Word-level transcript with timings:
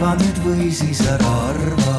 arva 0.00 0.14
nüüd 0.16 0.38
või 0.40 0.66
siis 0.72 1.00
ära 1.04 1.30
arva 1.50 1.96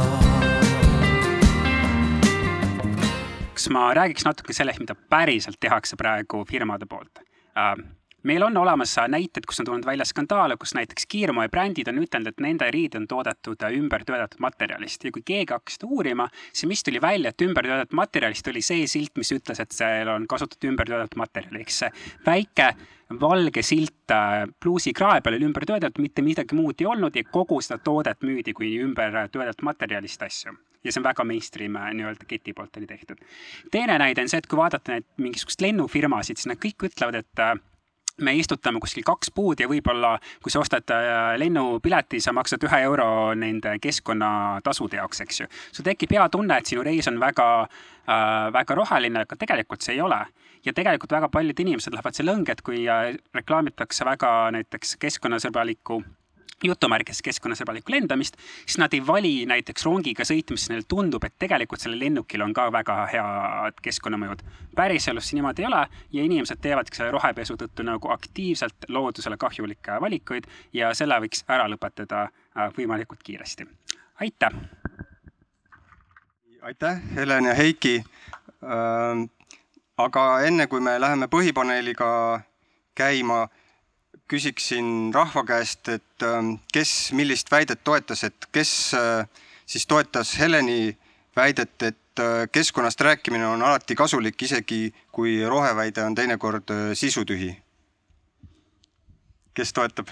kas 3.53 3.67
ma 3.69 3.83
räägiks 3.93 4.25
natuke 4.25 4.55
sellest, 4.57 4.81
mida 4.81 4.95
päriselt 5.13 5.59
tehakse 5.61 5.99
praegu 6.01 6.41
firmade 6.49 6.87
poolt 6.89 7.21
uh,? 7.21 7.77
Meil 8.23 8.43
on 8.43 8.57
olemas 8.57 8.95
näited, 9.07 9.45
kus 9.47 9.59
on 9.61 9.69
tulnud 9.69 9.85
välja 9.85 10.05
skandaale, 10.05 10.57
kus 10.61 10.75
näiteks 10.77 11.07
kiirmoe 11.09 11.49
brändid 11.49 11.89
on 11.91 12.01
ütelnud, 12.03 12.31
et 12.31 12.43
nende 12.43 12.69
riid 12.71 12.95
on 12.99 13.07
toodetud 13.09 13.65
ümbertöödatud 13.67 14.41
materjalist 14.43 15.05
ja 15.05 15.11
kui 15.11 15.25
keegi 15.25 15.53
hakkas 15.53 15.79
seda 15.79 15.89
uurima, 15.89 16.29
siis 16.53 16.69
mis 16.69 16.83
tuli 16.83 17.01
välja, 17.01 17.33
et 17.33 17.41
ümbertöödatud 17.41 17.97
materjalist 17.97 18.47
oli 18.47 18.63
see 18.65 18.87
silt, 18.87 19.15
mis 19.17 19.31
ütles, 19.35 19.61
et 19.61 19.75
seal 19.75 20.09
on 20.13 20.27
kasutatud 20.29 20.69
ümbertöödatud 20.71 21.17
materjali, 21.21 21.63
ehk 21.65 21.75
see 21.75 21.93
väike 22.25 22.73
valge 23.19 23.63
silt 23.65 24.13
pluusikrae 24.59 25.21
peal 25.21 25.37
oli 25.37 25.47
ümber 25.47 25.65
töödeldud, 25.67 26.01
mitte 26.03 26.23
midagi 26.23 26.55
muud 26.55 26.81
ei 26.81 26.87
olnud 26.87 27.15
ja 27.15 27.23
kogu 27.27 27.59
seda 27.63 27.79
toodet 27.83 28.21
müüdi 28.27 28.53
kui 28.55 28.73
ümber 28.83 29.17
töödeldud 29.31 29.65
materjalist 29.67 30.23
asju. 30.23 30.53
ja 30.83 30.91
see 30.91 30.99
on 30.99 31.05
väga 31.05 31.23
mainstream 31.23 31.75
nii-öelda 31.77 32.25
keti 32.27 32.53
poolt 32.57 32.77
oli 32.77 32.87
tehtud. 32.87 33.19
teine 33.71 33.97
näide 33.97 34.21
on 34.21 34.29
see, 34.29 34.39
et 34.41 34.47
kui 34.47 34.57
vaadata 34.57 34.95
neid 34.95 35.05
mingisugust 35.17 35.61
lennufirmasid, 35.61 36.39
siis 36.39 36.49
nad 36.49 36.61
kõik 36.61 36.87
ütlevad, 36.89 37.19
et 37.21 37.45
me 38.21 38.33
istutame 38.37 38.79
kuskil 38.83 39.05
kaks 39.07 39.31
puud 39.35 39.59
ja 39.61 39.67
võib-olla 39.71 40.15
kui 40.43 40.53
sa 40.53 40.61
ostad 40.61 40.91
äh, 40.93 41.33
lennupileti, 41.39 42.21
sa 42.23 42.33
maksad 42.35 42.63
ühe 42.67 42.81
euro 42.85 43.07
nende 43.37 43.77
keskkonnatasude 43.81 44.99
jaoks, 44.99 45.23
eks 45.25 45.41
ju. 45.43 45.49
sul 45.71 45.87
tekib 45.87 46.13
hea 46.15 46.27
tunne, 46.29 46.57
et 46.57 46.69
sinu 46.69 46.85
reis 46.85 47.07
on 47.11 47.19
väga 47.21 47.47
äh,, 47.63 48.47
väga 48.53 48.77
roheline, 48.77 49.25
aga 49.25 49.39
tegelikult 49.39 49.81
see 49.85 49.97
ei 49.97 50.01
ole. 50.01 50.21
ja 50.65 50.73
tegelikult 50.77 51.11
väga 51.11 51.29
paljud 51.33 51.59
inimesed 51.59 51.93
lähevad 51.93 52.17
selle 52.17 52.35
õnge, 52.37 52.53
et 52.53 52.65
kui 52.65 52.83
äh, 52.89 53.13
reklaamitakse 53.33 54.05
väga 54.05 54.33
näiteks 54.57 54.97
keskkonnasõbralikku 55.01 56.03
jutumärkides 56.63 57.21
keskkonnasõbralikku 57.25 57.93
lendamist, 57.93 58.37
siis 58.65 58.77
nad 58.81 58.93
ei 58.93 59.01
vali 59.07 59.33
näiteks 59.49 59.85
rongiga 59.85 60.25
sõitmist, 60.27 60.69
neile 60.71 60.85
tundub, 60.87 61.23
et 61.25 61.35
tegelikult 61.39 61.81
sellel 61.81 61.99
lennukil 62.05 62.43
on 62.45 62.53
ka 62.53 62.67
väga 62.73 62.97
head 63.11 63.81
keskkonnamõjud. 63.81 64.43
päriselus 64.75 65.29
see 65.29 65.37
niimoodi 65.37 65.61
ei 65.61 65.67
ole 65.67 65.81
ja 66.11 66.23
inimesed 66.23 66.61
teevadki 66.61 66.95
selle 66.95 67.11
rohepesu 67.11 67.57
tõttu 67.59 67.83
nagu 67.83 68.11
aktiivselt 68.13 68.87
loodusele 68.87 69.37
kahjulikke 69.37 69.99
valikuid 70.01 70.47
ja 70.73 70.93
selle 70.93 71.19
võiks 71.19 71.43
ära 71.47 71.67
lõpetada 71.69 72.23
äh, 72.23 72.71
võimalikult 72.77 73.23
kiiresti. 73.23 73.67
aitäh! 74.19 74.55
aitäh, 76.61 77.01
Helen 77.15 77.45
ja 77.45 77.53
Heiki 77.53 78.03
äh,. 78.63 79.27
aga 79.97 80.41
enne 80.41 80.67
kui 80.67 80.79
me 80.79 80.99
läheme 81.01 81.27
põhipaneeliga 81.27 82.41
käima 82.95 83.47
küsiksin 84.31 85.11
rahva 85.13 85.43
käest, 85.43 85.89
et 85.91 86.23
ähm, 86.23 86.53
kes 86.73 87.11
millist 87.17 87.51
väidet 87.51 87.83
toetas, 87.83 88.23
et 88.23 88.47
kes 88.55 88.93
äh, 88.95 89.25
siis 89.67 89.87
toetas 89.87 90.37
Heleni 90.39 90.97
väidet, 91.35 91.75
et 91.83 92.19
äh, 92.19 92.47
keskkonnast 92.51 93.01
rääkimine 93.01 93.47
on 93.47 93.63
alati 93.63 93.95
kasulik, 93.95 94.39
isegi 94.41 94.93
kui 95.11 95.35
roheväide 95.47 96.05
on 96.05 96.15
teinekord 96.15 96.71
äh, 96.71 96.93
sisutühi. 96.93 97.57
kes 99.53 99.73
toetab? 99.73 100.07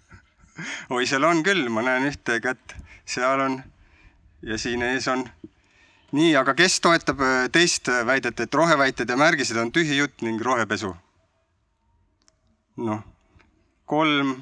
oi, 0.96 1.04
seal 1.06 1.28
on 1.28 1.44
küll, 1.44 1.68
ma 1.68 1.84
näen 1.84 2.08
ühte 2.08 2.40
kätt, 2.40 2.74
seal 3.04 3.44
on 3.44 3.60
ja 4.42 4.56
siin 4.58 4.82
ees 4.82 5.08
on. 5.12 5.26
nii, 6.16 6.32
aga 6.40 6.56
kes 6.56 6.80
toetab 6.80 7.20
teist 7.52 7.92
väidet, 8.06 8.40
et 8.40 8.54
roheväited 8.54 9.08
ja 9.08 9.16
märgised 9.16 9.60
on 9.60 9.72
tühi 9.72 10.00
jutt 10.00 10.24
ning 10.24 10.40
rohepesu? 10.40 10.96
noh, 12.80 13.04
kolm. 13.90 14.36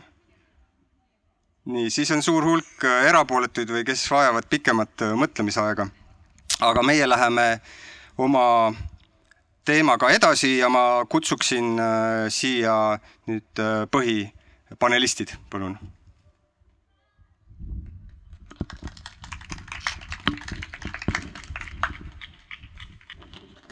nii, 1.68 1.90
siis 1.92 2.10
on 2.10 2.22
suur 2.24 2.44
hulk 2.44 2.84
äh, 2.84 3.06
erapooletuid 3.08 3.72
või 3.72 3.84
kes 3.88 4.06
vajavad 4.12 4.46
pikemat 4.50 5.04
äh, 5.04 5.16
mõtlemisaega. 5.16 5.88
aga 6.68 6.82
meie 6.82 7.08
läheme 7.08 7.46
oma 8.18 8.44
teemaga 9.68 10.10
edasi 10.16 10.56
ja 10.58 10.68
ma 10.72 11.04
kutsuksin 11.08 11.76
äh, 11.80 12.28
siia 12.32 12.74
nüüd 13.28 13.64
põhipanelistid, 13.92 15.36
palun 15.50 15.78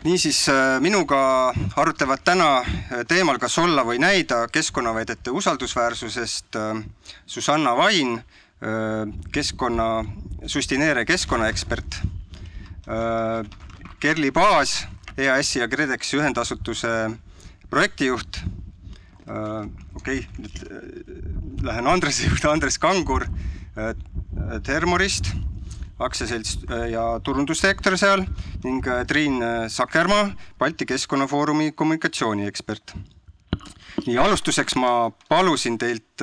niisiis, 0.07 0.49
äh, 0.49 0.81
minuga 0.81 1.19
arutlevad 1.77 2.23
täna 2.25 2.49
äh, 2.63 3.03
teemal 3.09 3.41
kas 3.43 3.59
olla 3.59 3.83
või 3.87 3.99
näida 4.03 4.45
keskkonnaväidete 4.53 5.35
usaldusväärsusest 5.35 6.59
äh, 6.59 6.83
Susanna 7.27 7.77
Vain, 7.77 8.21
keskkonna, 9.33 9.87
Sustineere 10.49 11.03
keskkonnaekspert, 11.05 11.99
Kerli 14.01 14.31
Paas, 14.33 14.79
EAS-i 15.13 15.61
ja 15.61 15.69
KredExi 15.69 16.17
ühendasutuse 16.17 16.93
projektijuht, 17.69 18.39
okei 19.29 20.23
okay,, 20.23 20.23
nüüd 20.41 21.69
lähen 21.69 21.91
Andrese 21.93 22.31
juurde, 22.31 22.49
Andres 22.49 22.81
Kangur, 22.81 23.29
Thermorist 24.65 25.35
aktsiaselts 25.99 26.59
äh, 26.71 26.89
ja 26.93 27.05
turundussektor 27.25 27.97
seal 27.97 28.27
ning 28.65 28.85
äh, 28.87 29.05
Triin 29.09 29.41
äh, 29.43 29.69
Sakermaa, 29.69 30.31
Balti 30.59 30.87
Keskkonnafoorumi 30.87 31.73
kommunikatsiooniekspert. 31.73 32.95
nii, 34.07 34.19
alustuseks 34.19 34.77
ma 34.77 35.11
palusin 35.29 35.79
teilt 35.81 36.23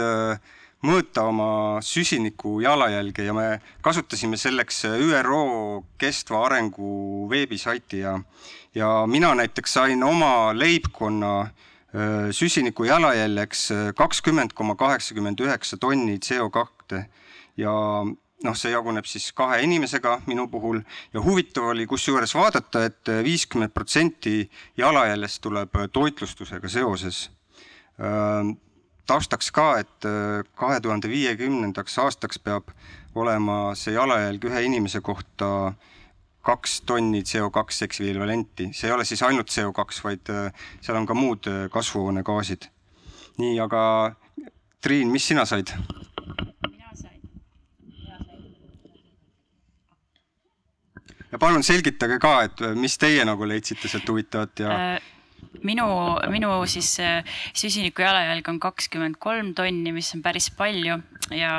mõõta 0.86 1.24
oma 1.28 1.82
süsiniku 1.82 2.60
jalajälge 2.62 3.26
ja 3.26 3.34
me 3.34 3.48
kasutasime 3.82 4.38
selleks 4.38 4.84
ÜRO 4.86 5.84
kestva 5.98 6.46
arengu 6.46 7.26
veebisaiti 7.32 8.04
ja 8.04 8.20
ja 8.76 9.08
mina 9.08 9.34
näiteks 9.36 9.74
sain 9.74 10.04
oma 10.04 10.54
leibkonna 10.54 11.50
süsiniku 12.32 12.86
jalajäljeks 12.86 13.68
kakskümmend 13.98 14.54
koma 14.54 14.76
kaheksakümmend 14.76 15.42
üheksa 15.42 15.78
tonni 15.78 16.20
CO 16.20 16.50
kahte 16.50 17.08
ja 17.58 17.74
noh, 18.44 18.56
see 18.58 18.74
jaguneb 18.74 19.08
siis 19.08 19.30
kahe 19.36 19.62
inimesega 19.64 20.18
minu 20.28 20.48
puhul 20.52 20.82
ja 21.14 21.22
huvitav 21.24 21.72
oli 21.72 21.86
kusjuures 21.90 22.36
vaadata 22.36 22.84
et, 22.86 23.00
et 23.00 23.24
viiskümmend 23.26 23.74
protsenti 23.74 24.50
jalajäljest 24.78 25.42
tuleb 25.42 25.80
toitlustusega 25.94 26.70
seoses. 26.70 27.30
taustaks 29.08 29.52
ka, 29.52 29.68
et 29.80 30.08
kahe 30.56 30.80
tuhande 30.82 31.10
viiekümnendaks 31.10 31.98
aastaks 32.00 32.40
peab 32.40 32.72
olema 33.16 33.76
see 33.76 33.94
jalajälg 33.94 34.46
ühe 34.50 34.64
inimese 34.68 35.02
kohta 35.02 35.74
kaks 36.44 36.82
tonni 36.82 37.22
CO2 37.24 37.86
ekvivalenti, 37.86 38.70
see 38.74 38.90
ei 38.90 38.94
ole 38.94 39.06
siis 39.06 39.22
ainult 39.24 39.52
CO2, 39.52 40.02
vaid 40.04 40.32
seal 40.82 40.98
on 41.00 41.06
ka 41.08 41.16
muud 41.16 41.48
kasvuhoonegaasid. 41.72 42.68
nii, 43.38 43.60
aga 43.60 43.84
Triin, 44.84 45.08
mis 45.08 45.28
sina 45.28 45.46
said? 45.46 45.72
Ja 51.34 51.42
palun 51.42 51.66
selgitage 51.66 52.20
ka, 52.22 52.36
et 52.48 52.62
äh, 52.62 52.78
mis 52.78 52.96
teie 53.02 53.26
nagu 53.26 53.48
leidsite 53.50 53.90
sealt 53.90 54.10
huvitavat 54.10 54.62
ja 54.62 54.76
äh, 54.94 55.10
minu, 55.66 55.88
minu 56.34 56.54
siis 56.70 56.94
äh, 57.02 57.36
süsiniku 57.58 58.06
jalajälg 58.06 58.48
on 58.54 58.62
kakskümmend 58.62 59.18
kolm 59.22 59.54
tonni, 59.58 59.96
mis 59.96 60.14
on 60.16 60.24
päris 60.26 60.52
palju 60.54 61.00
ja 61.34 61.54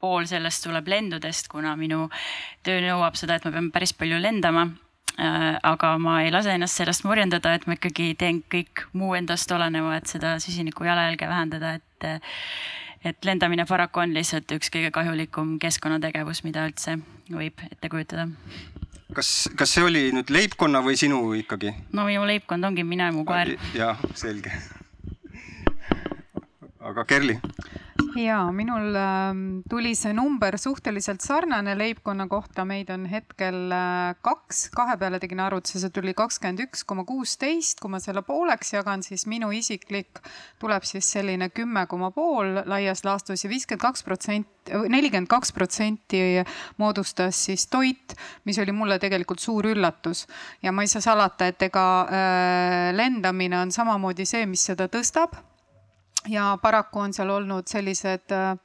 pool 0.00 0.26
sellest 0.28 0.62
tuleb 0.66 0.88
lendudest, 0.92 1.50
kuna 1.50 1.74
minu 1.78 2.06
töö 2.66 2.82
nõuab 2.84 3.16
seda, 3.18 3.38
et 3.38 3.46
ma 3.48 3.54
pean 3.54 3.70
päris 3.74 3.96
palju 3.96 4.20
lendama. 4.22 4.68
aga 5.16 5.94
ma 5.96 6.18
ei 6.20 6.28
lase 6.28 6.52
ennast 6.52 6.76
sellest 6.76 7.06
morjendada, 7.08 7.54
et 7.56 7.62
ma 7.66 7.72
ikkagi 7.78 8.10
teen 8.20 8.42
kõik 8.52 8.82
muu 8.92 9.14
endast 9.16 9.48
oleneva, 9.50 9.94
et 9.96 10.10
seda 10.12 10.34
süsiniku 10.44 10.84
jalajälge 10.84 11.28
vähendada, 11.30 11.72
et 11.80 12.26
et 13.06 13.24
lendamine 13.24 13.64
paraku 13.64 14.02
on 14.04 14.12
lihtsalt 14.12 14.52
üks 14.58 14.68
kõige 14.74 14.90
kahjulikum 14.92 15.56
keskkonnategevus, 15.62 16.44
mida 16.44 16.66
üldse 16.68 16.98
võib 17.32 17.64
ette 17.70 17.88
kujutada 17.88 18.28
kas, 19.14 19.48
kas 19.56 19.74
see 19.76 19.84
oli 19.86 20.02
nüüd 20.14 20.30
leibkonna 20.34 20.82
või 20.84 20.98
sinu 20.98 21.20
ikkagi? 21.38 21.74
no 21.92 22.06
minu 22.08 22.26
leibkond 22.26 22.64
ongi 22.66 22.84
mina 22.84 23.10
ja 23.10 23.14
mu 23.14 23.24
koer. 23.28 23.54
jah, 23.76 24.00
selge. 24.14 24.52
aga 26.80 27.04
Kerli? 27.04 27.38
Ja 28.18 28.38
minul 28.52 28.94
ähm, 28.96 29.40
tuli 29.68 29.94
see 29.98 30.12
number 30.16 30.56
suhteliselt 30.58 31.20
sarnane 31.24 31.74
leibkonna 31.78 32.26
kohta, 32.28 32.64
meid 32.68 32.90
on 32.92 33.06
hetkel 33.10 33.72
äh, 33.74 34.14
kaks, 34.24 34.66
kahe 34.74 34.96
peale 35.00 35.20
tegin 35.22 35.40
arvutuse, 35.44 35.80
see 35.82 35.92
tuli 35.94 36.14
kakskümmend 36.16 36.64
üks 36.66 36.84
koma 36.88 37.04
kuusteist, 37.08 37.80
kui 37.82 37.92
ma 37.92 38.00
selle 38.02 38.22
pooleks 38.26 38.74
jagan, 38.76 39.04
siis 39.06 39.26
minu 39.30 39.50
isiklik 39.54 40.20
tuleb 40.62 40.86
siis 40.88 41.08
selline 41.16 41.50
kümme 41.54 41.86
koma 41.90 42.12
pool 42.14 42.62
laias 42.66 43.04
laastus 43.06 43.44
ja 43.44 43.50
viiskümmend 43.52 43.84
kaks 43.84 44.06
protsenti, 44.06 44.76
nelikümmend 44.92 45.30
kaks 45.30 45.52
protsenti 45.56 46.22
moodustas 46.80 47.44
siis 47.48 47.66
toit, 47.72 48.16
mis 48.44 48.58
oli 48.62 48.74
mulle 48.76 49.00
tegelikult 49.02 49.42
suur 49.42 49.68
üllatus. 49.72 50.26
Ja 50.62 50.72
ma 50.72 50.86
ei 50.86 50.90
saa 50.90 51.04
salata, 51.04 51.50
et 51.50 51.68
ega 51.68 51.84
äh, 52.06 52.94
lendamine 52.96 53.60
on 53.60 53.74
samamoodi 53.74 54.26
see, 54.28 54.46
mis 54.50 54.64
seda 54.70 54.90
tõstab 54.92 55.36
ja 56.28 56.58
paraku 56.62 56.98
on 56.98 57.12
seal 57.12 57.30
olnud 57.30 57.68
sellised 57.68 58.32
äh, 58.32 58.56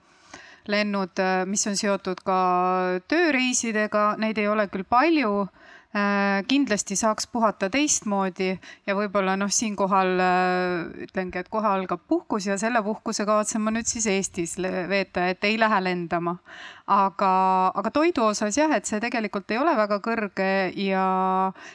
lennud, 0.68 1.20
mis 1.46 1.68
on 1.68 1.78
seotud 1.78 2.22
ka 2.26 2.40
tööreisidega, 3.10 4.16
neid 4.22 4.38
ei 4.38 4.48
ole 4.48 4.68
küll 4.70 4.86
palju. 4.86 5.34
Äh, 5.48 5.61
kindlasti 6.48 6.96
saaks 6.96 7.28
puhata 7.28 7.68
teistmoodi 7.70 8.54
ja 8.88 8.94
võib-olla 8.96 9.34
noh, 9.36 9.50
siinkohal 9.52 10.22
äh, 10.24 11.04
ütlengi, 11.04 11.42
et 11.42 11.50
kohe 11.52 11.68
algab 11.68 12.06
puhkus 12.08 12.48
ja 12.48 12.56
selle 12.60 12.80
puhkuse 12.86 13.26
kavatsen 13.28 13.60
ma 13.62 13.74
nüüd 13.76 13.90
siis 13.90 14.08
Eestis 14.08 14.56
veeta, 14.62 15.28
et 15.28 15.44
ei 15.44 15.58
lähe 15.60 15.82
lendama. 15.84 16.38
aga, 16.92 17.32
aga 17.76 17.92
toidu 17.92 18.24
osas 18.26 18.58
jah, 18.58 18.72
et 18.76 18.88
see 18.88 19.00
tegelikult 19.04 19.52
ei 19.52 19.60
ole 19.62 19.72
väga 19.78 20.00
kõrge 20.04 20.48
ja, 20.80 21.04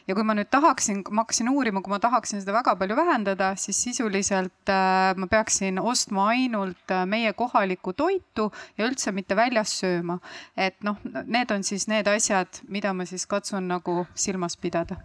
ja 0.09 0.17
kui 0.17 0.25
ma 0.29 0.35
nüüd 0.37 0.51
tahaksin, 0.53 1.05
ma 1.11 1.25
hakkasin 1.25 1.49
uurima, 1.53 1.81
kui 1.81 1.93
ma 1.93 2.01
tahaksin 2.01 2.43
seda 2.43 2.53
väga 2.57 2.77
palju 2.77 2.97
vähendada, 2.97 3.53
siis 3.61 3.81
sisuliselt 3.85 4.73
äh, 4.73 5.13
ma 5.17 5.29
peaksin 5.29 5.81
ostma 5.81 6.31
ainult 6.33 6.97
meie 7.05 7.33
kohalikku 7.37 7.93
toitu 7.93 8.51
ja 8.77 8.89
üldse 8.89 9.13
mitte 9.13 9.37
väljas 9.37 9.77
sööma. 9.81 10.19
et 10.57 10.81
noh, 10.85 10.97
need 11.25 11.53
on 11.53 11.65
siis 11.65 11.89
need 11.89 12.09
asjad, 12.09 12.65
mida 12.69 12.97
ma 12.97 13.05
siis 13.05 13.29
katsun 13.29 13.69
nagu 13.69 14.06
silmas 14.15 14.57
pidada. 14.57 14.97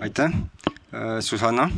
aitäh, 0.00 0.32
äh, 0.94 1.20
Susanna. 1.20 1.70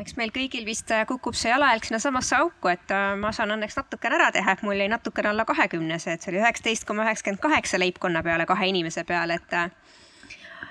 eks 0.00 0.16
meil 0.16 0.32
kõigil 0.34 0.66
vist 0.66 0.90
äh, 0.90 1.06
kukub 1.06 1.34
see 1.34 1.50
jalajälg 1.50 1.84
sinnasamasse 1.84 2.36
auku, 2.36 2.68
et 2.68 2.90
äh, 2.90 3.14
ma 3.16 3.32
saan 3.32 3.54
õnneks 3.54 3.76
natukene 3.76 4.18
ära 4.18 4.30
teha, 4.32 4.52
et 4.52 4.62
mul 4.66 4.80
jäi 4.80 4.88
natukene 4.88 5.30
alla 5.30 5.44
kahekümnese, 5.44 6.12
et 6.12 6.22
see 6.22 6.32
oli 6.32 6.42
üheksateist 6.42 6.88
koma 6.88 7.06
üheksakümmend 7.06 7.42
kaheksa 7.42 7.78
leibkonna 7.78 8.22
peale 8.22 8.46
kahe 8.46 8.70
inimese 8.72 9.04
peale, 9.04 9.38
et 9.38 9.56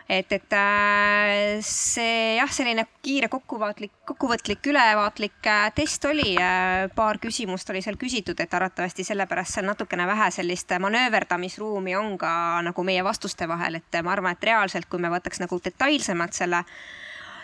et, 0.09 0.31
et 0.33 0.53
äh, 0.57 1.59
see 1.61 2.35
jah, 2.39 2.49
selline 2.51 2.87
kiire 3.05 3.29
kokkuvaatlik, 3.29 3.91
kokkuvõtlik, 4.09 4.65
ülevaatlik 4.71 5.49
äh, 5.49 5.67
test 5.77 6.05
oli. 6.09 6.33
Äh, 6.41 6.87
paar 6.95 7.19
küsimust 7.21 7.69
oli 7.69 7.83
seal 7.85 7.99
küsitud, 8.01 8.39
et 8.41 8.55
arvatavasti 8.57 9.05
sellepärast 9.05 9.59
seal 9.59 9.69
natukene 9.69 10.07
vähe 10.09 10.31
sellist 10.33 10.73
manööverdamisruumi 10.81 11.93
on 11.99 12.15
ka 12.21 12.31
nagu 12.65 12.85
meie 12.87 13.03
vastuste 13.05 13.47
vahel, 13.49 13.77
et 13.77 13.99
ma 14.03 14.15
arvan, 14.15 14.33
et 14.33 14.49
reaalselt, 14.49 14.89
kui 14.89 15.01
me 15.01 15.13
võtaks 15.13 15.43
nagu 15.45 15.61
detailsemalt 15.65 16.33
selle 16.41 16.63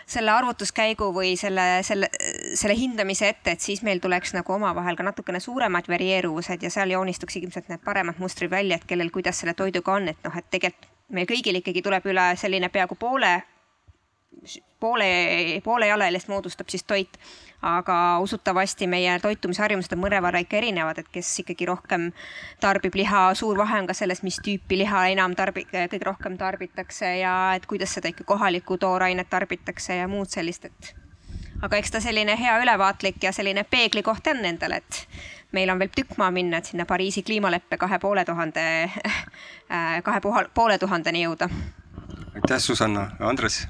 selle 0.06 0.30
arvutuskäigu 0.30 1.08
või 1.10 1.32
selle, 1.34 1.80
selle, 1.82 2.06
selle 2.54 2.76
hindamise 2.78 3.26
ette, 3.32 3.56
et 3.56 3.64
siis 3.64 3.80
meil 3.82 3.98
tuleks 3.98 4.36
nagu 4.36 4.54
omavahel 4.54 4.94
ka 4.94 5.02
natukene 5.02 5.40
suuremad 5.42 5.90
varieeruvused 5.90 6.62
ja 6.62 6.70
seal 6.70 6.94
joonistuks 6.94 7.40
ilmselt 7.40 7.72
need 7.72 7.82
paremad 7.82 8.22
mustrid 8.22 8.52
välja, 8.52 8.78
et 8.78 8.86
kellel, 8.86 9.10
kuidas 9.10 9.42
selle 9.42 9.56
toiduga 9.58 9.98
on, 9.98 10.06
et 10.14 10.22
noh, 10.22 10.38
et 10.38 10.46
tegelikult 10.46 10.94
meil 11.08 11.26
kõigil 11.28 11.60
ikkagi 11.60 11.82
tuleb 11.82 12.06
üle 12.10 12.30
selline 12.38 12.70
peaaegu 12.72 12.96
poole, 12.98 13.34
poole, 14.80 15.10
poolejalelist 15.64 16.28
moodustab 16.28 16.70
siis 16.72 16.84
toit. 16.84 17.18
aga 17.66 18.18
usutavasti 18.20 18.86
meie 18.86 19.14
toitumisharjumused 19.18 19.94
on 19.96 20.02
mõnevõrra 20.02 20.42
ikka 20.44 20.58
erinevad, 20.58 20.98
et 21.00 21.08
kes 21.10 21.30
ikkagi 21.40 21.66
rohkem 21.66 22.10
tarbib 22.60 22.94
liha, 22.94 23.22
suur 23.34 23.56
vahe 23.58 23.80
on 23.80 23.88
ka 23.88 23.94
selles, 23.96 24.20
mis 24.22 24.36
tüüpi 24.44 24.76
liha 24.82 25.06
enam 25.14 25.34
tarbi-, 25.34 25.64
kõige 25.72 26.04
rohkem 26.04 26.36
tarbitakse 26.38 27.14
ja 27.16 27.32
et 27.56 27.66
kuidas 27.66 27.96
seda 27.96 28.12
ikka 28.12 28.28
kohalikku 28.28 28.76
toorainet 28.78 29.30
tarbitakse 29.32 29.96
ja 29.96 30.06
muud 30.06 30.30
sellist, 30.30 30.68
et 30.68 30.92
aga 31.64 31.80
eks 31.80 31.96
ta 31.96 32.00
selline 32.04 32.36
hea 32.38 32.58
ülevaatlik 32.62 33.24
ja 33.24 33.32
selline 33.32 33.64
peeglikoht 33.64 34.28
on 34.30 34.44
endale, 34.44 34.82
et 34.84 35.00
meil 35.54 35.70
on 35.70 35.78
veel 35.78 35.92
tükk 35.94 36.16
maa 36.20 36.30
minna, 36.34 36.60
et 36.60 36.70
sinna 36.70 36.86
Pariisi 36.88 37.22
kliimaleppe 37.26 37.78
kahe 37.80 37.98
poole 38.02 38.24
tuhande, 38.24 38.66
äh, 39.70 39.96
kahe 40.04 40.20
poole 40.54 40.78
tuhandeni 40.78 41.26
jõuda. 41.26 41.50
aitäh, 42.34 42.58
Susanna, 42.60 43.10
Andres? 43.20 43.66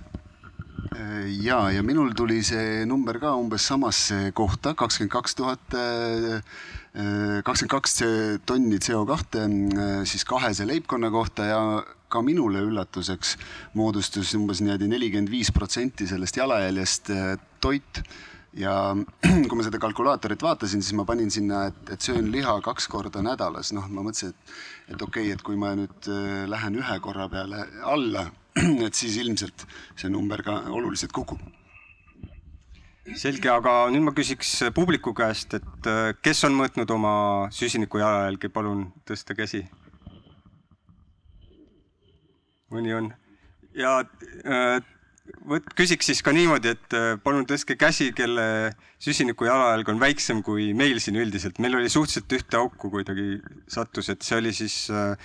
Ja, 1.42 1.58
ja 1.70 1.82
minul 1.82 2.12
tuli 2.16 2.40
see 2.46 2.84
number 2.88 3.18
ka 3.20 3.34
umbes 3.36 3.66
samasse 3.68 4.30
kohta, 4.34 4.72
kakskümmend 4.78 5.12
kaks 5.12 5.34
tuhat, 5.36 5.74
äh, 5.74 6.40
kakskümmend 7.44 7.74
kaks 7.74 7.98
tonni 8.46 8.78
CO2 8.80 9.18
äh, 9.42 10.06
siis 10.08 10.24
kahese 10.24 10.66
leibkonna 10.66 11.10
kohta 11.10 11.44
ja 11.50 11.60
ka 12.08 12.22
minule 12.22 12.62
üllatuseks 12.64 13.34
moodustus 13.74 14.32
umbes 14.38 14.62
niimoodi 14.62 14.88
nelikümmend 14.88 15.30
viis 15.30 15.50
protsenti 15.52 16.06
sellest 16.06 16.38
jalajäljest 16.38 17.10
toit 17.60 18.02
ja 18.54 18.94
kui 19.48 19.58
ma 19.58 19.66
seda 19.66 19.80
kalkulaatorit 19.82 20.42
vaatasin, 20.42 20.82
siis 20.84 20.96
ma 20.98 21.06
panin 21.08 21.30
sinna, 21.32 21.66
et, 21.70 21.92
et 21.92 22.00
söön 22.00 22.30
liha 22.32 22.56
kaks 22.64 22.88
korda 22.92 23.22
nädalas, 23.24 23.72
noh, 23.76 23.88
ma 23.90 24.04
mõtlesin, 24.06 24.32
et, 24.32 24.56
et 24.94 25.02
okei 25.02 25.26
okay,, 25.26 25.34
et 25.34 25.44
kui 25.46 25.58
ma 25.60 25.74
nüüd 25.78 26.10
äh, 26.12 26.44
lähen 26.50 26.78
ühe 26.80 26.98
korra 27.04 27.28
peale 27.32 27.66
alla, 27.84 28.26
et 28.86 28.94
siis 28.94 29.18
ilmselt 29.22 29.66
see 29.96 30.12
number 30.12 30.44
ka 30.46 30.60
oluliselt 30.70 31.14
kukub. 31.16 31.42
selge, 33.14 33.48
aga 33.50 33.86
nüüd 33.94 34.02
ma 34.02 34.12
küsiks 34.14 34.54
publiku 34.74 35.14
käest, 35.14 35.58
et 35.58 35.90
äh, 35.90 36.14
kes 36.22 36.44
on 36.48 36.56
mõõtnud 36.58 36.90
oma 36.94 37.12
süsiniku 37.54 38.02
jalajälge, 38.02 38.50
palun 38.52 38.88
tõsta 39.06 39.36
käsi. 39.38 39.66
mõni 42.70 42.90
on 42.92 43.14
ja 43.76 44.00
äh, 44.44 44.80
võt-, 45.48 45.72
küsiks 45.78 46.10
siis 46.10 46.22
ka 46.24 46.32
niimoodi, 46.34 46.74
et 46.76 46.96
äh, 46.96 47.08
palun 47.22 47.46
tõstke 47.48 47.76
käsi, 47.78 48.10
kelle 48.16 48.46
süsiniku 49.02 49.48
jalajälg 49.48 49.90
on 49.92 50.00
väiksem 50.02 50.42
kui 50.46 50.72
meil 50.76 51.00
siin 51.02 51.18
üldiselt. 51.20 51.60
meil 51.62 51.78
oli 51.80 51.90
suhteliselt 51.92 52.36
ühte 52.38 52.60
auku 52.60 52.90
kuidagi 52.92 53.40
sattus, 53.68 54.10
et 54.12 54.22
see 54.26 54.38
oli 54.40 54.54
siis 54.56 54.78
äh, 54.90 55.16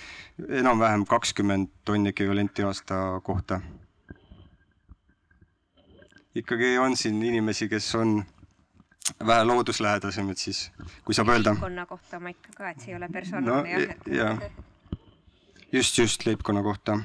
enam-vähem 0.62 1.06
kakskümmend 1.08 1.70
tonni 1.84 2.12
ekvivalenti 2.12 2.66
aasta 2.66 3.20
kohta. 3.24 3.60
ikkagi 6.34 6.76
on 6.80 6.96
siin 6.96 7.22
inimesi, 7.22 7.68
kes 7.68 7.94
on 7.94 8.22
vähe 9.26 9.44
looduslähedasemad 9.44 10.38
siis, 10.38 10.70
kui 11.04 11.14
saab 11.14 11.34
öelda. 11.34 11.56
leibkonna 11.56 11.86
kohta 11.86 12.20
ma 12.20 12.32
ikka 12.32 12.54
ka, 12.56 12.70
et 12.70 12.84
see 12.84 12.94
ei 12.94 13.00
ole 13.00 13.08
personaalne 13.12 13.80
no, 13.80 14.14
jah 14.16 14.38
just, 15.72 15.98
just 15.98 16.26
leibkonna 16.26 16.62
kohta 16.62 16.98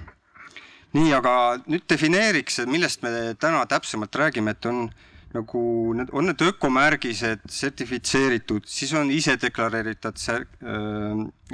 nii, 0.95 1.11
aga 1.17 1.33
nüüd 1.67 1.85
defineeriks, 1.89 2.61
millest 2.69 3.03
me 3.03 3.33
täna 3.39 3.65
täpsemalt 3.69 4.15
räägime, 4.15 4.55
et 4.55 4.65
on 4.69 4.87
nagu 5.35 5.63
need, 5.97 6.13
on 6.15 6.29
need 6.29 6.43
ökomärgised 6.47 7.43
sertifitseeritud, 7.51 8.67
siis 8.69 8.93
on 8.97 9.11
isedeklareeritud 9.11 10.23
äh, 10.31 10.47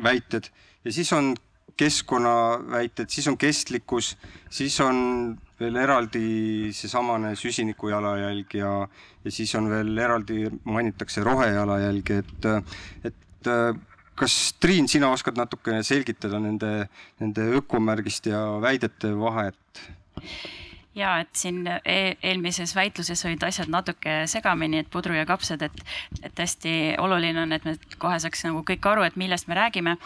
väited 0.03 0.51
ja 0.85 0.93
siis 0.93 1.09
on 1.13 1.33
keskkonnaväited, 1.77 3.09
siis 3.09 3.27
on 3.27 3.37
kestlikkus, 3.37 4.13
siis 4.49 4.75
on 4.83 4.99
veel 5.59 5.79
eraldi 5.81 6.69
seesamane 6.75 7.33
süsiniku 7.39 7.89
jalajälg 7.89 8.53
ja, 8.59 8.73
ja 9.25 9.33
siis 9.33 9.55
on 9.57 9.71
veel 9.71 9.97
eraldi 9.97 10.45
mainitakse 10.63 11.23
rohejalajälge, 11.25 12.21
et, 12.21 12.47
et 13.09 13.51
kas 14.15 14.53
Triin, 14.61 14.87
sina 14.87 15.09
oskad 15.13 15.37
natukene 15.39 15.83
selgitada 15.83 16.39
nende, 16.39 16.87
nende 17.21 17.47
ökomärgist 17.59 18.29
ja 18.29 18.43
väidete 18.61 19.13
vahet? 19.19 19.79
ja 20.95 21.15
et 21.23 21.31
siin 21.37 21.65
e 21.67 22.15
eelmises 22.21 22.75
väitluses 22.77 23.25
olid 23.25 23.43
asjad 23.47 23.71
natuke 23.73 24.23
segamini, 24.29 24.83
et 24.83 24.89
pudru 24.93 25.15
ja 25.17 25.25
kapsad, 25.25 25.63
et, 25.65 25.79
et 26.21 26.41
hästi 26.43 26.73
oluline 27.01 27.41
on, 27.43 27.55
et 27.55 27.65
me 27.65 27.75
kohe 28.01 28.19
saaks 28.21 28.45
nagu 28.47 28.61
kõik 28.67 28.85
aru, 28.91 29.05
et 29.07 29.17
millest 29.19 29.49
me 29.49 29.57
räägime. 29.57 29.97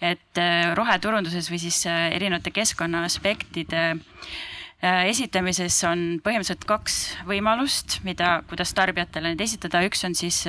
et 0.00 0.38
äh, 0.40 0.74
roheturunduses 0.76 1.48
või 1.50 1.60
siis 1.62 1.86
äh, 1.86 2.10
erinevate 2.12 2.52
keskkonna 2.52 3.04
aspektide 3.08 3.84
äh, 3.96 5.06
esitamises 5.08 5.78
on 5.88 6.20
põhimõtteliselt 6.24 6.68
kaks 6.68 7.16
võimalust, 7.26 8.02
mida, 8.04 8.42
kuidas 8.48 8.74
tarbijatele 8.76 9.32
neid 9.32 9.40
esitada, 9.40 9.84
üks 9.88 10.04
on 10.04 10.14
siis 10.14 10.44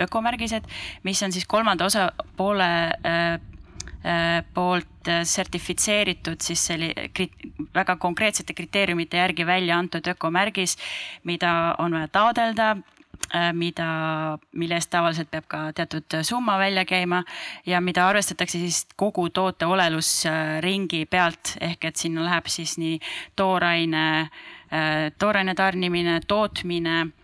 ökomärgised, 0.00 0.66
mis 1.02 1.22
on 1.22 1.32
siis 1.32 1.46
kolmanda 1.48 1.84
osapoole 1.84 2.68
äh, 3.06 3.32
äh, 4.04 4.44
poolt 4.54 5.08
äh, 5.08 5.22
sertifitseeritud 5.24 6.40
siis 6.40 6.66
selli-, 6.70 7.28
väga 7.74 7.96
konkreetsete 7.96 8.54
kriteeriumite 8.54 9.16
järgi 9.16 9.46
välja 9.46 9.78
antud 9.78 10.06
ökomärgis, 10.08 10.76
mida 11.24 11.74
on 11.78 11.92
vaja 11.98 12.08
taodelda, 12.08 12.76
mida, 13.54 13.86
mille 14.58 14.74
eest 14.76 14.90
tavaliselt 14.90 15.28
peab 15.30 15.44
ka 15.48 15.58
teatud 15.76 16.16
summa 16.26 16.56
välja 16.58 16.82
käima 16.84 17.22
ja 17.66 17.80
mida 17.80 18.08
arvestatakse 18.08 18.58
siis 18.58 18.80
kogu 18.98 19.28
toote 19.30 19.66
olelusringi 19.66 21.04
pealt, 21.06 21.54
ehk 21.60 21.86
et 21.86 22.02
sinna 22.02 22.26
läheb 22.26 22.50
siis 22.50 22.74
nii 22.82 22.98
tooraine, 23.38 24.04
tooraine 25.22 25.54
tarnimine, 25.54 26.18
tootmine 26.26 26.96
Äh, 27.04 27.21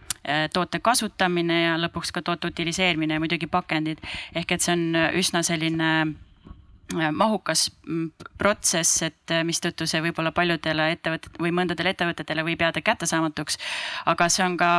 toote 0.52 0.80
kasutamine 0.80 1.62
ja 1.62 1.76
lõpuks 1.80 2.12
ka 2.12 2.22
toote 2.22 2.50
utiliseerimine 2.50 3.14
ja 3.14 3.20
muidugi 3.20 3.46
pakendid. 3.46 3.98
ehk 4.34 4.52
et 4.52 4.64
see 4.64 4.72
on 4.72 4.98
üsna 5.18 5.42
selline 5.46 5.90
äh, 6.04 7.10
mahukas 7.12 7.68
mm, 7.86 8.10
protsess, 8.38 9.02
et 9.02 9.34
äh, 9.34 9.44
mistõttu 9.44 9.86
see 9.86 10.02
võib-olla 10.02 10.32
paljudele 10.32 10.90
ettevõtet 10.96 11.40
või 11.40 11.52
mõndadele 11.54 11.94
ettevõtetele 11.94 12.44
võib 12.44 12.60
jääda 12.66 12.82
kättesaamatuks. 12.84 13.58
aga 14.06 14.28
see 14.28 14.44
on 14.44 14.56
ka 14.56 14.70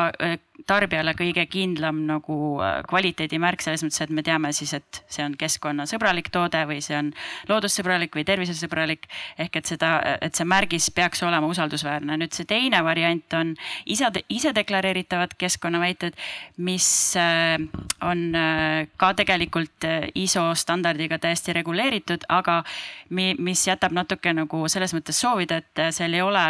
tarbijale 0.67 1.13
kõige 1.17 1.45
kindlam 1.49 2.01
nagu 2.07 2.35
äh, 2.63 2.79
kvaliteedimärk 2.89 3.63
selles 3.63 3.83
mõttes, 3.85 4.01
et 4.03 4.13
me 4.15 4.23
teame 4.25 4.51
siis, 4.55 4.73
et 4.77 5.01
see 5.11 5.23
on 5.25 5.35
keskkonnasõbralik 5.39 6.31
toode 6.33 6.61
või 6.69 6.79
see 6.83 6.97
on 6.97 7.11
loodussõbralik 7.49 8.15
või 8.15 8.25
tervisesõbralik. 8.27 9.07
ehk 9.37 9.55
et 9.55 9.71
seda, 9.71 9.91
et 10.21 10.35
see 10.35 10.47
märgis 10.47 10.89
peaks 10.95 11.23
olema 11.23 11.47
usaldusväärne. 11.47 12.17
nüüd 12.17 12.35
see 12.35 12.45
teine 12.49 12.83
variant 12.83 13.33
on 13.33 13.55
ise, 13.85 14.11
ise 14.29 14.53
deklareeritavad 14.55 15.35
keskkonnaväited, 15.37 16.17
mis 16.57 17.15
äh, 17.15 17.57
on 18.01 18.35
äh, 18.35 18.87
ka 18.97 19.13
tegelikult 19.13 19.87
ISO 20.15 20.49
standardiga 20.55 21.19
täiesti 21.19 21.53
reguleeritud, 21.53 22.25
aga 22.29 22.63
mi, 23.09 23.33
mis 23.39 23.67
jätab 23.67 23.93
natuke 23.95 24.33
nagu 24.33 24.67
selles 24.67 24.93
mõttes 24.93 25.19
soovida, 25.19 25.59
et 25.61 25.93
seal 25.95 26.13
ei 26.13 26.21
ole 26.21 26.45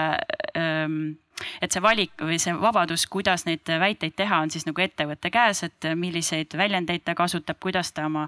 ähm, 0.57 1.17
et 1.62 1.72
see 1.72 1.84
valik 1.84 2.22
või 2.22 2.39
see 2.41 2.53
vabadus, 2.60 3.05
kuidas 3.08 3.46
neid 3.46 3.69
väiteid 3.79 4.15
teha, 4.15 4.41
on 4.43 4.51
siis 4.51 4.65
nagu 4.67 4.81
ettevõtte 4.81 5.31
käes, 5.34 5.63
et 5.67 5.89
milliseid 5.96 6.58
väljendeid 6.58 7.03
ta 7.05 7.15
kasutab, 7.15 7.60
kuidas 7.60 7.91
ta 7.93 8.05
oma, 8.10 8.27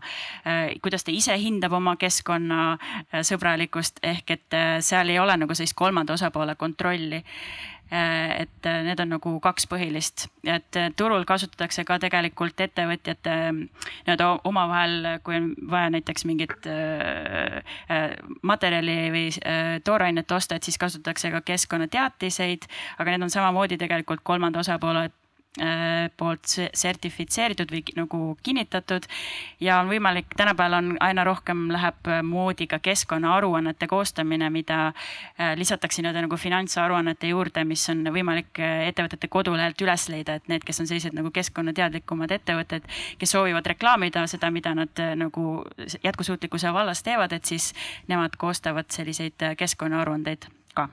kuidas 0.81 1.03
ta 1.03 1.11
ise 1.11 1.37
hindab 1.39 1.73
oma 1.77 1.95
keskkonnasõbralikkust, 1.99 3.99
ehk 4.03 4.31
et 4.37 4.59
seal 4.85 5.09
ei 5.09 5.19
ole 5.19 5.37
nagu 5.37 5.55
sellist 5.55 5.77
kolmanda 5.77 6.13
osapoole 6.13 6.55
kontrolli. 6.55 7.21
Äh, 7.21 7.80
et 7.91 8.67
äh, 8.67 8.81
need 8.87 8.99
on 9.03 9.11
nagu 9.15 9.33
kaks 9.43 9.67
põhilist, 9.71 10.27
et 10.47 10.79
äh, 10.79 10.89
turul 10.95 11.25
kasutatakse 11.27 11.83
ka 11.87 11.97
tegelikult 11.99 12.59
ettevõtjate 12.63 13.35
nii-öelda 13.57 14.29
omavahel, 14.47 15.09
kui 15.25 15.35
on 15.35 15.51
vaja 15.71 15.91
näiteks 15.91 16.25
mingit 16.29 16.67
materjali 18.47 18.97
või 19.13 19.25
toorainet 19.83 20.31
osta, 20.31 20.55
et 20.55 20.67
siis 20.67 20.79
kasutatakse 20.81 21.31
ka 21.33 21.41
keskkonnateatiseid, 21.51 22.69
aga 22.99 23.15
need 23.15 23.27
on 23.27 23.33
samamoodi 23.33 23.79
tegelikult 23.81 24.23
kolmanda 24.23 24.63
osapoole 24.63 25.09
Äh, 25.09 25.20
poolt 26.17 26.47
sertifitseeritud 26.73 27.71
või 27.71 27.81
nagu 27.97 28.19
kinnitatud. 28.43 29.03
Ja 29.59 29.81
on 29.81 29.89
võimalik, 29.91 30.31
tänapäeval 30.37 30.77
on 30.77 30.93
aina 31.03 31.25
rohkem 31.27 31.65
läheb 31.71 32.07
moodi 32.23 32.67
ka 32.71 32.79
keskkonnaaruannete 32.79 33.87
koostamine, 33.87 34.49
mida 34.49 34.79
äh, 34.87 35.51
lisatakse 35.59 36.01
nii-öelda 36.01 36.23
nagu 36.23 36.37
finantsaruannete 36.39 37.33
juurde, 37.33 37.65
mis 37.67 37.83
on 37.91 38.05
võimalik 38.15 38.61
äh, 38.63 38.87
ettevõtete 38.91 39.27
kodulehelt 39.27 39.81
üles 39.83 40.07
leida, 40.13 40.37
et 40.39 40.47
need, 40.47 40.63
kes 40.63 40.79
on 40.79 40.87
sellised 40.87 41.17
nagu 41.17 41.33
keskkonnateadlikumad 41.35 42.31
ettevõtted, 42.31 42.87
kes 43.19 43.35
soovivad 43.35 43.67
reklaamida 43.73 44.23
seda, 44.31 44.51
mida 44.55 44.73
nad 44.77 45.03
nagu 45.19 45.65
jätkusuutlikkuse 46.03 46.71
vallas 46.73 47.03
teevad, 47.03 47.35
et 47.35 47.45
siis 47.45 47.73
nemad 48.07 48.39
koostavad 48.39 48.87
selliseid 48.93 49.51
keskkonnaaruandeid 49.59 50.47
ka. 50.73 50.87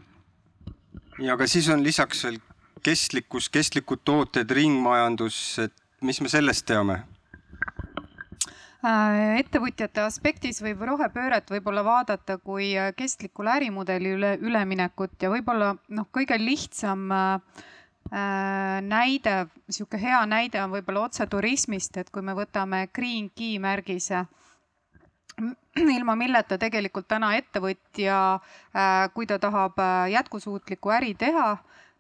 Ja 1.19 1.39
aga 1.39 1.47
siis 1.47 1.69
on 1.71 1.83
lisaks 1.83 2.25
veel 2.25 2.43
kestlikkus, 2.83 3.49
kestlikud 3.53 4.03
tooted, 4.05 4.51
ringmajandus, 4.51 5.39
et 5.67 5.75
mis 6.03 6.21
me 6.21 6.31
sellest 6.33 6.67
teame? 6.69 7.03
Äh, 8.79 9.41
ettevõtjate 9.41 10.05
aspektis 10.05 10.61
võib 10.63 10.85
rohepööret 10.87 11.49
võib-olla 11.51 11.83
vaadata 11.83 12.37
kui 12.39 12.69
äh, 12.79 12.93
kestlikule 12.95 13.51
ärimudeli 13.57 14.13
üle, 14.15 14.31
üleminekut 14.39 15.17
ja 15.19 15.33
võib-olla 15.33 15.73
noh, 15.75 16.07
kõige 16.15 16.39
lihtsam 16.39 17.11
äh, 17.11 17.65
näide, 18.87 19.35
niisugune 19.67 20.03
hea 20.05 20.21
näide 20.31 20.63
on 20.63 20.71
võib-olla 20.77 21.09
otse 21.09 21.27
turismist, 21.27 21.99
et 21.99 22.13
kui 22.15 22.23
me 22.23 22.37
võtame 22.39 22.85
Green 22.95 23.33
Key 23.35 23.59
märgise, 23.59 24.23
ilma 25.99 26.15
milleta 26.15 26.55
tegelikult 26.63 27.11
täna 27.11 27.35
ettevõtja, 27.35 28.39
kui 29.13 29.27
ta 29.27 29.37
tahab 29.43 29.77
jätkusuutlikku 30.15 30.95
äri 30.95 31.13
teha, 31.19 31.51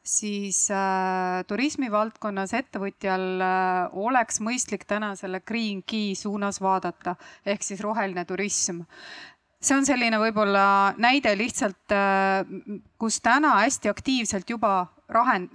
siis 0.09 0.65
äh, 0.73 1.43
turismivaldkonnas 1.49 2.55
ettevõtjal 2.57 3.27
äh, 3.45 3.97
oleks 4.09 4.41
mõistlik 4.45 4.87
täna 4.89 5.15
selle 5.21 5.43
green 5.45 5.83
key 5.83 6.15
suunas 6.19 6.63
vaadata 6.65 7.17
ehk 7.47 7.67
siis 7.67 7.83
roheline 7.85 8.25
turism 8.29 8.85
see 9.59 9.75
on 9.75 9.87
selline 9.87 10.19
võib-olla 10.23 10.95
näide 11.03 11.33
lihtsalt, 11.39 11.91
äh, 11.95 12.47
kus 12.99 13.19
täna 13.25 13.57
hästi 13.63 13.91
aktiivselt 13.91 14.51
juba 14.51 14.87
rahend-, 15.09 15.55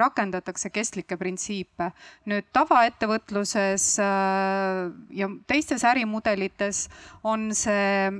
rakendatakse 0.00 0.70
kestlikke 0.72 1.18
printsiipe. 1.20 1.90
nüüd 2.26 2.48
tavaettevõtluses 2.56 3.86
äh, 4.02 4.88
ja 5.14 5.30
teistes 5.46 5.84
ärimudelites 5.84 6.88
on 7.22 7.52
see 7.54 8.10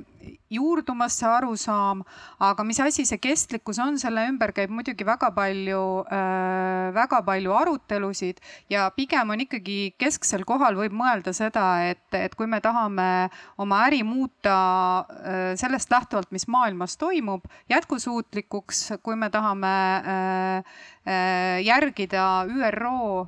juurdumas, 0.49 1.15
see 1.19 1.27
arusaam, 1.29 2.03
aga 2.43 2.65
mis 2.67 2.79
asi 2.83 3.05
see 3.07 3.19
kestlikkus 3.21 3.79
on, 3.83 3.99
selle 4.01 4.25
ümber 4.29 4.53
käib 4.55 4.71
muidugi 4.73 5.05
väga 5.07 5.31
palju, 5.35 5.83
äh, 6.11 6.89
väga 6.95 7.21
palju 7.27 7.53
arutelusid 7.59 8.41
ja 8.71 8.87
pigem 8.95 9.33
on 9.35 9.45
ikkagi 9.45 9.93
kesksel 10.01 10.45
kohal 10.49 10.77
võib 10.79 10.95
mõelda 10.97 11.33
seda, 11.35 11.65
et, 11.91 12.05
et 12.17 12.35
kui 12.37 12.49
me 12.49 12.61
tahame 12.63 13.29
oma 13.61 13.83
äri 13.87 14.01
muuta 14.07 14.57
äh, 15.05 15.39
sellest 15.59 15.91
lähtuvalt, 15.93 16.31
mis 16.35 16.47
maailmas 16.49 16.97
toimub, 16.99 17.45
jätkusuutlikuks, 17.69 18.85
kui 19.03 19.17
me 19.19 19.29
tahame 19.33 19.75
järgida 21.65 22.23
ÜRO 22.45 23.27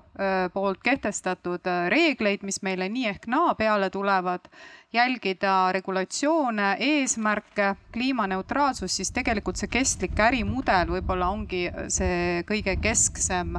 poolt 0.54 0.82
kehtestatud 0.84 1.66
reegleid, 1.90 2.44
mis 2.46 2.62
meile 2.66 2.90
nii 2.92 3.08
ehk 3.10 3.26
naa 3.32 3.56
peale 3.58 3.90
tulevad 3.90 4.46
jälgida 4.94 5.72
regulatsioone, 5.72 6.76
eesmärke, 6.80 7.76
kliimaneutraalsust, 7.94 8.96
siis 8.96 9.12
tegelikult 9.16 9.60
see 9.60 9.70
kestlik 9.72 10.20
ärimudel 10.20 10.92
võib-olla 10.92 11.30
ongi 11.32 11.64
see 11.88 12.42
kõige 12.48 12.76
kesksem, 12.84 13.56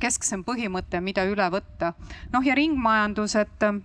kesksem 0.00 0.44
põhimõte, 0.46 1.00
mida 1.04 1.26
üle 1.28 1.50
võtta. 1.52 1.92
noh 2.32 2.46
ja 2.46 2.56
ringmajandus, 2.56 3.36
et 3.36 3.68
äh, 3.68 3.76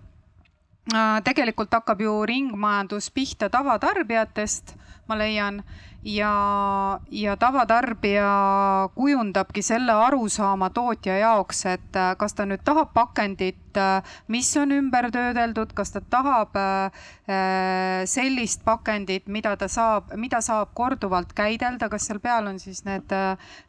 tegelikult 1.24 1.74
hakkab 1.74 2.01
ju 2.01 2.16
ringmajandus 2.25 3.12
pihta 3.12 3.50
tavatarbijatest, 3.50 4.75
ma 5.08 5.20
leian 5.20 5.63
ja, 6.03 7.00
ja 7.12 7.36
tavatarbija 7.38 8.89
kujundabki 8.96 9.62
selle 9.62 9.93
arusaama 9.93 10.70
tootja 10.70 11.17
jaoks, 11.17 11.65
et 11.70 11.98
äh, 11.98 12.13
kas 12.17 12.34
ta 12.34 12.46
nüüd 12.50 12.63
tahab 12.65 12.93
pakendit, 12.93 13.77
äh, 13.77 14.15
mis 14.31 14.50
on 14.58 14.74
ümber 14.75 15.12
töödeldud, 15.13 15.74
kas 15.77 15.93
ta 15.93 16.01
tahab 16.01 16.58
äh, 16.58 17.05
sellist 18.10 18.65
pakendit, 18.65 19.27
mida 19.27 19.53
ta 19.58 19.70
saab, 19.72 20.12
mida 20.17 20.41
saab 20.41 20.74
korduvalt 20.77 21.36
käidelda, 21.38 21.89
kas 21.89 22.10
seal 22.10 22.20
peal 22.24 22.50
on 22.50 22.60
siis 22.60 22.84
need 22.86 23.13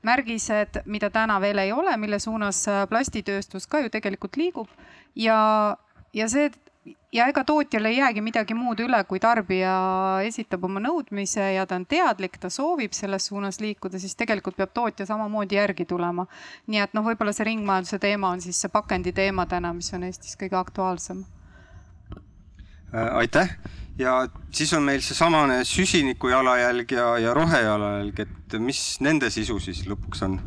märgised, 0.03 0.83
mida 0.87 1.13
täna 1.13 1.39
veel 1.41 1.61
ei 1.63 1.73
ole, 1.73 1.97
mille 2.01 2.19
suunas 2.23 2.65
plastitööstus 2.89 3.69
ka 3.69 3.85
ju 3.85 3.93
tegelikult 3.93 4.37
liigub. 4.41 4.69
Ja, 5.15 5.77
ja 6.17 6.29
see 6.33 6.49
ja 7.13 7.27
ega 7.31 7.45
tootjal 7.45 7.87
ei 7.91 7.99
jäägi 7.99 8.23
midagi 8.25 8.55
muud 8.57 8.81
üle, 8.83 9.03
kui 9.09 9.21
tarbija 9.23 9.75
esitab 10.27 10.65
oma 10.67 10.81
nõudmise 10.83 11.53
ja 11.55 11.67
ta 11.69 11.77
on 11.79 11.85
teadlik, 11.87 12.39
ta 12.41 12.51
soovib 12.51 12.97
selles 12.97 13.29
suunas 13.31 13.61
liikuda, 13.63 14.01
siis 14.03 14.17
tegelikult 14.19 14.57
peab 14.59 14.73
tootja 14.75 15.07
samamoodi 15.07 15.59
järgi 15.59 15.87
tulema. 15.87 16.27
nii 16.67 16.83
et 16.83 16.97
noh, 16.97 17.07
võib-olla 17.07 17.35
see 17.37 17.47
ringmajanduse 17.53 18.01
teema 18.03 18.33
on 18.35 18.41
siis 18.41 18.61
see 18.61 18.73
pakendi 18.73 19.13
teema 19.13 19.47
täna, 19.47 19.73
mis 19.77 19.93
on 19.95 20.09
Eestis 20.09 20.37
kõige 20.41 20.59
aktuaalsem. 20.59 21.25
Äh, 22.93 23.17
aitäh 23.23 23.57
ja 23.99 24.29
siis 24.51 24.73
on 24.73 24.83
meil 24.83 25.01
seesamane 25.05 25.63
süsiniku 25.69 26.33
jalajälg 26.33 26.93
ja, 26.97 27.19
ja 27.19 27.35
rohejalajälg, 27.35 28.25
et 28.27 28.59
mis 28.61 28.83
nende 29.01 29.31
sisu 29.31 29.59
siis 29.61 29.85
lõpuks 29.89 30.25
on? 30.27 30.41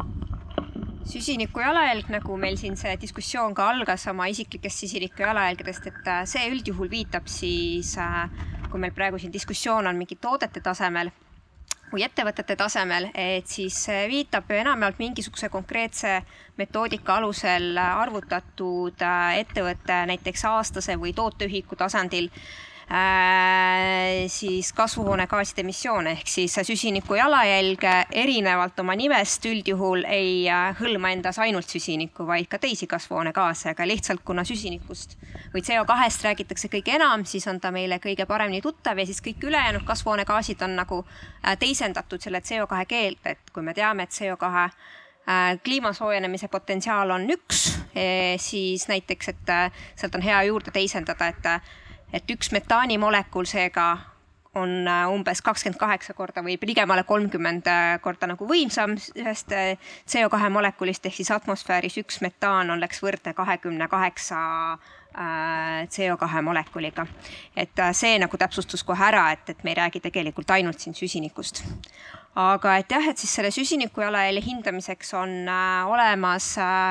Süsiniku 1.05 1.61
jalajälg, 1.61 2.09
nagu 2.09 2.37
meil 2.37 2.57
siin 2.59 2.77
see 2.79 2.95
diskussioon 3.01 3.53
ka 3.57 3.69
algas 3.73 4.07
oma 4.11 4.27
isiklikest 4.31 4.83
süsiniku 4.83 5.25
jalajälgedest, 5.25 5.91
et 5.91 6.09
äh, 6.09 6.23
see 6.29 6.49
üldjuhul 6.51 6.89
viitab 6.91 7.29
siis, 7.31 7.95
äh, 8.01 8.25
kui 8.71 8.81
meil 8.81 8.95
praegu 8.95 9.21
siin 9.21 9.33
diskussioon 9.33 9.87
on 9.87 9.99
mingi 9.99 10.17
toodete 10.21 10.63
tasemel 10.65 11.13
või 11.91 12.03
ettevõtete 12.03 12.55
tasemel, 12.59 13.11
et 13.13 13.47
siis 13.47 13.77
viitab 14.09 14.49
enamjaolt 14.51 14.97
mingisuguse 14.99 15.47
konkreetse 15.53 16.17
metoodika 16.57 17.19
alusel 17.21 17.77
arvutatud 17.77 19.05
äh, 19.05 19.41
ettevõtte 19.45 20.01
näiteks 20.11 20.47
aastase 20.49 20.97
või 20.99 21.13
tooteühiku 21.15 21.77
tasandil 21.79 22.31
Äh, 22.33 22.64
siis 24.27 24.73
kasvuhoonegaaside 24.73 25.61
emissioone 25.61 26.11
ehk 26.11 26.27
siis 26.29 26.53
süsiniku 26.63 27.15
jalajälg 27.17 27.81
erinevalt 28.11 28.79
oma 28.79 28.93
nimest 28.95 29.45
üldjuhul 29.49 30.03
ei 30.05 30.45
äh, 30.49 30.67
hõlma 30.77 31.09
endas 31.15 31.39
ainult 31.41 31.69
süsinikku, 31.69 32.27
vaid 32.27 32.45
ka 32.51 32.59
teisi 32.61 32.87
kasvuhoonegaase, 32.87 33.71
aga 33.73 33.87
lihtsalt 33.89 34.21
kuna 34.25 34.43
süsinikust 34.45 35.17
või 35.53 35.63
CO2-st 35.65 36.27
räägitakse 36.27 36.69
kõige 36.73 36.93
enam, 36.99 37.25
siis 37.25 37.47
on 37.49 37.59
ta 37.59 37.71
meile 37.73 37.97
kõige 38.03 38.27
paremini 38.29 38.61
tuttav 38.61 39.01
ja 39.01 39.05
siis 39.05 39.21
kõik 39.25 39.47
ülejäänud 39.49 39.85
kasvuhoonegaasid 39.87 40.61
on 40.67 40.75
nagu 40.77 40.99
äh, 41.01 41.57
teisendatud 41.57 42.21
selle 42.21 42.43
CO2 42.45 42.85
keelde, 42.87 43.33
et 43.33 43.49
kui 43.53 43.65
me 43.65 43.73
teame, 43.73 44.05
et 44.05 44.13
CO2 44.13 44.69
kliima 45.65 45.89
soojenemise 45.93 46.45
potentsiaal 46.53 47.09
on 47.09 47.23
üks, 47.33 47.63
siis 48.37 48.83
näiteks, 48.85 49.31
et 49.31 49.49
sealt 49.97 50.15
on 50.19 50.21
hea 50.21 50.43
juurde 50.45 50.69
teisendada, 50.69 51.31
et 51.33 51.47
et 52.15 52.31
üks 52.31 52.51
metaanimolekul 52.55 53.47
seega 53.49 53.89
on 54.55 54.87
äh, 54.87 55.03
umbes 55.11 55.41
kakskümmend 55.43 55.79
kaheksa 55.79 56.13
korda 56.15 56.43
või 56.45 56.55
ligemale 56.63 57.03
kolmkümmend 57.07 57.67
äh, 57.67 57.95
korda 58.03 58.29
nagu 58.31 58.47
võimsam 58.47 58.95
ühest 58.95 59.51
CO2 59.51 60.51
molekulist 60.53 61.05
ehk 61.05 61.17
siis 61.19 61.31
atmosfääris 61.35 61.97
üks 61.99 62.21
metaan 62.23 62.71
oleks 62.77 63.03
võrdne 63.03 63.35
kahekümne 63.35 63.89
kaheksa 63.91 64.37
CO2 65.15 66.41
molekuliga. 66.43 67.05
et 67.55 67.79
see 67.95 68.17
nagu 68.19 68.37
täpsustus 68.37 68.81
kohe 68.83 68.99
ära, 68.99 69.29
et, 69.31 69.47
et 69.49 69.61
me 69.63 69.71
ei 69.71 69.77
räägi 69.79 70.01
tegelikult 70.03 70.51
ainult 70.51 70.83
siin 70.83 70.95
süsinikust. 70.95 71.63
aga 72.35 72.73
et 72.81 72.91
jah, 72.91 73.07
et 73.07 73.17
siis 73.17 73.31
selle 73.39 73.51
süsiniku 73.55 74.03
jalajälje 74.03 74.43
hindamiseks 74.43 75.13
on 75.15 75.47
olemas 75.87 76.49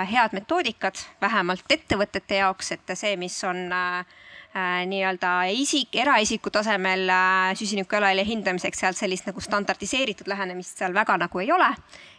head 0.09 0.33
metoodikad, 0.33 1.05
vähemalt 1.21 1.69
ettevõtete 1.69 2.41
jaoks, 2.41 2.73
et 2.73 2.97
see, 2.97 3.13
mis 3.21 3.37
on 3.45 3.61
äh, 3.69 4.01
Äh, 4.01 4.15
nii-öelda 4.55 5.31
isik, 5.51 5.97
eraisiku 5.99 6.51
tasemel 6.55 7.09
äh, 7.11 7.55
süsiniku 7.59 7.97
jalajälje 7.97 8.25
hindamiseks 8.29 8.85
sealt 8.85 8.99
sellist 8.99 9.27
nagu 9.27 9.43
standardiseeritud 9.43 10.31
lähenemist 10.31 10.79
seal 10.79 10.95
väga 10.95 11.17
nagu 11.19 11.43
ei 11.43 11.51
ole. 11.53 11.73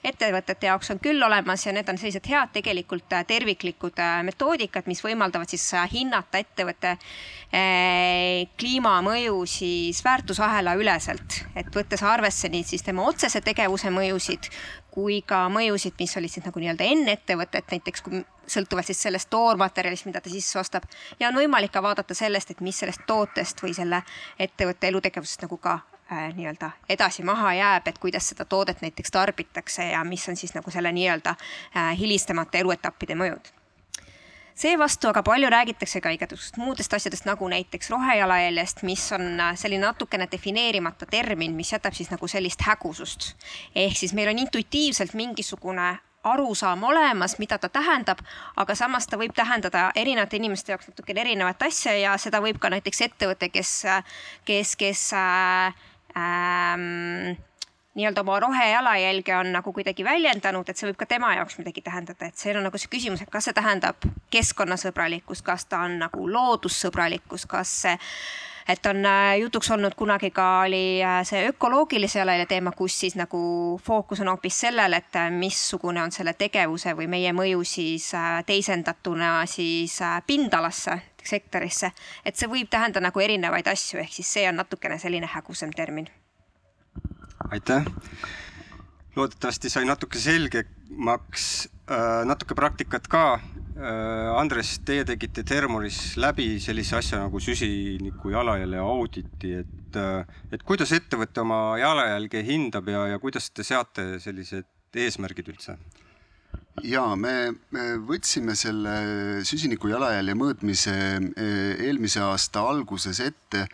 ettevõtete 0.06 0.68
jaoks 0.68 0.92
on 0.92 1.00
küll 1.02 1.24
olemas 1.24 1.64
ja 1.66 1.72
need 1.74 1.88
on 1.90 1.98
sellised 1.98 2.28
head 2.30 2.52
tegelikult 2.54 3.14
äh, 3.16 3.24
terviklikud 3.26 4.04
metoodikad, 4.28 4.84
mis 4.92 5.02
võimaldavad 5.04 5.50
siis 5.50 5.64
hinnata 5.94 6.44
ettevõtte 6.44 6.98
kliimamõju 8.60 9.46
siis 9.48 10.02
väärtusahela 10.04 10.74
üleselt, 10.76 11.40
et 11.56 11.70
võttes 11.72 12.04
arvesse 12.04 12.50
nii 12.52 12.66
siis 12.68 12.84
tema 12.84 13.06
otsese 13.08 13.40
tegevuse 13.42 13.94
mõjusid 13.96 14.50
kui 14.96 15.20
ka 15.28 15.46
mõjusid, 15.52 15.98
mis 16.00 16.16
olid 16.18 16.32
siis 16.32 16.46
nagu 16.46 16.62
nii-öelda 16.62 16.88
enne 16.88 17.18
ettevõtet, 17.18 17.68
näiteks 17.72 18.06
kui 18.06 18.22
sõltuvalt 18.48 18.88
siis 18.88 19.02
sellest 19.08 19.30
toormaterjalist, 19.34 20.06
mida 20.08 20.22
ta 20.22 20.32
sisse 20.32 20.60
ostab. 20.60 20.88
ja 21.20 21.28
on 21.28 21.36
võimalik 21.36 21.72
ka 21.72 21.84
vaadata 21.84 22.16
sellest, 22.16 22.52
et 22.52 22.62
mis 22.62 22.80
sellest 22.80 23.04
tootest 23.08 23.64
või 23.64 23.74
selle 23.74 24.04
ettevõtte 24.40 24.88
elutegevusest 24.88 25.48
nagu 25.48 25.58
ka 25.58 25.80
äh, 26.12 26.30
nii-öelda 26.38 26.72
edasi 26.90 27.24
maha 27.24 27.54
jääb, 27.54 27.88
et 27.88 28.00
kuidas 28.00 28.30
seda 28.32 28.46
toodet 28.46 28.82
näiteks 28.82 29.12
tarbitakse 29.12 29.92
ja 29.92 30.04
mis 30.04 30.30
on 30.30 30.36
siis 30.36 30.56
nagu 30.56 30.72
selle 30.72 30.92
nii-öelda 30.92 31.36
äh, 31.36 31.94
hilistemate 32.00 32.64
eluetappide 32.64 33.20
mõjud 33.20 33.55
seevastu 34.56 35.10
aga 35.12 35.24
palju 35.24 35.50
räägitakse 35.52 36.02
ka 36.02 36.14
igasugustest 36.16 36.58
muudest 36.58 36.94
asjadest, 36.94 37.28
nagu 37.28 37.48
näiteks 37.52 37.90
rohejalajäljest, 37.92 38.84
mis 38.88 39.04
on 39.16 39.40
äh, 39.40 39.54
selline 39.60 39.86
natukene 39.86 40.28
defineerimata 40.32 41.06
termin, 41.06 41.56
mis 41.56 41.74
jätab 41.74 41.94
siis 41.94 42.12
nagu 42.12 42.28
sellist 42.28 42.62
hägusust. 42.62 43.36
ehk 43.76 43.98
siis 43.98 44.14
meil 44.14 44.30
on 44.30 44.40
intuitiivselt 44.40 45.14
mingisugune 45.14 45.98
arusaam 46.26 46.84
olemas, 46.84 47.38
mida 47.40 47.58
ta 47.58 47.70
tähendab, 47.70 48.22
aga 48.58 48.76
samas 48.76 49.08
ta 49.08 49.18
võib 49.18 49.34
tähendada 49.36 49.92
erinevate 49.96 50.40
inimeste 50.40 50.74
jaoks 50.74 50.88
natukene 50.90 51.22
erinevat 51.22 51.62
asja 51.68 51.94
ja 51.98 52.16
seda 52.18 52.42
võib 52.42 52.58
ka 52.60 52.72
näiteks 52.74 53.02
ettevõte, 53.10 53.52
kes, 53.54 53.74
kes, 54.46 54.76
kes 54.80 55.04
äh, 55.14 55.76
ähm, 56.18 57.36
nii-öelda 57.96 58.22
oma 58.22 58.40
rohejalajälge 58.40 59.36
on 59.36 59.52
nagu 59.56 59.74
kuidagi 59.74 60.04
väljendanud, 60.04 60.70
et 60.70 60.78
see 60.78 60.90
võib 60.90 61.00
ka 61.00 61.08
tema 61.10 61.34
jaoks 61.38 61.60
midagi 61.62 61.84
tähendada, 61.86 62.28
et 62.28 62.40
see 62.40 62.56
on 62.56 62.66
nagu 62.68 62.82
see 62.82 62.92
küsimus, 62.92 63.24
et 63.24 63.32
kas 63.32 63.48
see 63.48 63.56
tähendab 63.56 64.10
keskkonnasõbralikkus, 64.36 65.44
kas 65.46 65.66
ta 65.72 65.86
on 65.88 66.00
nagu 66.04 66.28
loodussõbralikkus, 66.32 67.48
kas 67.48 67.78
see 67.86 67.96
et 68.68 68.86
on 68.86 69.06
äh, 69.06 69.38
jutuks 69.40 69.72
olnud 69.72 69.94
kunagi 69.96 70.32
ka 70.34 70.46
oli 70.66 71.04
äh, 71.04 71.22
see 71.28 71.48
ökoloogilise 71.50 72.20
jalajälje 72.20 72.46
teema, 72.50 72.72
kus 72.72 73.00
siis 73.00 73.16
nagu 73.16 73.40
fookus 73.84 74.22
on 74.26 74.34
hoopis 74.34 74.60
sellel, 74.66 74.98
et 74.98 75.16
äh, 75.16 75.30
missugune 75.32 76.04
on 76.04 76.12
selle 76.12 76.34
tegevuse 76.34 76.96
või 76.98 77.08
meie 77.12 77.34
mõju 77.34 77.64
siis 77.64 78.12
teisendatuna 78.46 79.46
siis 79.50 80.00
pindalasse, 80.28 81.00
sektorisse. 81.24 81.92
et 82.26 82.36
see 82.36 82.50
võib 82.50 82.70
tähendada 82.70 83.08
nagu 83.08 83.20
erinevaid 83.20 83.68
asju, 83.68 84.00
ehk 84.02 84.14
siis 84.14 84.34
see 84.38 84.50
on 84.50 84.64
natukene 84.64 85.00
selline 85.00 85.30
hägusam 85.38 85.74
termin 85.76 86.10
aitäh. 87.52 87.86
loodetavasti 89.16 89.70
sai 89.70 89.86
natuke 89.88 90.20
selgemaks, 90.20 91.70
äh, 91.92 92.24
natuke 92.28 92.56
praktikat 92.56 93.08
ka. 93.08 93.40
Äh, 93.76 94.40
Andres, 94.40 94.80
teie 94.88 95.04
tegite 95.08 95.44
Termoris 95.44 96.16
läbi 96.18 96.60
sellise 96.64 96.96
asja 97.00 97.20
nagu 97.26 97.40
süsiniku 97.40 98.32
jalajälje 98.32 98.80
auditi, 98.80 99.54
et, 99.62 100.00
äh, 100.00 100.24
et 100.52 100.64
kuidas 100.64 100.92
ettevõte 100.96 101.44
oma 101.44 101.78
jalajälge 101.80 102.44
hindab 102.44 102.88
ja, 102.88 103.08
ja 103.14 103.20
kuidas 103.20 103.52
te 103.52 103.64
seate 103.64 104.16
sellised 104.24 104.72
eesmärgid 104.96 105.52
üldse? 105.52 105.78
Jaa, 106.84 107.16
me, 107.16 107.54
me 107.72 107.86
võtsime 108.04 108.56
selle 108.58 108.96
süsiniku 109.48 109.90
jalajälje 109.92 110.36
mõõtmise 110.38 110.96
e, 111.16 111.48
eelmise 111.88 112.22
aasta 112.26 112.66
alguses 112.68 113.22
ette 113.24 113.66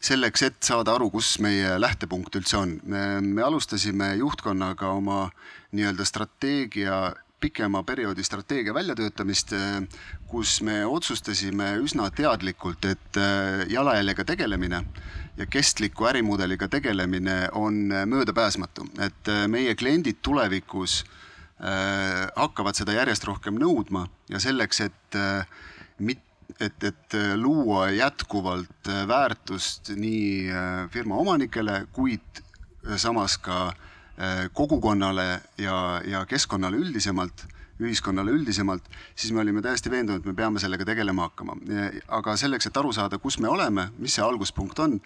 selleks, 0.00 0.46
et 0.46 0.56
saada 0.64 0.94
aru, 0.96 1.10
kus 1.12 1.36
meie 1.44 1.76
lähtepunkt 1.80 2.36
üldse 2.40 2.56
on. 2.56 2.78
me 2.86 3.42
alustasime 3.42 4.14
juhtkonnaga 4.22 4.94
oma 4.96 5.26
nii-öelda 5.76 6.04
strateegia 6.04 7.14
pikema 7.40 7.82
perioodi 7.84 8.24
strateegia 8.24 8.72
väljatöötamist, 8.74 9.52
kus 10.26 10.62
me 10.64 10.78
otsustasime 10.88 11.74
üsna 11.84 12.08
teadlikult, 12.10 12.88
et 12.88 13.20
e, 13.20 13.28
jalajäljega 13.74 14.24
tegelemine 14.24 14.80
ja 15.36 15.46
kestliku 15.46 16.08
ärimudeliga 16.08 16.68
tegelemine 16.72 17.50
on 17.52 17.92
möödapääsmatu, 18.08 18.88
et 19.04 19.32
meie 19.52 19.74
kliendid 19.76 20.24
tulevikus 20.24 21.02
Äh, 21.04 21.25
hakkavad 21.58 22.76
seda 22.76 22.92
järjest 22.96 23.24
rohkem 23.24 23.56
nõudma 23.60 24.06
ja 24.28 24.40
selleks, 24.42 24.82
et 24.84 25.16
äh, 25.16 25.46
mit-, 25.98 26.22
et, 26.60 26.84
et 26.84 27.16
äh, 27.16 27.34
luua 27.40 27.88
jätkuvalt 27.96 28.92
väärtust 29.08 29.94
nii 29.96 30.52
firma 30.92 31.16
omanikele, 31.16 31.86
kuid 31.92 32.44
samas 32.96 33.38
ka 33.38 33.72
kogukonnale 34.56 35.42
ja, 35.60 36.00
ja 36.08 36.22
keskkonnale 36.24 36.78
üldisemalt, 36.80 37.42
ühiskonnale 37.84 38.32
üldisemalt, 38.32 38.86
siis 39.12 39.34
me 39.36 39.42
olime 39.42 39.60
täiesti 39.60 39.90
veendunud, 39.92 40.22
et 40.22 40.28
me 40.30 40.32
peame 40.32 40.62
sellega 40.62 40.86
tegelema 40.88 41.26
hakkama. 41.26 41.58
aga 42.16 42.36
selleks, 42.40 42.70
et 42.70 42.78
aru 42.80 42.94
saada, 42.96 43.18
kus 43.20 43.36
me 43.38 43.50
oleme, 43.52 43.90
mis 43.98 44.16
see 44.16 44.24
alguspunkt 44.24 44.80
on, 44.80 44.96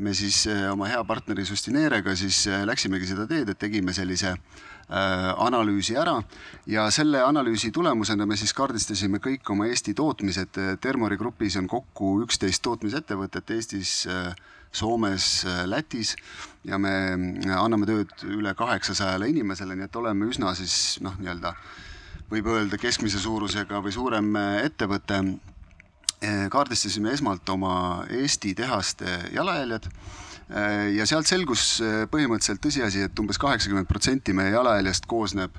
me 0.00 0.14
siis 0.16 0.46
oma 0.70 0.88
hea 0.88 1.02
partneri 1.04 1.44
Sustineerega 1.44 2.16
siis 2.16 2.46
läksimegi 2.64 3.10
seda 3.10 3.26
teed, 3.28 3.52
et 3.52 3.60
tegime 3.60 3.92
sellise 3.92 4.32
äh, 4.32 4.38
Äh, 4.38 4.73
analüüsi 4.88 5.96
ära. 5.96 6.18
Ja 6.66 6.90
selle 6.90 7.22
analüüsi 7.22 7.72
tulemusena 7.72 8.26
me 8.26 8.36
siis 8.36 8.52
kaardistasime 8.56 9.18
kõik 9.22 9.48
oma 9.50 9.68
Eesti 9.68 9.94
tootmised. 9.94 10.58
Termori 10.80 11.16
grupis 11.16 11.56
on 11.60 11.68
kokku 11.68 12.18
üksteist 12.24 12.62
tootmisettevõtet 12.64 13.50
Eestis, 13.50 14.06
äh, 14.06 14.34
Soomes, 14.72 15.44
äh, 15.46 15.64
Lätis. 15.66 16.16
Ja 16.64 16.78
me 16.78 16.92
anname 17.56 17.86
tööd 17.86 18.12
üle 18.24 18.54
kaheksasajale 18.54 19.28
inimesele, 19.28 19.76
nii 19.76 19.88
et 19.88 19.96
oleme 19.96 20.28
üsna 20.30 20.54
siis 20.54 20.98
noh, 21.04 21.16
nii-öelda 21.20 21.54
võib 22.30 22.46
öelda 22.48 22.78
keskmise 22.80 23.20
suurusega 23.20 23.82
või 23.84 23.92
suurem 23.92 24.36
ettevõte. 24.64 25.20
Kaardistasime 26.50 27.12
esmalt 27.12 27.48
oma 27.52 28.06
Eesti 28.08 28.54
tehaste 28.56 29.18
jalajäljed. 29.34 29.84
Äh, 29.84 30.24
ja 30.92 31.06
sealt 31.08 31.28
selgus 31.28 31.78
äh, 31.80 32.04
põhimõtteliselt 32.10 32.62
tõsiasi, 32.64 33.06
et 33.06 33.20
umbes 33.20 33.40
kaheksakümmend 33.40 33.88
protsenti 33.88 34.34
meie 34.36 34.52
jalajäljest 34.52 35.08
koosneb 35.08 35.56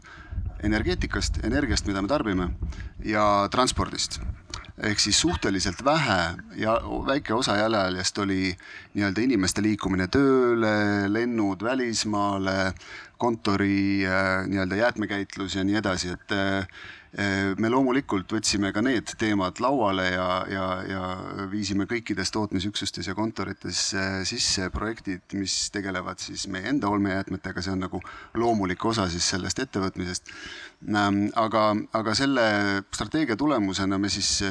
energeetikast, 0.65 1.41
energiast, 1.45 1.87
mida 1.89 2.01
me 2.01 2.09
tarbime 2.09 2.49
ja 3.05 3.47
transpordist. 3.51 4.21
ehk 4.75 4.99
siis 4.99 5.19
suhteliselt 5.19 5.79
vähe 5.85 6.35
ja 6.59 6.73
väike 7.07 7.33
osa 7.33 7.55
jalajäljest 7.55 8.17
oli 8.17 8.57
nii-öelda 8.93 9.21
inimeste 9.21 9.61
liikumine 9.63 10.07
tööle, 10.11 11.07
lennud 11.07 11.63
välismaale, 11.63 12.73
kontori 13.17 14.03
äh, 14.05 14.45
nii-öelda 14.47 14.75
jäätmekäitlus 14.75 15.55
ja 15.55 15.63
nii 15.63 15.79
edasi, 15.79 16.09
et 16.09 16.35
Äh, 16.35 16.67
me 17.15 17.69
loomulikult 17.71 18.33
võtsime 18.35 18.73
ka 18.75 18.81
need 18.83 19.13
teemad 19.19 19.61
lauale 19.63 20.09
ja, 20.11 20.27
ja, 20.51 20.65
ja 20.89 21.03
viisime 21.51 21.87
kõikides 21.87 22.31
tootmisüksustes 22.35 23.07
ja 23.07 23.15
kontorites 23.15 23.81
sisse 24.27 24.67
projektid, 24.73 25.23
mis 25.39 25.69
tegelevad 25.71 26.19
siis 26.19 26.47
meie 26.51 26.67
enda 26.73 26.91
olmejäätmetega, 26.91 27.63
see 27.63 27.75
on 27.75 27.85
nagu 27.85 28.01
loomulik 28.35 28.83
osa 28.85 29.07
siis 29.11 29.29
sellest 29.31 29.63
ettevõtmisest. 29.63 30.33
Aga, 31.39 31.63
aga 31.95 32.15
selle 32.19 32.45
strateegia 32.91 33.39
tulemusena 33.39 33.97
me 34.01 34.11
siis 34.11 34.41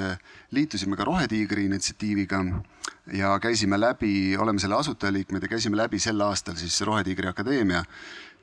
liitusime 0.56 0.96
ka 0.96 1.04
Rohetiigri 1.04 1.66
initsiatiiviga 1.68 2.40
ja 3.12 3.38
käisime 3.44 3.76
läbi, 3.80 4.36
oleme 4.40 4.62
selle 4.62 4.80
asutajaliikmed 4.80 5.44
ja 5.44 5.52
käisime 5.52 5.76
läbi 5.76 6.00
sel 6.00 6.20
aastal 6.24 6.56
siis 6.56 6.80
Rohetiigri 6.80 7.28
Akadeemia 7.28 7.84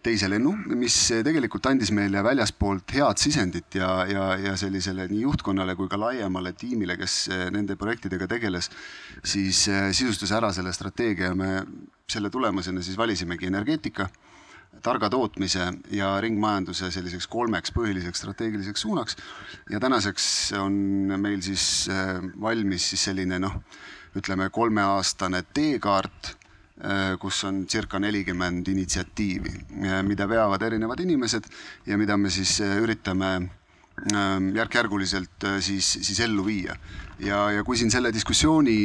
teise 0.04 0.30
lennu, 0.32 0.54
mis 0.78 0.96
tegelikult 1.26 1.68
andis 1.70 1.92
meile 1.94 2.24
väljaspoolt 2.26 2.94
head 2.96 3.22
sisendit 3.22 3.78
ja, 3.78 3.90
ja, 4.10 4.26
ja 4.42 4.56
sellisele 4.58 5.06
nii 5.12 5.22
juhtkonnale 5.26 5.76
kui 5.78 5.90
ka 5.92 6.00
laiemale 6.02 6.54
tiimile, 6.58 6.98
kes 7.00 7.18
eh, 7.30 7.46
nende 7.54 7.78
projektidega 7.80 8.28
tegeles, 8.32 8.72
siis 9.24 9.64
eh, 9.70 9.92
sisustas 9.94 10.34
ära 10.38 10.52
selle 10.56 10.74
strateegia 10.74 11.32
ja 11.32 11.38
me 11.38 11.54
selle 12.10 12.32
tulemusena 12.34 12.84
siis 12.84 12.98
valisimegi 12.98 13.48
energeetika, 13.52 14.10
targa 14.82 15.10
tootmise 15.14 15.68
ja 15.94 16.16
ringmajanduse 16.24 16.90
selliseks 16.94 17.28
kolmeks 17.30 17.74
põhiliseks 17.76 18.24
strateegiliseks 18.24 18.82
suunaks. 18.82 19.18
ja 19.70 19.80
tänaseks 19.80 20.26
on 20.60 20.74
meil 21.22 21.42
siis 21.46 21.88
eh, 21.94 22.18
valmis 22.42 22.90
siis 22.90 23.10
selline 23.12 23.40
noh, 23.40 23.62
ütleme 24.18 24.50
kolmeaastane 24.50 25.44
teekaart 25.54 26.41
kus 27.22 27.44
on 27.46 27.66
circa 27.70 28.00
nelikümmend 28.02 28.68
initsiatiivi, 28.72 29.52
mida 30.08 30.26
veavad 30.30 30.64
erinevad 30.66 31.04
inimesed 31.04 31.46
ja 31.86 31.98
mida 31.98 32.18
me 32.18 32.32
siis 32.34 32.56
üritame 32.62 33.36
järk-järguliselt 34.56 35.46
siis, 35.62 35.92
siis 36.02 36.20
ellu 36.26 36.46
viia. 36.46 36.76
ja, 37.20 37.52
ja 37.52 37.64
kui 37.64 37.78
siin 37.78 37.92
selle 37.94 38.10
diskussiooni 38.14 38.78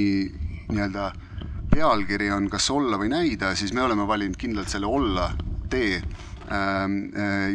nii-öelda 0.69 1.13
pealkiri 1.73 2.31
on 2.33 2.51
kas 2.51 2.69
olla 2.71 2.99
või 3.01 3.11
näida, 3.13 3.55
siis 3.57 3.73
me 3.73 3.83
oleme 3.85 4.07
valinud 4.09 4.37
kindlalt 4.37 4.69
selle 4.73 4.87
olla 4.87 5.31
tee. 5.71 6.03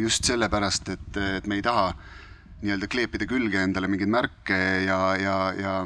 just 0.00 0.24
sellepärast, 0.24 0.88
et, 0.88 1.16
et 1.38 1.46
me 1.46 1.56
ei 1.56 1.62
taha 1.64 1.92
nii-öelda 2.62 2.88
kleepida 2.92 3.26
külge 3.26 3.62
endale 3.62 3.88
mingeid 3.88 4.10
märke 4.12 4.58
ja, 4.84 4.98
ja, 5.18 5.36
ja 5.56 5.76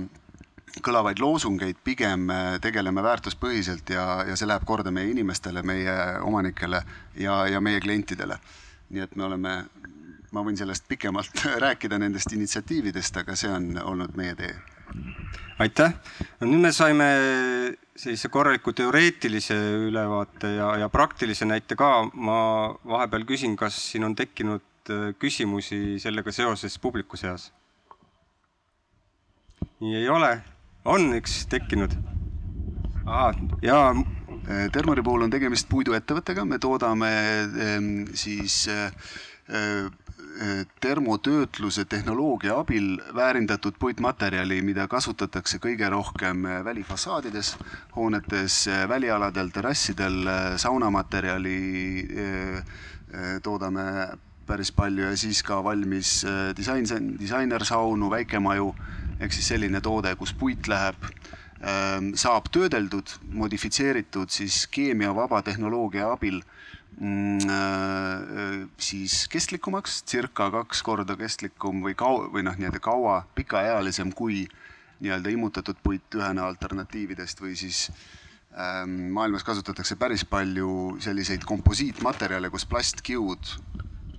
kõlavaid 0.84 1.20
loosungeid, 1.22 1.78
pigem 1.84 2.28
tegeleme 2.62 3.02
väärtuspõhiselt 3.04 3.90
ja, 3.94 4.06
ja 4.28 4.36
see 4.36 4.48
läheb 4.48 4.64
korda 4.68 4.92
meie 4.94 5.10
inimestele, 5.12 5.62
meie 5.66 5.94
omanikele 6.24 6.82
ja, 7.20 7.44
ja 7.50 7.60
meie 7.60 7.80
klientidele. 7.80 8.38
nii 8.90 9.02
et 9.02 9.16
me 9.16 9.24
oleme, 9.26 9.52
ma 10.32 10.42
võin 10.46 10.56
sellest 10.58 10.86
pikemalt 10.88 11.44
rääkida, 11.64 11.98
nendest 11.98 12.32
initsiatiividest, 12.32 13.22
aga 13.22 13.36
see 13.36 13.50
on 13.50 13.72
olnud 13.82 14.16
meie 14.16 14.34
tee. 14.38 14.54
aitäh, 15.58 15.94
no 16.40 16.48
nüüd 16.50 16.62
me 16.68 16.72
saime 16.72 17.08
sellise 17.96 18.28
korraliku 18.28 18.72
teoreetilise 18.76 19.56
ülevaate 19.88 20.52
ja, 20.58 20.74
ja 20.82 20.88
praktilise 20.88 21.48
näite 21.48 21.76
ka. 21.76 22.08
ma 22.12 22.38
vahepeal 22.84 23.24
küsin, 23.24 23.56
kas 23.56 23.78
siin 23.92 24.04
on 24.04 24.14
tekkinud 24.14 24.90
äh, 24.90 25.14
küsimusi 25.18 25.98
sellega 26.02 26.32
seoses 26.32 26.78
publiku 26.78 27.16
seas? 27.16 27.52
nii 29.80 29.96
ei 29.96 30.08
ole 30.08 30.36
on 30.86 31.10
üks 31.18 31.44
tekkinud? 31.50 31.94
jaa. 33.62 33.94
Termori 34.72 35.02
puhul 35.02 35.24
on 35.26 35.30
tegemist 35.30 35.66
puiduettevõttega, 35.70 36.44
me 36.46 36.58
toodame 36.62 37.08
ehm, 37.66 37.88
siis 38.14 38.60
eh, 38.70 38.92
eh, 39.50 39.88
termotöötluse 40.82 41.86
tehnoloogia 41.90 42.58
abil 42.60 43.00
väärindatud 43.16 43.78
puitmaterjali, 43.80 44.60
mida 44.62 44.86
kasutatakse 44.90 45.58
kõige 45.62 45.88
rohkem 45.90 46.44
välifassaadides, 46.66 47.54
hoonetes, 47.96 48.58
välialadel, 48.88 49.48
terrassidel, 49.54 50.28
saunamaterjali 50.60 51.56
toodame 53.42 53.86
päris 54.46 54.70
palju 54.76 55.08
ja 55.08 55.16
siis 55.16 55.40
ka 55.42 55.62
valmis 55.64 56.20
disain, 56.58 56.84
disainersaunu, 57.18 58.10
väikemaju 58.12 58.74
ehk 59.20 59.32
siis 59.32 59.48
selline 59.54 59.80
toode, 59.84 60.12
kus 60.20 60.34
puit 60.36 60.68
läheb, 60.68 61.08
ähm, 61.60 62.12
saab 62.18 62.50
töödeldud, 62.52 63.16
modifitseeritud 63.32 64.32
siis 64.32 64.64
keemiavaba 64.72 65.42
tehnoloogia 65.46 66.10
abil 66.12 66.40
mm, 67.00 67.48
äh, 67.48 68.68
siis 68.78 69.24
kestlikumaks, 69.32 70.02
circa 70.08 70.50
kaks 70.52 70.82
korda 70.86 71.16
kestlikum 71.16 71.82
või 71.86 71.96
kau- 71.98 72.28
või 72.32 72.44
noh, 72.46 72.56
nii-öelda 72.58 72.82
kaua 72.82 73.22
pikaealisem 73.34 74.12
kui 74.16 74.44
nii-öelda 75.00 75.32
immutatud 75.32 75.80
puit 75.82 76.14
ühena 76.16 76.46
alternatiividest 76.48 77.40
või 77.40 77.56
siis 77.58 77.86
ähm, 78.56 79.10
maailmas 79.16 79.44
kasutatakse 79.44 79.96
päris 80.00 80.24
palju 80.24 80.96
selliseid 81.04 81.44
komposiitmaterjale, 81.44 82.50
kus 82.50 82.64
plastkiud 82.68 83.56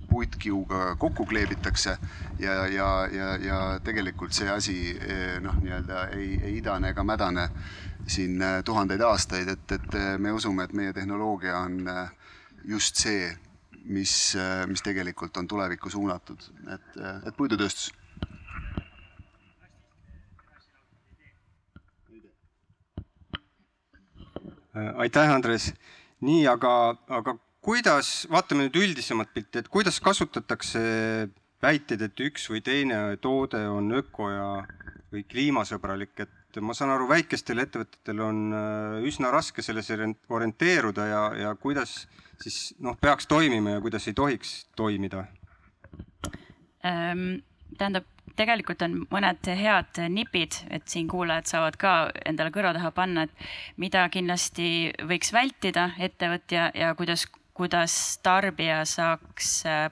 puitkiuga 0.08 0.96
kokku 0.96 1.26
kleebitakse 1.26 1.98
ja, 2.38 2.66
ja, 2.66 3.08
ja, 3.12 3.36
ja 3.36 3.58
tegelikult 3.84 4.32
see 4.32 4.48
asi 4.50 4.76
eh, 4.96 5.36
noh, 5.40 5.58
nii-öelda 5.60 6.06
ei, 6.16 6.38
ei 6.42 6.56
idane 6.58 6.92
ega 6.94 7.04
mädane 7.04 7.48
siin 8.06 8.42
eh, 8.42 8.62
tuhandeid 8.64 9.04
aastaid, 9.04 9.48
et, 9.52 9.76
et 9.76 9.98
eh, 9.98 10.16
me 10.18 10.32
usume, 10.32 10.64
et 10.64 10.72
meie 10.72 10.92
tehnoloogia 10.96 11.58
on 11.58 11.82
just 12.64 12.96
see, 13.00 13.30
mis, 13.84 14.12
mis 14.68 14.82
tegelikult 14.84 15.36
on 15.36 15.48
tulevikku 15.48 15.90
suunatud, 15.90 16.42
et, 16.74 17.00
et 17.26 17.36
puidutööstus. 17.36 17.92
aitäh, 24.78 25.30
Andres. 25.34 25.72
nii, 26.20 26.46
aga, 26.46 26.70
aga 27.08 27.34
kuidas, 27.68 28.24
vaatame 28.32 28.64
nüüd 28.64 28.78
üldisemat 28.80 29.28
pilti, 29.34 29.60
et 29.60 29.68
kuidas 29.68 29.98
kasutatakse 30.00 30.80
väiteid, 31.60 32.04
et 32.06 32.20
üks 32.24 32.46
või 32.48 32.62
teine 32.64 33.00
toode 33.20 33.60
on 33.68 33.90
öko 33.98 34.30
ja, 34.32 34.48
või 35.12 35.24
kliimasõbralik, 35.28 36.14
et 36.24 36.60
ma 36.64 36.72
saan 36.74 36.94
aru, 36.94 37.08
väikestel 37.10 37.60
ettevõtetel 37.60 38.22
on 38.24 38.38
äh, 38.56 39.08
üsna 39.08 39.28
raske 39.34 39.62
selles 39.62 39.90
orienteeruda 39.92 41.06
ja, 41.10 41.22
ja 41.44 41.50
kuidas 41.60 42.06
siis 42.40 42.72
noh, 42.80 42.96
peaks 43.00 43.28
toimima 43.28 43.76
ja 43.76 43.82
kuidas 43.84 44.08
ei 44.08 44.16
tohiks 44.16 44.62
toimida 44.78 45.26
ähm,? 46.86 47.42
tähendab, 47.78 48.06
tegelikult 48.38 48.80
on 48.82 48.94
mõned 49.12 49.48
head 49.60 49.98
nipid, 50.10 50.56
et 50.72 50.86
siin 50.88 51.06
kuulajad 51.10 51.50
saavad 51.50 51.76
ka 51.78 51.92
endale 52.26 52.50
kõrva 52.54 52.72
taha 52.74 52.90
panna, 52.96 53.26
et 53.28 53.50
mida 53.76 54.06
kindlasti 54.10 54.88
võiks 55.10 55.34
vältida 55.36 55.90
ettevõtja 56.08 56.70
ja 56.74 56.94
kuidas 56.98 57.26
kuidas 57.58 57.92
tarbija 58.22 58.84
saaks 58.86 59.52
äh, 59.66 59.90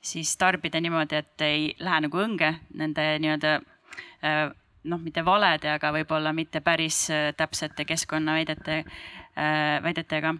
siis 0.00 0.36
tarbida 0.40 0.80
niimoodi, 0.80 1.20
et 1.20 1.44
ei 1.44 1.68
lähe 1.82 2.00
nagu 2.06 2.22
õnge 2.22 2.54
nende 2.80 3.06
nii-öelda 3.20 3.54
äh, 4.24 4.44
noh, 4.84 5.00
mitte 5.02 5.24
valede, 5.24 5.74
aga 5.74 5.92
võib-olla 5.98 6.32
mitte 6.36 6.62
päris 6.64 7.02
äh, 7.12 7.30
täpsete 7.36 7.84
keskkonnaväidete, 7.88 8.84
väidetega. 9.82 10.34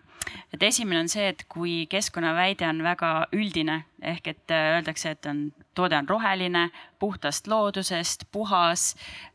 et 0.54 0.62
esimene 0.62 1.00
on 1.00 1.08
see, 1.08 1.28
et 1.32 1.44
kui 1.48 1.86
keskkonnaväide 1.90 2.68
on 2.68 2.82
väga 2.84 3.26
üldine 3.32 3.84
ehk 4.02 4.30
et 4.32 4.52
öeldakse, 4.54 5.14
et 5.14 5.26
on, 5.28 5.48
toode 5.76 5.96
on 5.96 6.08
roheline, 6.08 6.68
puhtast 7.00 7.48
loodusest, 7.48 8.26
puhas, 8.32 8.94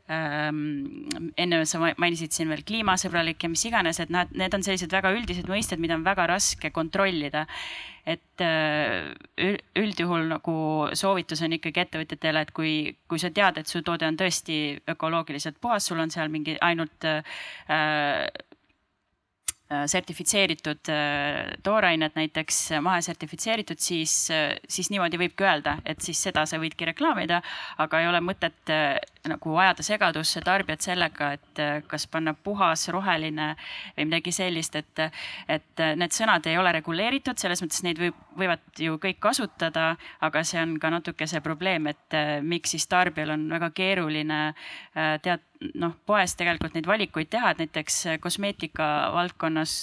ähm,. 0.10 1.10
enne 1.38 1.64
sa 1.66 1.82
mainisid 1.98 2.34
siin 2.34 2.50
veel 2.50 2.64
kliimasõbralik 2.66 3.44
ja 3.44 3.50
mis 3.50 3.66
iganes, 3.66 4.00
et 4.00 4.14
nad, 4.14 4.32
need 4.34 4.54
on 4.54 4.66
sellised 4.66 4.94
väga 4.94 5.14
üldised 5.18 5.50
mõisted, 5.50 5.82
mida 5.82 5.98
on 5.98 6.06
väga 6.06 6.28
raske 6.34 6.72
kontrollida. 6.72 7.46
et 8.06 8.42
äh, 8.46 9.16
üldjuhul 9.76 10.28
nagu 10.30 10.56
soovitus 10.94 11.42
on 11.42 11.56
ikkagi 11.58 11.82
ettevõtjatele, 11.82 12.44
et 12.46 12.52
kui, 12.54 12.74
kui 13.10 13.18
sa 13.18 13.32
tead, 13.34 13.58
et 13.58 13.68
su 13.68 13.82
toode 13.82 14.06
on 14.06 14.18
tõesti 14.18 14.78
ökoloogiliselt 14.94 15.58
puhas, 15.62 15.88
sul 15.90 16.00
on 16.00 16.14
seal 16.14 16.30
mingi 16.30 16.54
ainult 16.62 17.06
äh, 17.10 17.24
Äh, 17.70 18.28
sertifitseeritud 19.66 20.90
äh, 20.94 21.56
toorained 21.66 22.14
näiteks 22.16 22.60
mahesertifitseeritud, 22.86 23.82
siis, 23.82 24.14
äh, 24.30 24.58
siis 24.70 24.92
niimoodi 24.94 25.18
võibki 25.18 25.48
öelda, 25.48 25.80
et 25.86 26.06
siis 26.06 26.22
seda 26.28 26.46
sa 26.46 26.60
võidki 26.62 26.86
reklaamida, 26.92 27.42
aga 27.82 28.02
ei 28.02 28.10
ole 28.12 28.22
mõtet 28.22 28.74
nagu 29.30 29.56
ajada 29.62 29.84
segadusse 29.86 30.42
tarbijat 30.46 30.86
sellega, 30.86 31.32
et 31.38 31.62
kas 31.90 32.08
panna 32.12 32.34
puhas, 32.34 32.88
roheline 32.94 33.54
või 33.98 34.08
midagi 34.10 34.34
sellist, 34.36 34.76
et, 34.80 35.04
et 35.52 35.84
need 36.00 36.16
sõnad 36.16 36.48
ei 36.50 36.58
ole 36.60 36.74
reguleeritud, 36.78 37.40
selles 37.42 37.64
mõttes 37.64 37.84
neid 37.86 38.02
võib, 38.02 38.22
võivad 38.38 38.82
ju 38.82 39.00
kõik 39.02 39.20
kasutada, 39.24 39.94
aga 40.26 40.44
see 40.48 40.62
on 40.62 40.78
ka 40.82 40.92
natuke 40.94 41.28
see 41.30 41.44
probleem, 41.46 41.90
et 41.92 42.18
miks 42.46 42.76
siis 42.76 42.88
tarbijal 42.92 43.36
on 43.36 43.48
väga 43.52 43.72
keeruline 43.76 44.42
tead-, 44.96 45.46
noh, 45.80 45.96
poes 46.06 46.36
tegelikult 46.38 46.76
neid 46.76 46.90
valikuid 46.90 47.32
teha, 47.32 47.54
et 47.54 47.64
näiteks 47.66 48.02
kosmeetika 48.24 48.92
valdkonnas 49.16 49.78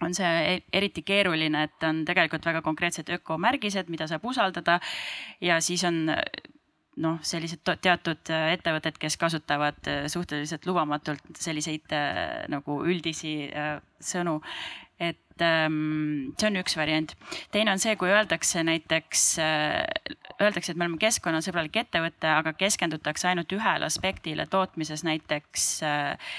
on 0.00 0.14
see 0.16 0.30
e-, 0.54 0.62
eriti 0.72 1.02
keeruline, 1.06 1.66
et 1.68 1.88
on 1.88 2.04
tegelikult 2.08 2.46
väga 2.46 2.62
konkreetsed 2.64 3.10
ökomärgised, 3.18 3.90
mida 3.92 4.08
saab 4.10 4.24
usaldada 4.30 4.80
ja 5.44 5.60
siis 5.64 5.84
on 5.88 6.06
noh, 7.00 7.18
sellised 7.26 7.64
teatud 7.64 8.30
ettevõtted, 8.30 8.98
kes 9.00 9.16
kasutavad 9.20 9.90
suhteliselt 10.12 10.66
lubamatult 10.68 11.40
selliseid 11.40 11.92
äh, 11.96 12.44
nagu 12.52 12.80
üldisi 12.86 13.34
äh, 13.48 13.78
sõnu 14.00 14.40
et 15.40 15.46
ähm, 15.46 16.34
see 16.38 16.48
on 16.48 16.58
üks 16.60 16.76
variant. 16.76 17.14
teine 17.52 17.72
on 17.72 17.80
see, 17.80 17.96
kui 17.96 18.10
öeldakse 18.12 18.62
näiteks 18.66 19.24
äh,, 19.40 19.84
öeldakse, 20.40 20.72
et 20.72 20.78
me 20.78 20.86
oleme 20.86 21.00
keskkonnasõbralik 21.00 21.76
ettevõte, 21.82 22.28
aga 22.28 22.52
keskendutakse 22.56 23.28
ainult 23.30 23.52
ühele 23.52 23.86
aspektile 23.86 24.46
tootmises, 24.50 25.04
näiteks 25.04 25.66
äh, 25.86 26.34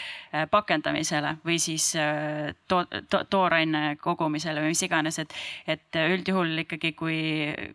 pakendamisele 0.51 1.35
või 1.45 1.57
siis 1.61 1.91
äh, 1.99 2.53
to, 2.67 2.83
to, 3.09 3.23
tooraine 3.29 3.97
kogumisele 4.01 4.63
või 4.63 4.75
mis 4.75 4.85
iganes, 4.85 5.19
et, 5.21 5.35
et 5.67 6.01
üldjuhul 6.01 6.65
ikkagi, 6.65 6.93
kui, 6.97 7.19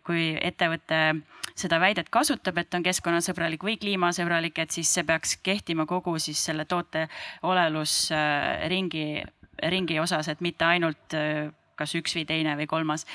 kui 0.07 0.29
ettevõte 0.41 1.01
seda 1.57 1.79
väidet 1.81 2.11
kasutab, 2.13 2.59
et 2.61 2.75
on 2.77 2.85
keskkonnasõbralik 2.85 3.63
või 3.63 3.77
kliimasõbralik, 3.81 4.59
et 4.63 4.75
siis 4.75 4.91
see 4.93 5.07
peaks 5.07 5.37
kehtima 5.43 5.87
kogu 5.89 6.17
siis 6.21 6.43
selle 6.49 6.67
toote 6.69 7.07
olelusringi 7.47 9.07
ringi 9.63 9.99
osas, 9.99 10.27
et 10.27 10.41
mitte 10.41 10.65
ainult 10.65 11.15
äh, 11.17 11.49
kas 11.77 11.95
üks 11.97 12.15
või 12.17 12.25
teine 12.29 12.55
või 12.57 12.67
kolmas. 12.69 13.05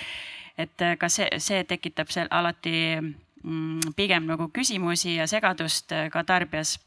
et 0.58 0.82
äh, 0.82 0.96
ka 0.98 1.08
see, 1.08 1.28
see 1.38 1.64
tekitab 1.64 2.10
seal 2.10 2.28
alati 2.30 3.00
mm, 3.00 3.94
pigem 3.96 4.26
nagu 4.26 4.48
küsimusi 4.48 5.16
ja 5.16 5.26
segadust 5.26 5.92
äh, 5.92 6.08
ka 6.10 6.24
tarbijas. 6.24 6.78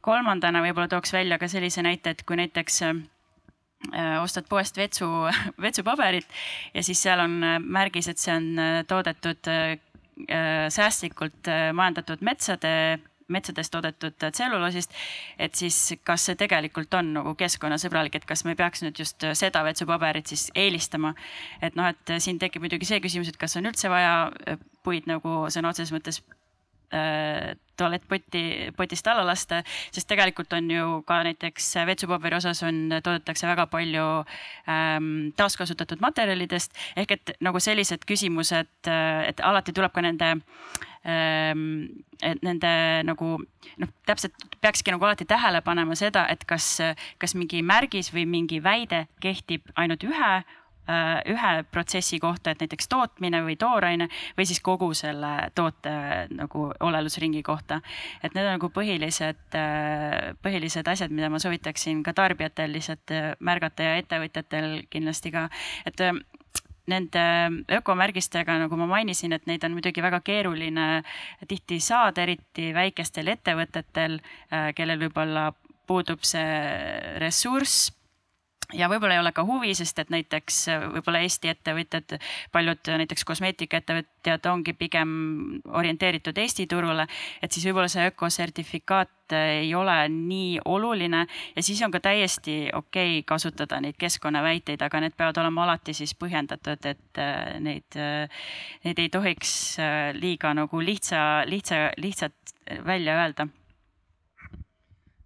kolmandana 0.00 0.60
võib-olla 0.60 0.88
tooks 0.88 1.12
välja 1.12 1.38
ka 1.38 1.48
sellise 1.48 1.82
näite, 1.82 2.10
et 2.10 2.22
kui 2.28 2.36
näiteks 2.36 2.82
ostad 4.20 4.44
poest 4.48 4.76
vetsu, 4.76 5.06
vetsupaberit 5.64 6.26
ja 6.74 6.82
siis 6.82 7.00
seal 7.02 7.20
on 7.24 7.40
märgis, 7.64 8.08
et 8.08 8.20
see 8.20 8.34
on 8.34 8.84
toodetud 8.88 9.48
säästlikult 10.76 11.48
majandatud 11.72 12.20
metsade 12.20 13.00
metsadest 13.28 13.72
toodetud 13.74 14.16
tselluloosist, 14.22 14.94
et 15.38 15.54
siis 15.54 15.96
kas 16.06 16.28
see 16.28 16.38
tegelikult 16.38 16.94
on 16.94 17.12
nagu 17.18 17.34
keskkonnasõbralik, 17.38 18.18
et 18.18 18.28
kas 18.28 18.44
me 18.46 18.54
peaks 18.58 18.84
nüüd 18.84 19.02
just 19.02 19.26
seda 19.38 19.64
vetsupaberit 19.66 20.30
siis 20.32 20.48
eelistama. 20.54 21.14
et 21.62 21.76
noh, 21.76 21.90
et 21.90 22.16
siin 22.22 22.38
tekib 22.38 22.62
muidugi 22.62 22.86
see 22.86 23.00
küsimus, 23.00 23.28
et 23.28 23.40
kas 23.40 23.56
on 23.56 23.66
üldse 23.66 23.90
vaja 23.90 24.30
puid 24.86 25.08
nagu 25.10 25.46
sõna 25.50 25.72
otseses 25.72 25.94
mõttes 25.94 26.22
tualettpoti, 27.76 28.72
potist 28.76 29.06
alla 29.06 29.24
lasta, 29.26 29.62
sest 29.92 30.08
tegelikult 30.08 30.52
on 30.56 30.70
ju 30.70 30.86
ka 31.08 31.20
näiteks 31.26 31.68
vetsupaberi 31.88 32.38
osas 32.38 32.62
on, 32.66 32.78
toodetakse 33.02 33.48
väga 33.48 33.66
palju 33.72 34.06
ähm, 34.70 35.10
taaskasutatud 35.36 36.00
materjalidest. 36.00 36.76
Ehk 36.96 37.16
et 37.18 37.36
nagu 37.44 37.60
sellised 37.60 38.06
küsimused, 38.08 38.90
et 39.28 39.44
alati 39.44 39.74
tuleb 39.76 39.92
ka 39.92 40.04
nende 40.04 40.32
ähm, 41.06 41.64
nende 42.42 42.72
nagu 43.04 43.32
noh, 43.76 43.90
täpselt 44.08 44.46
peakski 44.64 44.94
nagu 44.94 45.04
alati 45.04 45.28
tähele 45.28 45.60
panema 45.66 45.96
seda, 45.98 46.26
et 46.32 46.46
kas, 46.48 46.78
kas 47.20 47.36
mingi 47.36 47.60
märgis 47.62 48.12
või 48.14 48.24
mingi 48.30 48.62
väide 48.64 49.06
kehtib 49.20 49.68
ainult 49.76 50.06
ühe 50.08 50.32
Äh, 50.40 50.65
ühe 50.86 51.52
protsessi 51.70 52.18
kohta, 52.22 52.52
et 52.52 52.62
näiteks 52.62 52.88
tootmine 52.88 53.42
või 53.42 53.56
tooraine 53.58 54.08
või 54.38 54.46
siis 54.46 54.60
kogu 54.64 54.92
selle 54.94 55.50
toote 55.54 55.92
nagu 56.30 56.68
olelusringi 56.80 57.42
kohta. 57.42 57.80
et 58.22 58.34
need 58.34 58.46
on 58.46 58.56
nagu 58.58 58.70
põhilised, 58.70 59.58
äh, 59.58 60.34
põhilised 60.42 60.88
asjad, 60.88 61.10
mida 61.10 61.30
ma 61.30 61.38
soovitaksin 61.42 62.02
ka 62.02 62.12
tarbijatel 62.12 62.72
lihtsalt 62.72 63.10
äh, 63.10 63.34
märgata 63.40 63.82
ja 63.82 63.96
ettevõtjatel 64.02 64.86
kindlasti 64.90 65.30
ka, 65.34 65.48
et 65.86 66.00
nende 66.86 67.22
ökomärgistega, 67.72 68.58
nagu 68.62 68.76
ma 68.78 68.86
mainisin, 68.86 69.32
et 69.32 69.46
neid 69.50 69.64
on 69.66 69.74
muidugi 69.74 70.02
väga 70.02 70.20
keeruline 70.22 71.02
tihti 71.48 71.80
saada, 71.82 72.22
eriti 72.22 72.70
väikestel 72.74 73.26
ettevõtetel, 73.32 74.20
kellel 74.78 75.02
võib-olla 75.02 75.48
puudub 75.86 76.22
see 76.22 77.18
ressurss 77.18 77.90
ja 78.74 78.88
võib-olla 78.90 79.14
ei 79.16 79.20
ole 79.22 79.32
ka 79.34 79.44
huvi, 79.46 79.74
sest 79.78 79.98
et 80.02 80.10
näiteks 80.10 80.60
äh, 80.72 80.86
võib-olla 80.96 81.20
Eesti 81.24 81.50
ettevõtjad, 81.52 82.16
paljud 82.52 82.90
näiteks 83.02 83.24
kosmeetikaettevõtjad 83.28 84.48
ongi 84.50 84.74
pigem 84.78 85.12
orienteeritud 85.66 86.38
Eesti 86.42 86.66
turule, 86.70 87.06
et 87.42 87.52
siis 87.52 87.66
võib-olla 87.68 87.90
see 87.92 88.08
ökosertifikaat 88.10 89.36
ei 89.36 89.72
ole 89.74 89.96
nii 90.12 90.60
oluline 90.70 91.24
ja 91.26 91.62
siis 91.62 91.80
on 91.82 91.94
ka 91.94 92.00
täiesti 92.02 92.68
okei 92.74 93.18
okay 93.18 93.26
kasutada 93.26 93.80
neid 93.82 93.98
keskkonnaväiteid, 93.98 94.82
aga 94.82 95.02
need 95.02 95.16
peavad 95.18 95.42
olema 95.42 95.66
alati 95.66 95.94
siis 95.94 96.14
põhjendatud, 96.18 96.90
et 96.90 97.22
äh, 97.22 97.56
neid, 97.62 97.98
äh, 98.00 98.46
neid 98.86 99.02
ei 99.02 99.10
tohiks 99.12 99.54
liiga 100.18 100.54
nagu 100.56 100.82
lihtsa, 100.82 101.46
lihtsa, 101.46 101.90
lihtsalt 102.02 102.54
välja 102.86 103.18
öelda. 103.22 103.48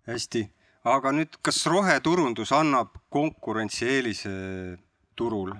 hästi 0.06 0.48
aga 0.88 1.12
nüüd, 1.12 1.36
kas 1.44 1.60
roheturundus 1.68 2.52
annab 2.56 2.94
konkurentsieelise 3.12 4.32
turul? 5.16 5.52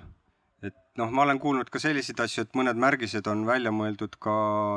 et 0.65 0.77
noh, 0.97 1.09
ma 1.13 1.25
olen 1.25 1.39
kuulnud 1.41 1.69
ka 1.69 1.81
selliseid 1.81 2.19
asju, 2.21 2.45
et 2.45 2.55
mõned 2.57 2.77
märgised 2.77 3.27
on 3.29 3.45
välja 3.45 3.73
mõeldud 3.73 4.17
ka 4.21 4.35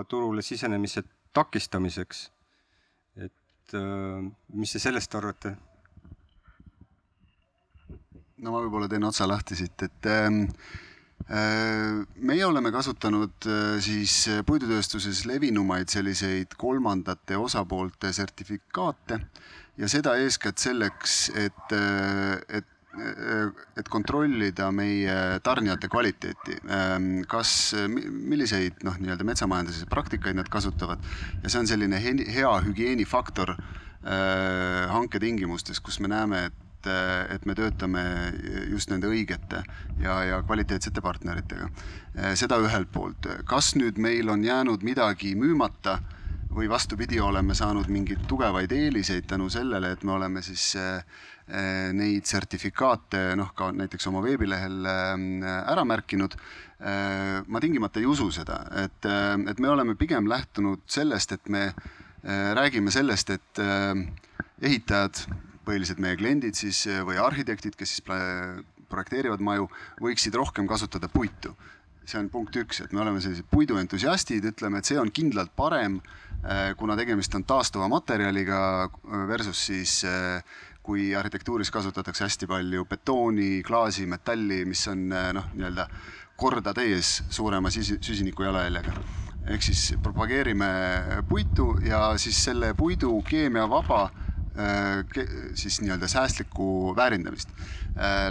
turule 0.09 0.42
sisenemise 0.44 1.04
takistamiseks. 1.33 2.30
et 3.16 3.76
äh, 3.76 4.24
mis 4.52 4.72
te 4.72 4.83
sellest 4.83 5.14
arvate? 5.14 5.57
no 8.37 8.52
ma 8.52 8.61
võib-olla 8.61 8.88
teen 8.88 9.04
otsa 9.09 9.28
lahti 9.28 9.57
siit, 9.57 9.80
et 9.80 10.11
ähm, 10.12 10.44
äh, 11.33 12.04
meie 12.20 12.44
oleme 12.44 12.68
kasutanud 12.74 13.48
äh, 13.48 13.80
siis 13.80 14.28
puidutööstuses 14.44 15.24
levinumaid 15.24 15.88
selliseid 15.88 16.52
kolmandate 16.61 17.40
osapoolte 17.40 18.12
sertifikaate 18.12 19.22
ja 19.78 19.88
seda 19.90 20.16
eeskätt 20.22 20.62
selleks, 20.62 21.28
et, 21.34 21.76
et 22.48 22.70
et 23.74 23.88
kontrollida 23.90 24.68
meie 24.70 25.14
tarnijate 25.42 25.88
kvaliteeti, 25.90 26.60
kas, 27.30 27.74
milliseid 27.90 28.84
noh, 28.87 28.98
nii-öelda 29.02 29.26
metsamajanduse 29.26 29.88
praktikaid 29.90 30.38
nad 30.38 30.50
kasutavad. 30.52 31.02
Ja 31.42 31.50
see 31.50 31.64
on 31.64 31.70
selline 31.70 31.98
hea 31.98 32.52
hügieenifaktor 32.68 33.56
äh, 33.56 34.92
hanketingimustes, 34.94 35.82
kus 35.82 35.98
me 36.04 36.12
näeme, 36.12 36.44
et, 36.52 36.90
et 37.34 37.46
me 37.48 37.56
töötame 37.58 38.04
just 38.70 38.92
nende 38.92 39.10
õigete 39.10 39.64
ja, 40.02 40.20
ja 40.28 40.42
kvaliteetsete 40.46 41.02
partneritega. 41.02 41.70
seda 42.38 42.60
ühelt 42.62 42.92
poolt, 42.92 43.26
kas 43.48 43.74
nüüd 43.74 43.98
meil 43.98 44.28
on 44.30 44.44
jäänud 44.44 44.84
midagi 44.87 45.34
müümata 45.34 45.98
või 46.54 46.68
vastupidi, 46.70 47.18
oleme 47.20 47.54
saanud 47.54 47.88
mingeid 47.90 48.26
tugevaid 48.30 48.72
eeliseid 48.72 49.26
tänu 49.30 49.48
sellele, 49.50 49.90
et 49.94 50.04
me 50.06 50.14
oleme 50.14 50.42
siis 50.42 50.74
eh, 50.78 51.00
eh, 51.48 51.90
neid 51.96 52.26
sertifikaate 52.30 53.34
noh, 53.38 53.50
ka 53.56 53.72
näiteks 53.74 54.06
oma 54.10 54.22
veebilehel 54.24 54.86
eh, 54.90 55.48
ära 55.74 55.84
märkinud. 55.84 56.38
ma 57.48 57.60
tingimata 57.62 58.00
ei 58.00 58.04
usu 58.04 58.26
seda, 58.34 58.58
et, 58.82 59.06
et 59.48 59.60
me 59.62 59.68
oleme 59.72 59.94
pigem 59.96 60.26
lähtunud 60.28 60.82
sellest, 60.90 61.32
et 61.32 61.48
me 61.48 61.62
räägime 62.58 62.90
sellest, 62.92 63.30
et 63.30 63.60
ehitajad, 64.60 65.22
põhiliselt 65.64 66.02
meie 66.02 66.18
kliendid 66.20 66.58
siis 66.58 66.82
või 67.06 67.16
arhitektid, 67.22 67.78
kes 67.78 67.94
siis 67.94 68.04
projekteerivad 68.90 69.40
maju, 69.40 69.70
võiksid 70.02 70.36
rohkem 70.36 70.68
kasutada 70.68 71.08
puitu 71.08 71.54
see 72.08 72.20
on 72.20 72.28
punkt 72.32 72.56
üks, 72.60 72.82
et 72.84 72.92
me 72.92 73.02
oleme 73.04 73.20
sellised 73.22 73.46
puiduentusiastid, 73.52 74.44
ütleme, 74.52 74.80
et 74.80 74.88
see 74.88 74.98
on 75.00 75.10
kindlalt 75.14 75.54
parem 75.56 75.98
äh, 76.00 76.72
kuna 76.78 76.96
tegemist 77.00 77.34
on 77.34 77.46
taastuva 77.48 77.88
materjaliga 77.92 78.60
äh, 78.84 79.24
versus 79.28 79.64
siis 79.70 80.02
äh, 80.08 80.42
kui 80.84 81.14
arhitektuuris 81.16 81.70
kasutatakse 81.72 82.26
hästi 82.26 82.46
palju 82.50 82.84
betooni, 82.84 83.62
klaasi, 83.64 84.04
metalli, 84.06 84.64
mis 84.68 84.82
on 84.92 85.06
noh, 85.08 85.46
nii-öelda 85.56 85.86
korda 86.36 86.74
täies 86.76 87.22
suurema 87.32 87.70
süsiniku 87.72 88.44
jalajäljega. 88.44 88.92
ehk 89.54 89.62
siis 89.62 89.94
propageerime 90.02 90.68
puitu 91.28 91.78
ja 91.84 92.18
siis 92.18 92.44
selle 92.44 92.74
puidu 92.74 93.22
keemiavaba 93.22 94.10
siis 95.54 95.80
nii-öelda 95.82 96.08
säästlikku 96.08 96.94
väärindamist 96.96 97.50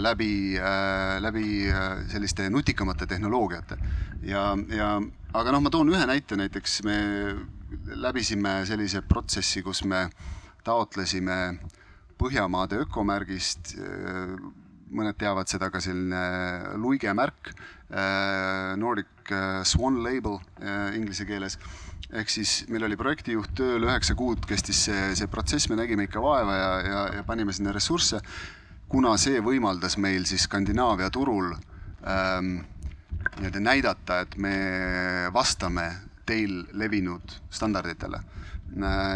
läbi, 0.00 0.56
läbi 1.20 1.48
selliste 2.08 2.48
nutikamate 2.50 3.06
tehnoloogiate. 3.06 3.76
Ja, 4.24 4.54
ja 4.72 4.94
aga 5.36 5.52
noh, 5.52 5.60
ma 5.64 5.72
toon 5.72 5.92
ühe 5.92 6.06
näite, 6.08 6.36
näiteks 6.40 6.80
me 6.88 6.96
läbisime 8.00 8.62
sellise 8.68 9.02
protsessi, 9.04 9.62
kus 9.62 9.84
me 9.84 10.08
taotlesime 10.64 11.58
Põhjamaade 12.14 12.78
ökomärgist, 12.84 13.72
mõned 14.94 15.16
teavad 15.18 15.50
seda 15.50 15.66
ka 15.74 15.80
selline 15.82 16.76
luigemärk, 16.78 17.50
Nordic 18.78 19.32
Swan 19.66 19.98
Label 20.04 20.38
inglise 20.94 21.26
keeles 21.26 21.58
ehk 22.14 22.30
siis 22.30 22.52
meil 22.70 22.86
oli 22.86 22.96
projektijuht 22.98 23.54
tööl, 23.58 23.86
üheksa 23.88 24.14
kuud 24.18 24.44
kestis 24.48 24.84
see, 24.88 25.06
see 25.18 25.30
protsess, 25.30 25.68
me 25.70 25.78
nägime 25.80 26.06
ikka 26.06 26.22
vaeva 26.22 26.56
ja, 26.56 26.70
ja, 26.86 27.00
ja 27.18 27.24
panime 27.26 27.52
sinna 27.52 27.74
ressursse, 27.74 28.20
kuna 28.88 29.16
see 29.20 29.40
võimaldas 29.42 29.98
meil 29.98 30.26
siis 30.28 30.46
Skandinaavia 30.46 31.10
turul 31.14 31.50
ähm, 31.54 32.56
nii-öelda 33.38 33.62
näidata, 33.62 34.20
et 34.22 34.36
me 34.38 34.54
vastame 35.34 35.88
teil 36.26 36.62
levinud 36.72 37.34
standarditele. 37.50 38.20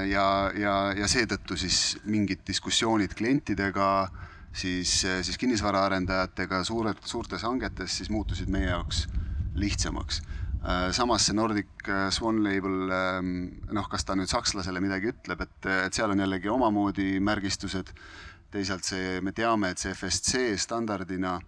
ja, 0.09 0.27
ja, 0.55 0.75
ja 0.95 1.07
seetõttu 1.09 1.57
siis 1.59 1.99
mingid 2.05 2.45
diskussioonid 2.47 3.15
klientidega, 3.19 4.09
siis, 4.53 5.01
siis 5.23 5.39
kinnisvaraarendajatega 5.39 6.63
suured, 6.65 7.01
suurtes 7.05 7.43
hangetes 7.43 7.97
siis 7.99 8.11
muutusid 8.11 8.49
meie 8.49 8.69
jaoks 8.71 9.07
lihtsamaks. 9.59 10.23
Samas 10.93 11.27
see 11.27 11.37
Nordic 11.37 11.91
Swan 12.11 12.41
Label, 12.43 12.91
noh, 13.73 13.87
kas 13.91 14.05
ta 14.05 14.17
nüüd 14.19 14.31
sakslasele 14.31 14.81
midagi 14.83 15.13
ütleb, 15.13 15.45
et, 15.45 15.69
et 15.87 15.95
seal 15.95 16.11
on 16.11 16.19
jällegi 16.25 16.51
omamoodi 16.51 17.21
märgistused. 17.23 17.93
teisalt 18.51 18.85
see, 18.85 19.21
me 19.21 19.33
teame, 19.37 19.71
et 19.71 19.79
see 19.79 19.93
FSC 19.93 20.57
standardina 20.59 21.37
äh, 21.37 21.47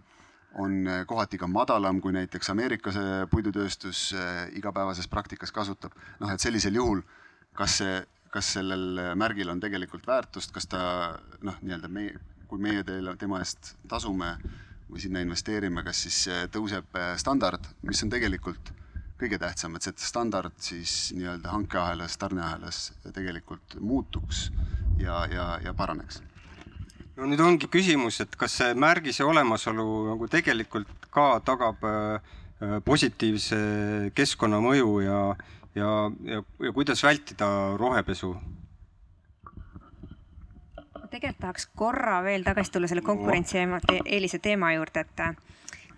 on 0.55 0.87
eh, 0.87 1.05
kohati 1.07 1.39
ka 1.39 1.47
madalam, 1.47 2.01
kui 2.01 2.13
näiteks 2.15 2.51
Ameerika 2.51 2.91
puidutööstus 3.31 4.15
igapäevases 4.57 5.09
praktikas 5.09 5.53
kasutab. 5.53 5.93
noh, 6.21 6.31
et 6.31 6.41
sellisel 6.41 6.75
juhul, 6.75 7.03
kas 7.55 7.79
see, 7.83 8.01
kas 8.31 8.55
sellel 8.57 9.15
märgil 9.19 9.51
on 9.51 9.61
tegelikult 9.61 10.07
väärtust, 10.07 10.53
kas 10.53 10.67
ta 10.67 10.81
noh, 11.43 11.57
nii-öelda 11.63 11.89
meie, 11.89 12.19
kui 12.49 12.59
meie 12.59 12.83
teile, 12.85 13.17
tema 13.17 13.39
eest 13.39 13.77
tasume 13.89 14.37
või 14.91 15.03
sinna 15.03 15.23
investeerime, 15.23 15.85
kas 15.87 16.03
siis 16.07 16.49
tõuseb 16.51 16.99
standard, 17.17 17.67
mis 17.87 18.03
on 18.03 18.11
tegelikult 18.11 18.73
kõige 19.21 19.39
tähtsam, 19.39 19.77
et 19.77 19.87
see 19.87 20.09
standard 20.09 20.57
siis 20.65 20.97
nii-öelda 21.17 21.53
hankeahelas, 21.53 22.17
tarneahelas 22.21 22.83
tegelikult 23.13 23.77
muutuks 23.81 24.49
ja, 24.99 25.25
ja, 25.31 25.53
ja 25.65 25.75
paraneks 25.77 26.23
no 27.21 27.29
nüüd 27.29 27.41
ongi 27.45 27.69
küsimus, 27.73 28.21
et 28.25 28.37
kas 28.41 28.55
see 28.61 28.75
märgise 28.79 29.27
olemasolu 29.29 29.87
nagu 30.09 30.29
tegelikult 30.33 31.09
ka 31.13 31.27
tagab 31.45 31.85
äh, 31.85 32.31
positiivse 32.85 33.59
keskkonnamõju 34.17 34.95
ja, 35.05 35.21
ja, 35.77 35.91
ja, 36.29 36.41
ja 36.65 36.73
kuidas 36.77 37.05
vältida 37.05 37.51
rohepesu? 37.81 38.35
tegelikult 41.11 41.41
tahaks 41.43 41.65
korra 41.75 42.21
veel 42.23 42.45
tagasi 42.47 42.71
tulla 42.71 42.87
selle 42.87 43.03
konkurentsieelise 43.03 44.39
teema 44.39 44.71
juurde, 44.77 45.03
et 45.03 45.23
äh, 45.25 45.33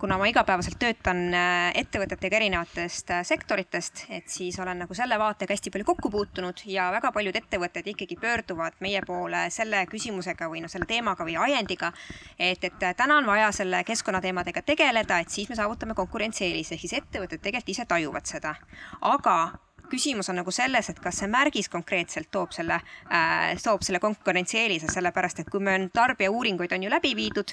kuna 0.03 0.17
ma 0.19 0.27
igapäevaselt 0.27 0.81
töötan 0.83 1.21
äh, 1.31 1.69
ettevõtetega 1.79 2.41
erinevatest 2.41 3.13
äh, 3.15 3.21
sektoritest, 3.23 4.01
et 4.11 4.27
siis 4.27 4.59
olen 4.59 4.83
nagu 4.83 4.97
selle 4.99 5.15
vaatega 5.21 5.55
hästi 5.55 5.71
palju 5.71 5.87
kokku 5.93 6.11
puutunud 6.11 6.65
ja 6.67 6.89
väga 6.91 7.13
paljud 7.15 7.39
ettevõtted 7.39 7.87
ikkagi 7.93 8.19
pöörduvad 8.19 8.81
meie 8.83 9.05
poole 9.07 9.45
selle 9.55 9.85
küsimusega 9.87 10.51
või 10.51 10.65
noh, 10.65 10.73
selle 10.73 10.91
teemaga 10.91 11.23
või 11.29 11.39
ajendiga, 11.47 11.93
et, 12.35 12.67
et 12.67 12.87
täna 12.99 13.21
on 13.23 13.31
vaja 13.31 13.53
selle 13.55 13.85
keskkonnateemadega 13.87 14.67
tegeleda, 14.67 15.23
et 15.23 15.31
siis 15.31 15.53
me 15.53 15.61
saavutame 15.61 15.95
konkurentsieelise, 15.95 16.75
ehk 16.75 16.89
siis 16.89 16.99
ettevõtted 16.99 17.39
tegelikult 17.39 17.77
ise 17.77 17.87
tajuvad 17.87 18.27
seda. 18.27 18.57
aga 19.07 19.37
küsimus 19.93 20.31
on 20.33 20.39
nagu 20.41 20.53
selles, 20.55 20.89
et 20.91 21.01
kas 21.03 21.21
see 21.23 21.29
märgis 21.31 21.69
konkreetselt 21.73 22.31
toob 22.33 22.55
selle 22.57 22.79
äh,, 22.79 23.53
toob 23.63 23.85
selle 23.85 24.01
konkurentsieelise, 24.03 24.91
sellepärast 24.93 25.43
et 25.43 25.53
kui 25.53 25.63
me 25.65 25.77
tarbijauuringuid 25.93 26.73
on 26.77 26.87
ju 26.87 26.93
läbi 26.93 27.15
viidud 27.19 27.53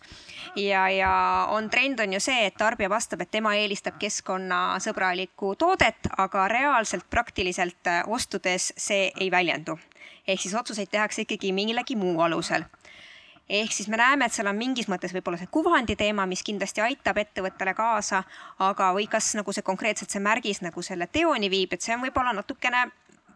ja, 0.60 0.88
ja 0.94 1.12
on 1.56 1.70
trend 1.70 2.00
on 2.04 2.16
ju 2.16 2.24
see, 2.24 2.48
et 2.48 2.58
tarbija 2.60 2.92
vastab, 2.92 3.24
et 3.26 3.32
tema 3.32 3.56
eelistab 3.60 4.00
keskkonnasõbralikku 4.02 5.54
toodet, 5.60 6.12
aga 6.18 6.48
reaalselt 6.52 7.10
praktiliselt 7.10 7.92
äh, 7.92 8.04
ostudes 8.08 8.72
see 8.78 9.12
ei 9.20 9.32
väljendu. 9.32 9.80
ehk 10.28 10.42
siis 10.42 10.54
otsuseid 10.56 10.90
tehakse 10.92 11.24
ikkagi 11.26 11.52
millegi 11.54 11.96
muu 11.98 12.22
alusel 12.22 12.64
ehk 13.50 13.74
siis 13.74 13.90
me 13.90 13.98
näeme, 13.98 14.26
et 14.26 14.36
seal 14.36 14.48
on 14.48 14.58
mingis 14.58 14.88
mõttes 14.92 15.14
võib-olla 15.16 15.40
see 15.42 15.50
kuvandi 15.52 15.96
teema, 16.00 16.26
mis 16.30 16.44
kindlasti 16.46 16.84
aitab 16.86 17.18
ettevõttele 17.18 17.74
kaasa, 17.78 18.24
aga, 18.66 18.92
või 18.94 19.08
kas 19.10 19.34
nagu 19.40 19.54
see 19.56 19.66
konkreetselt 19.66 20.14
see 20.14 20.22
märgis 20.24 20.62
nagu 20.62 20.84
selle 20.86 21.08
teoni 21.08 21.50
viib, 21.50 21.74
et 21.74 21.82
see 21.82 21.96
on 21.96 22.06
võib-olla 22.06 22.36
natukene 22.38 22.86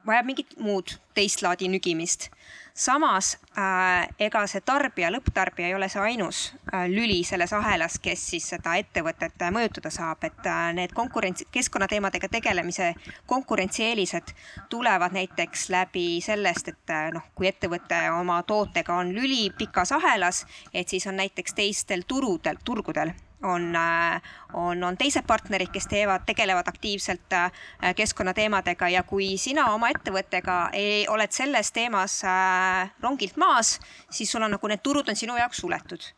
vajab 0.08 0.28
mingit 0.28 0.58
muud 0.60 0.98
teist 1.14 1.42
laadi 1.42 1.70
nügimist. 1.70 2.30
samas 2.74 3.38
äh, 3.58 4.08
ega 4.20 4.40
see 4.50 4.62
tarbija, 4.66 5.12
lõpptarbija 5.14 5.68
ei 5.70 5.76
ole 5.78 5.90
see 5.94 6.02
ainus 6.02 6.40
äh, 6.74 6.88
lüli 6.90 7.20
selles 7.24 7.54
ahelas, 7.54 8.00
kes 8.02 8.24
siis 8.32 8.48
seda 8.50 8.74
ettevõtet 8.82 9.42
äh, 9.46 9.52
mõjutada 9.54 9.92
saab, 9.94 10.26
et 10.26 10.48
äh, 10.50 10.72
need 10.74 10.96
konkurents, 10.98 11.46
keskkonnateemadega 11.54 12.32
tegelemise 12.34 12.94
konkurentsieelised 13.30 14.34
tulevad 14.74 15.14
näiteks 15.14 15.68
läbi 15.70 16.08
sellest, 16.26 16.74
et 16.74 16.96
äh, 16.96 17.12
noh, 17.14 17.30
kui 17.36 17.52
ettevõte 17.52 18.00
oma 18.18 18.42
tootega 18.42 18.98
on 19.04 19.14
lüli 19.14 19.52
pikas 19.58 19.94
ahelas, 19.94 20.48
et 20.74 20.90
siis 20.90 21.06
on 21.08 21.22
näiteks 21.22 21.54
teistel 21.54 22.08
turudel, 22.10 22.58
turgudel 22.66 23.14
on, 23.44 23.76
äh, 23.76 24.22
on, 24.54 24.84
on 24.84 24.98
teised 24.98 25.28
partnerid, 25.28 25.72
kes 25.74 25.88
teevad, 25.92 26.26
tegelevad 26.26 26.68
aktiivselt 26.68 27.34
äh, 27.34 27.52
keskkonnateemadega 27.96 28.90
ja 28.90 29.04
kui 29.04 29.34
sina 29.38 29.70
oma 29.74 29.90
ettevõttega 29.94 30.58
ei, 30.74 31.06
oled 31.08 31.32
selles 31.32 31.72
teemas 31.72 32.22
äh, 32.28 32.92
rongilt 33.04 33.38
maas, 33.38 33.78
siis 34.12 34.32
sul 34.32 34.44
on 34.44 34.56
nagu 34.58 34.72
need 34.72 34.84
turud 34.84 35.10
on 35.10 35.20
sinu 35.20 35.38
jaoks 35.38 35.64
suletud 35.66 36.14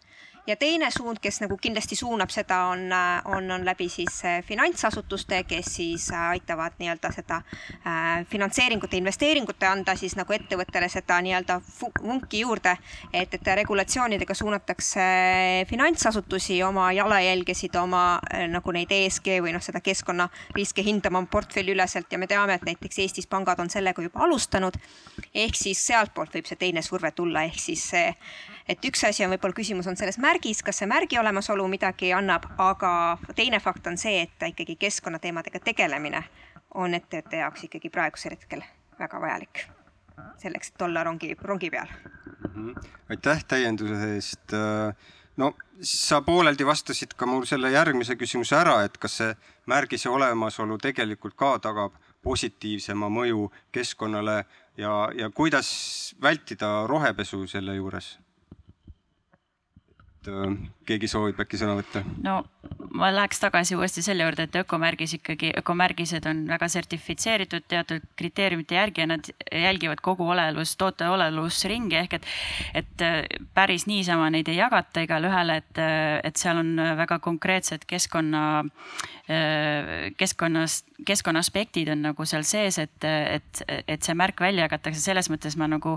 ja 0.47 0.55
teine 0.55 0.91
suund, 0.91 1.17
kes 1.21 1.39
nagu 1.41 1.57
kindlasti 1.61 1.95
suunab 1.97 2.29
seda, 2.33 2.59
on, 2.71 2.85
on, 3.33 3.49
on 3.51 3.65
läbi 3.65 3.87
siis 3.89 4.19
äh, 4.25 4.43
finantsasutuste, 4.45 5.43
kes 5.43 5.71
siis 5.75 6.09
äh, 6.13 6.27
aitavad 6.35 6.77
nii-öelda 6.79 7.11
seda 7.15 7.41
äh, 7.41 8.25
finantseeringute, 8.29 8.97
investeeringute 8.97 9.67
anda 9.67 9.95
siis 9.97 10.15
nagu 10.19 10.33
ettevõttele 10.33 10.89
seda 10.91 11.17
nii-öelda 11.25 11.59
vunki 12.03 12.43
juurde. 12.43 12.77
et, 13.13 13.33
et 13.33 13.47
regulatsioonidega 13.55 14.33
suunatakse 14.33 15.01
finantsasutusi 15.69 16.61
oma 16.63 16.91
jalajälgesid, 16.91 17.75
oma 17.75 18.19
nagu 18.49 18.71
neid 18.71 18.91
ESG 18.91 19.39
või 19.41 19.53
noh, 19.55 19.63
seda 19.63 19.81
keskkonnariske 19.81 20.83
hindama 20.85 21.23
portfelliüleselt 21.31 22.11
ja 22.11 22.17
me 22.17 22.27
teame, 22.27 22.55
et 22.55 22.65
näiteks 22.65 22.99
Eestis 22.99 23.27
pangad 23.27 23.59
on 23.59 23.69
sellega 23.69 24.01
juba 24.01 24.23
alustanud. 24.25 24.77
ehk 25.33 25.55
siis 25.55 25.87
sealtpoolt 25.87 26.33
võib 26.35 26.45
see 26.45 26.59
teine 26.59 26.81
surve 26.81 27.11
tulla, 27.11 27.43
ehk 27.43 27.59
siis 27.59 27.89
see 27.89 28.13
et 28.69 28.85
üks 28.89 29.03
asi 29.07 29.25
on 29.25 29.33
võib-olla 29.33 29.57
küsimus 29.57 29.87
on 29.89 29.97
selles 29.99 30.17
märgis, 30.21 30.63
kas 30.65 30.81
see 30.81 30.89
märgi 30.89 31.19
olemasolu 31.21 31.67
midagi 31.69 32.11
annab, 32.17 32.47
aga 32.61 32.91
teine 33.37 33.59
fakt 33.63 33.87
on 33.87 33.97
see, 34.01 34.25
et 34.25 34.49
ikkagi 34.49 34.77
keskkonnateemadega 34.81 35.61
tegelemine 35.63 36.23
on 36.75 36.97
ettevõtte 36.97 37.41
jaoks 37.43 37.67
ikkagi 37.69 37.91
praegusel 37.93 38.35
hetkel 38.35 38.63
väga 38.99 39.21
vajalik. 39.21 39.65
selleks, 40.39 40.69
et 40.71 40.81
olla 40.81 41.03
rongi, 41.03 41.35
rongi 41.41 41.69
peal. 41.69 41.87
-hmm. 42.43 42.87
aitäh 43.09 43.43
täienduse 43.43 44.15
eest. 44.15 44.51
no 45.37 45.53
sa 45.81 46.21
pooleldi 46.21 46.65
vastasid 46.65 47.13
ka 47.13 47.25
mul 47.25 47.45
selle 47.45 47.71
järgmise 47.71 48.15
küsimuse 48.15 48.55
ära, 48.55 48.83
et 48.83 48.97
kas 48.97 49.17
see 49.17 49.35
märgise 49.65 50.09
olemasolu 50.09 50.77
tegelikult 50.77 51.35
ka 51.35 51.59
tagab 51.59 51.93
positiivsema 52.21 53.09
mõju 53.09 53.51
keskkonnale 53.71 54.45
ja, 54.77 55.09
ja 55.15 55.29
kuidas 55.29 56.15
vältida 56.21 56.87
rohepesu 56.87 57.47
selle 57.47 57.75
juures 57.75 58.17
et 60.25 60.33
äh, 60.33 60.57
keegi 60.89 61.09
soovib 61.09 61.39
äkki 61.41 61.59
sõna 61.59 61.77
võtta? 61.79 62.03
no 62.23 62.41
ma 62.95 63.09
läheks 63.13 63.41
tagasi 63.43 63.75
uuesti 63.75 64.01
selle 64.05 64.25
juurde, 64.25 64.45
et 64.47 64.55
ökomärgis 64.61 65.15
ikkagi, 65.17 65.51
ökomärgised 65.59 66.25
on 66.29 66.45
väga 66.49 66.69
sertifitseeritud 66.71 67.65
teatud 67.69 68.05
kriteeriumite 68.17 68.77
järgi 68.77 69.03
ja 69.03 69.09
nad 69.09 69.29
jälgivad 69.51 70.01
kogu 70.05 70.27
olelus, 70.31 70.75
toote 70.79 71.07
olelusringi 71.09 71.99
ehk 72.01 72.17
et, 72.19 72.29
et 72.81 73.05
äh, 73.05 73.19
päris 73.53 73.87
niisama 73.89 74.29
neid 74.33 74.49
ei 74.51 74.59
jagata 74.59 75.05
igale 75.05 75.29
ühele, 75.31 75.59
et, 75.63 75.81
äh, 75.81 76.19
et 76.23 76.41
seal 76.41 76.61
on 76.61 76.73
väga 76.97 77.19
konkreetsed 77.23 77.85
keskkonna, 77.87 78.63
keskkonnas, 80.17 80.83
keskkonna 81.05 81.41
aspektid 81.41 81.89
on 81.89 82.03
nagu 82.05 82.25
seal 82.29 82.43
sees, 82.45 82.77
et, 82.77 83.07
et, 83.09 83.61
et 83.87 84.05
see 84.05 84.13
märk 84.17 84.43
välja 84.43 84.67
jagatakse, 84.67 85.01
selles 85.01 85.31
mõttes 85.33 85.57
ma 85.57 85.65
nagu, 85.69 85.95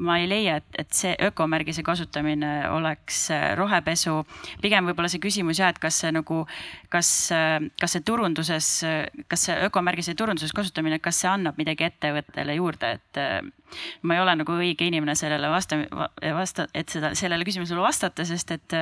ma 0.00 0.16
ei 0.22 0.30
leia, 0.30 0.56
et, 0.62 0.78
et 0.80 0.96
see 0.96 1.12
ökomärgise 1.28 1.84
kasutamine 1.84 2.54
oleks 2.72 3.21
näiteks 3.30 3.56
rohepesu. 3.58 4.24
pigem 4.62 4.86
võib-olla 4.86 5.08
see 5.08 5.20
küsimus 5.20 5.58
jah, 5.58 5.70
et 5.70 5.78
kas 5.78 6.00
see 6.00 6.12
nagu, 6.12 6.46
kas, 6.88 7.30
kas 7.80 7.92
see 7.92 8.00
turunduses, 8.00 8.84
kas 9.28 9.46
see 9.46 9.56
ökomärgise 9.66 10.14
turunduses 10.14 10.52
kasutamine, 10.52 10.98
kas 10.98 11.20
see 11.20 11.28
annab 11.30 11.58
midagi 11.58 11.84
ettevõttele 11.84 12.54
juurde, 12.56 12.98
et 12.98 13.18
ma 14.02 14.16
ei 14.16 14.22
ole 14.22 14.34
nagu 14.40 14.56
õige 14.58 14.86
inimene 14.88 15.14
sellele 15.18 15.50
vasta, 15.52 15.78
vasta, 16.36 16.66
et 16.74 16.92
seda, 16.92 17.12
sellele 17.18 17.46
küsimusele 17.48 17.82
vastata, 17.82 18.26
sest 18.28 18.54
et 18.56 18.76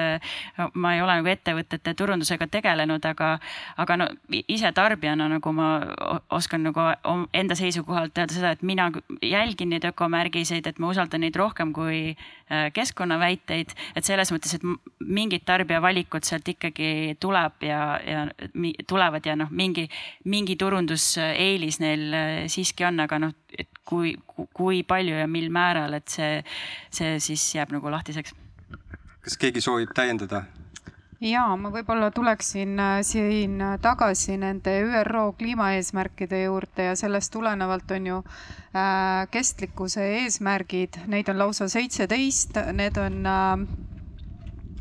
ma 0.75 0.95
ei 0.95 1.03
ole 1.05 1.19
nagu 1.21 1.31
ettevõtete 1.31 1.95
turundusega 1.99 2.49
tegelenud, 2.51 3.05
aga, 3.11 3.33
aga 3.81 3.99
no 4.01 4.09
ise 4.49 4.73
tarbijana 4.77 5.29
nagu 5.31 5.53
ma 5.57 5.71
oskan 6.31 6.65
nagu 6.69 6.87
enda 7.37 7.57
seisukohalt 7.59 8.19
öelda 8.19 8.37
seda, 8.37 8.55
et 8.57 8.63
mina 8.67 8.91
jälgin 9.23 9.75
neid 9.75 9.87
ökomärgiseid, 9.91 10.67
et 10.67 10.79
ma 10.83 10.91
usaldan 10.95 11.25
neid 11.25 11.37
rohkem 11.39 11.75
kui 11.77 12.15
keskkonnaväiteid, 12.75 13.75
et 13.97 14.07
selles 14.07 14.33
mõttes, 14.35 14.57
et 14.57 14.65
mingid 15.07 15.45
tarbijavalikud 15.47 16.27
sealt 16.27 16.49
ikkagi 16.51 17.17
tuleb 17.23 17.67
ja, 17.67 17.81
ja 18.03 18.25
tulevad 18.91 19.27
ja 19.27 19.37
noh, 19.39 19.53
mingi, 19.55 19.87
mingi 20.31 20.57
turunduseelis 20.59 21.81
neil 21.83 22.17
siiski 22.51 22.87
on, 22.89 23.01
aga 23.07 23.21
noh, 23.23 23.37
et 23.59 23.83
kui, 23.85 24.15
kui 24.55 24.83
palju 24.83 25.19
ja 25.23 25.27
mil 25.27 25.51
määral, 25.53 25.95
et 25.99 26.09
see, 26.09 26.41
see 26.91 27.19
siis 27.21 27.45
jääb 27.55 27.75
nagu 27.75 27.91
lahtiseks. 27.91 28.35
kas 29.21 29.37
keegi 29.37 29.61
soovib 29.61 29.93
täiendada? 29.95 30.45
ja 31.21 31.45
ma 31.61 31.69
võib-olla 31.73 32.09
tuleksin 32.15 32.79
äh, 32.81 32.97
siin 33.05 33.61
tagasi 33.83 34.39
nende 34.41 34.73
ÜRO 34.87 35.27
kliimaeesmärkide 35.39 36.45
juurde 36.47 36.91
ja 36.91 36.97
sellest 36.97 37.33
tulenevalt 37.33 37.91
on 37.97 38.07
ju 38.07 38.19
äh, 38.25 39.29
kestlikkuse 39.31 40.07
eesmärgid, 40.23 41.03
neid 41.13 41.29
on 41.29 41.39
lausa 41.39 41.69
seitseteist, 41.69 42.57
need 42.73 42.97
on 43.01 43.27
äh, 43.27 43.67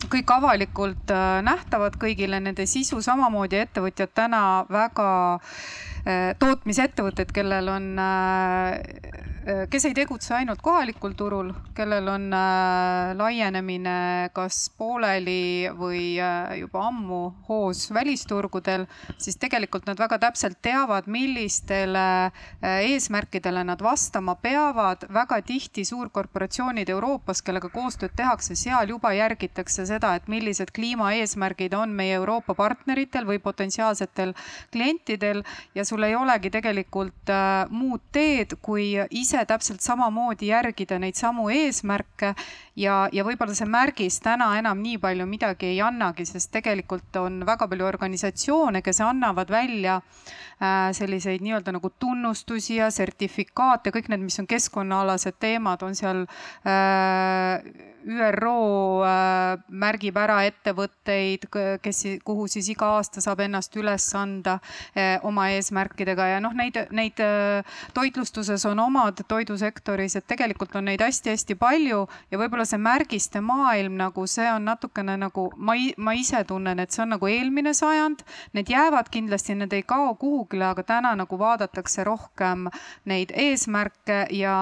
kõik 0.07 0.31
avalikult 0.31 1.11
äh, 1.11 1.39
nähtavad 1.43 1.97
kõigile, 1.99 2.39
nende 2.39 2.65
sisu 2.69 3.01
samamoodi 3.03 3.59
ettevõtjad 3.59 4.13
täna 4.15 4.41
väga 4.71 5.09
äh, 5.35 6.31
tootmisettevõtted, 6.39 7.33
kellel 7.35 7.71
on 7.73 7.91
äh, 7.99 9.28
kes 9.45 9.85
ei 9.87 9.93
tegutse 9.95 10.33
ainult 10.35 10.59
kohalikul 10.61 11.13
turul, 11.17 11.51
kellel 11.75 12.07
on 12.11 12.25
äh, 12.35 13.13
laienemine 13.15 14.29
kas 14.35 14.67
pooleli 14.77 15.69
või 15.77 16.17
äh, 16.19 16.57
juba 16.59 16.81
ammu 16.89 17.19
hoos 17.47 17.85
välisturgudel, 17.95 18.83
siis 19.17 19.39
tegelikult 19.39 19.87
nad 19.87 19.99
väga 19.99 20.17
täpselt 20.19 20.59
teavad, 20.61 21.07
millistele 21.07 22.31
eesmärkidele 22.61 23.63
nad 23.63 23.81
vastama 23.83 24.35
peavad. 24.35 25.05
väga 25.13 25.41
tihti 25.41 25.85
suurkorporatsioonid 25.85 26.89
Euroopas, 26.89 27.41
kellega 27.41 27.69
koostööd 27.71 28.13
tehakse, 28.15 28.55
seal 28.59 28.91
juba 28.91 29.13
järgitakse 29.15 29.85
seda, 29.87 30.15
et 30.15 30.27
millised 30.27 30.73
kliimaeesmärgid 30.75 31.73
on 31.73 31.95
meie 31.95 32.17
Euroopa 32.19 32.53
partneritel 32.55 33.25
või 33.25 33.39
potentsiaalsetel 33.39 34.33
klientidel 34.71 35.43
ja 35.75 35.85
sul 35.85 36.03
ei 36.03 36.15
olegi 36.15 36.51
tegelikult 36.51 37.33
muud 37.69 38.03
teed, 38.11 38.57
kui 38.61 38.91
ise 39.09 39.28
ise 39.29 39.45
täpselt 39.45 39.83
samamoodi 39.85 40.49
järgida 40.49 40.97
neid 41.01 41.17
samu 41.17 41.49
eesmärke 41.53 42.33
ja, 42.79 43.03
ja 43.13 43.25
võib-olla 43.27 43.53
see 43.57 43.69
märgis 43.69 44.17
täna 44.25 44.49
enam 44.57 44.81
nii 44.81 44.97
palju 45.01 45.27
midagi 45.29 45.69
ei 45.73 45.81
annagi, 45.85 46.25
sest 46.25 46.51
tegelikult 46.55 47.19
on 47.21 47.43
väga 47.45 47.67
palju 47.69 47.85
organisatsioone, 47.85 48.81
kes 48.85 49.01
annavad 49.05 49.51
välja 49.53 49.99
äh, 49.99 50.89
selliseid 50.97 51.45
nii-öelda 51.45 51.75
nagu 51.77 51.91
tunnustusi 51.99 52.79
ja 52.79 52.89
sertifikaate, 52.93 53.93
kõik 53.93 54.09
need, 54.09 54.25
mis 54.25 54.39
on 54.41 54.49
keskkonnaalased 54.49 55.37
teemad, 55.39 55.85
on 55.85 55.97
seal 55.99 56.25
äh, 56.65 57.61
ÜRO 58.07 59.03
äh, 59.05 59.63
märgib 59.69 60.17
ära 60.19 60.39
ettevõtteid, 60.47 61.47
kes, 61.83 62.01
kuhu 62.25 62.47
siis 62.51 62.69
iga 62.71 62.93
aasta 62.97 63.21
saab 63.23 63.43
ennast 63.45 63.75
üles 63.79 64.05
anda 64.17 64.57
äh, 64.93 65.17
oma 65.27 65.49
eesmärkidega 65.55 66.29
ja 66.33 66.39
noh, 66.43 66.55
neid, 66.57 66.77
neid 66.95 67.19
äh, 67.23 67.77
toitlustuses 67.93 68.65
on 68.69 68.79
omad 68.83 69.23
toidusektoris, 69.27 70.15
et 70.19 70.27
tegelikult 70.29 70.75
on 70.79 70.89
neid 70.89 71.03
hästi-hästi 71.03 71.57
palju 71.59 72.05
ja 72.31 72.41
võib-olla 72.41 72.65
see 72.69 72.81
märgiste 72.81 73.43
maailm 73.43 73.97
nagu 73.99 74.25
see 74.29 74.47
on 74.51 74.67
natukene 74.69 75.17
nagu 75.19 75.49
ma, 75.57 75.75
ma 75.97 76.15
ise 76.17 76.43
tunnen, 76.47 76.79
et 76.79 76.95
see 76.95 77.03
on 77.05 77.15
nagu 77.15 77.29
eelmine 77.29 77.73
sajand. 77.77 78.23
Need 78.53 78.71
jäävad 78.71 79.11
kindlasti, 79.11 79.55
need 79.59 79.73
ei 79.75 79.83
kao 79.87 80.13
kuhugile, 80.19 80.69
aga 80.71 80.83
täna 80.83 81.13
nagu 81.19 81.39
vaadatakse 81.39 82.03
rohkem 82.07 82.67
neid 83.09 83.33
eesmärke 83.35 84.25
ja, 84.35 84.57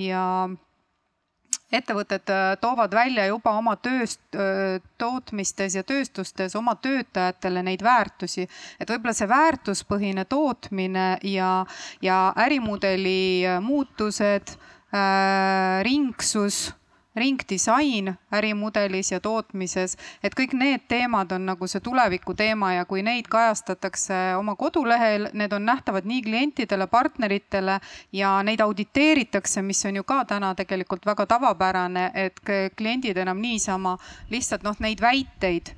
ja 0.00 0.24
ettevõtted 1.72 2.30
äh, 2.30 2.54
toovad 2.60 2.94
välja 2.94 3.26
juba 3.30 3.54
oma 3.58 3.76
tööst, 3.82 4.22
äh, 4.34 4.80
tootmistes 4.98 5.76
ja 5.78 5.84
tööstustes 5.86 6.56
oma 6.58 6.74
töötajatele 6.74 7.62
neid 7.66 7.82
väärtusi. 7.82 8.48
et 8.80 8.90
võib-olla 8.90 9.14
see 9.14 9.28
väärtuspõhine 9.28 10.24
tootmine 10.24 11.18
ja, 11.22 11.52
ja 12.02 12.20
ärimudeli 12.36 13.46
äh, 13.46 13.62
muutused 13.62 14.56
ringsus 15.86 16.72
ringdisain 17.16 18.14
ärimudelis 18.32 19.12
ja 19.12 19.20
tootmises, 19.20 19.96
et 20.22 20.34
kõik 20.38 20.54
need 20.54 20.86
teemad 20.88 21.32
on 21.32 21.46
nagu 21.50 21.66
see 21.66 21.82
tuleviku 21.82 22.34
teema 22.38 22.72
ja 22.76 22.84
kui 22.84 23.02
neid 23.02 23.26
kajastatakse 23.30 24.18
oma 24.38 24.54
kodulehel, 24.56 25.28
need 25.34 25.52
on 25.52 25.66
nähtavad 25.66 26.06
nii 26.06 26.22
klientidele, 26.22 26.86
partneritele 26.86 27.80
ja 28.12 28.36
neid 28.46 28.60
auditeeritakse, 28.60 29.62
mis 29.62 29.84
on 29.86 29.98
ju 30.00 30.04
ka 30.04 30.24
täna 30.24 30.54
tegelikult 30.54 31.06
väga 31.06 31.26
tavapärane, 31.26 32.10
et 32.14 32.40
kliendid 32.76 33.18
enam 33.18 33.42
niisama 33.42 33.96
lihtsalt 34.30 34.62
noh, 34.62 34.78
neid 34.78 35.02
väiteid 35.02 35.74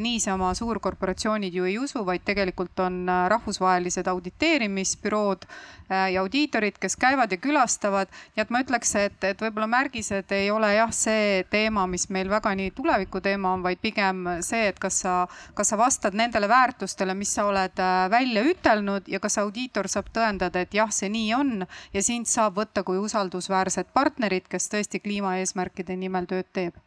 niisama 0.00 0.54
suurkorporatsioonid 0.54 1.54
ju 1.54 1.64
ei 1.64 1.78
usu, 1.78 2.04
vaid 2.06 2.22
tegelikult 2.24 2.78
on 2.80 3.08
äh, 3.08 3.28
rahvusvahelised 3.28 4.06
auditeerimisbürood 4.06 5.44
äh, 5.44 6.12
ja 6.12 6.20
audiitorid, 6.20 6.78
kes 6.80 6.96
käivad 6.96 7.32
ja 7.32 7.36
külastavad. 7.36 8.08
nii 8.36 8.42
et 8.42 8.50
ma 8.50 8.60
ütleks, 8.62 8.94
et, 9.00 9.24
et 9.24 9.42
võib-olla 9.42 9.66
märgised 9.66 10.30
ei 10.32 10.50
ole 10.50 10.70
jah, 10.74 10.92
see 10.94 11.42
teema, 11.50 11.86
mis 11.90 12.06
meil 12.10 12.30
väga 12.30 12.54
nii 12.54 12.70
tuleviku 12.70 13.20
teema 13.20 13.52
on, 13.56 13.64
vaid 13.66 13.82
pigem 13.82 14.22
see, 14.40 14.68
et 14.70 14.78
kas 14.78 15.02
sa, 15.02 15.16
kas 15.58 15.74
sa 15.74 15.78
vastad 15.80 16.14
nendele 16.14 16.48
väärtustele, 16.48 17.14
mis 17.18 17.34
sa 17.34 17.48
oled 17.50 17.82
äh, 17.82 18.06
välja 18.14 18.46
ütelnud 18.46 19.10
ja 19.10 19.20
kas 19.20 19.40
audiitor 19.42 19.90
saab 19.90 20.14
tõendada, 20.14 20.62
et 20.62 20.74
jah, 20.74 20.90
see 20.94 21.10
nii 21.10 21.34
on 21.34 21.66
ja 21.92 22.02
sind 22.02 22.30
saab 22.30 22.62
võtta 22.62 22.86
kui 22.86 23.02
usaldusväärset 23.02 23.90
partnerit, 23.92 24.48
kes 24.48 24.70
tõesti 24.70 25.02
kliimaeesmärkide 25.02 25.98
nimel 25.98 26.30
tööd 26.30 26.48
teeb 26.52 26.78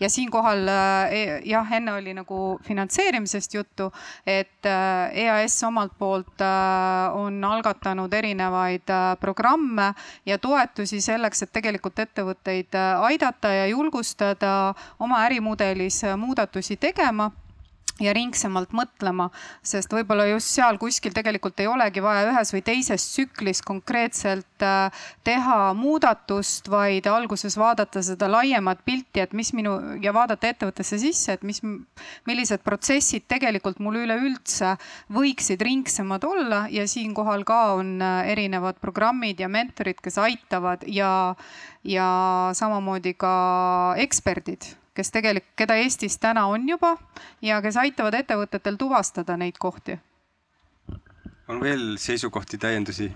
ja 0.00 0.08
siinkohal 0.10 0.68
äh, 0.68 1.12
e, 1.12 1.40
jah, 1.50 1.72
enne 1.72 1.92
oli 1.92 2.14
nagu 2.14 2.58
finantseerimisest 2.62 3.54
juttu, 3.54 3.90
et 4.26 4.66
äh, 4.66 5.26
EAS 5.26 5.62
omalt 5.64 5.94
poolt 5.98 6.40
äh, 6.42 7.16
on 7.16 7.44
algatanud 7.44 8.12
erinevaid 8.12 8.90
programme 9.20 9.92
ja 10.26 10.38
toetusi 10.38 11.00
selleks, 11.00 11.42
et 11.42 11.52
tegelikult 11.52 11.98
ettevõtteid 11.98 12.74
aidata 13.06 13.52
ja 13.52 13.66
julgustada 13.70 14.74
oma 14.98 15.24
ärimudelis 15.26 16.02
muudatusi 16.18 16.76
tegema 16.76 17.30
ja 18.02 18.12
ringsemalt 18.14 18.72
mõtlema, 18.74 19.28
sest 19.62 19.92
võib-olla 19.94 20.26
just 20.32 20.50
seal 20.50 20.78
kuskil 20.82 21.14
tegelikult 21.14 21.60
ei 21.62 21.68
olegi 21.70 22.02
vaja 22.02 22.26
ühes 22.32 22.50
või 22.54 22.62
teises 22.66 23.04
tsüklis 23.12 23.62
konkreetselt 23.62 24.64
äh, 24.66 25.04
teha 25.26 25.58
muudatust, 25.78 26.68
vaid 26.72 27.06
alguses 27.10 27.54
vaadata 27.58 28.02
seda 28.02 28.28
laiemat 28.32 28.82
pilti, 28.86 29.22
et 29.22 29.36
mis 29.36 29.52
minu 29.54 29.76
ja 30.02 30.14
vaadata 30.16 30.50
ettevõttesse 30.50 30.98
sisse, 31.04 31.38
et 31.38 31.46
mis, 31.46 31.62
millised 32.26 32.66
protsessid 32.66 33.28
tegelikult 33.30 33.78
mul 33.78 34.02
üleüldse 34.02 34.74
võiksid 35.14 35.62
ringsemad 35.62 36.26
olla. 36.26 36.64
Ja 36.74 36.88
siinkohal 36.90 37.46
ka 37.46 37.60
on 37.78 38.00
äh, 38.02 38.32
erinevad 38.34 38.82
programmid 38.82 39.38
ja 39.38 39.48
mentorid, 39.48 40.02
kes 40.02 40.18
aitavad 40.18 40.82
ja, 40.90 41.34
ja 41.86 42.08
samamoodi 42.58 43.14
ka 43.14 43.34
eksperdid 44.02 44.74
kes 44.94 45.10
tegelikult, 45.10 45.54
keda 45.58 45.76
Eestis 45.82 46.18
täna 46.22 46.46
on 46.46 46.68
juba 46.68 46.94
ja 47.42 47.60
kes 47.62 47.76
aitavad 47.82 48.14
ettevõtetel 48.20 48.78
tuvastada 48.78 49.36
neid 49.36 49.58
kohti. 49.58 49.98
on 51.48 51.60
veel 51.60 51.96
seisukohti, 51.98 52.58
täiendusi? 52.58 53.12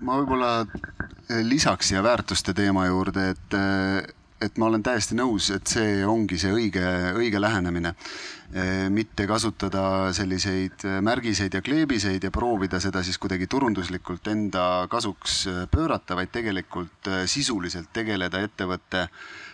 ma 0.00 0.20
võib-olla 0.20 0.52
eh, 0.62 1.42
lisaks 1.42 1.90
siia 1.90 2.02
väärtuste 2.02 2.54
teema 2.54 2.86
juurde, 2.86 3.30
et, 3.34 3.56
eh, 3.56 4.14
et 4.46 4.58
ma 4.58 4.66
olen 4.66 4.82
täiesti 4.82 5.16
nõus, 5.18 5.50
et 5.54 5.66
see 5.66 6.04
ongi 6.06 6.38
see 6.38 6.52
õige, 6.52 6.84
õige 7.16 7.40
lähenemine. 7.40 7.94
Eh, 8.54 8.86
mitte 8.92 9.26
kasutada 9.26 10.12
selliseid 10.14 10.84
märgiseid 11.02 11.54
ja 11.54 11.62
kleebiseid 11.62 12.22
ja 12.22 12.30
proovida 12.30 12.80
seda 12.80 13.02
siis 13.02 13.18
kuidagi 13.18 13.48
turunduslikult 13.50 14.28
enda 14.30 14.86
kasuks 14.90 15.48
pöörata, 15.70 16.14
vaid 16.14 16.30
tegelikult 16.32 17.10
sisuliselt 17.26 17.90
tegeleda 17.92 18.44
ettevõtte 18.46 19.08
äh, 19.08 19.10
Äh, 19.10 19.45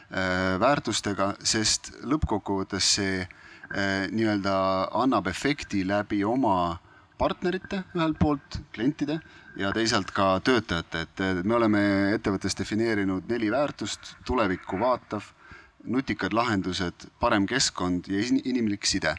väärtustega, 0.61 1.33
sest 1.41 1.93
lõppkokkuvõttes 2.05 2.89
see 2.99 3.21
äh, 3.23 4.09
nii-öelda 4.13 4.55
annab 5.01 5.31
efekti 5.31 5.87
läbi 5.89 6.21
oma 6.25 6.79
partnerite 7.19 7.85
ühelt 7.97 8.19
poolt, 8.21 8.59
klientide 8.75 9.21
ja 9.57 9.71
teisalt 9.73 10.11
ka 10.13 10.35
töötajate, 10.45 11.07
et 11.07 11.23
me 11.45 11.57
oleme 11.57 11.83
ettevõttes 12.13 12.57
defineerinud 12.59 13.29
neli 13.31 13.51
väärtust, 13.53 14.17
tulevikku 14.29 14.81
vaatav, 14.81 15.25
nutikad 15.85 16.35
lahendused, 16.37 17.09
parem 17.21 17.47
keskkond 17.49 18.09
ja 18.13 18.21
inimlik 18.45 18.87
side. 18.87 19.17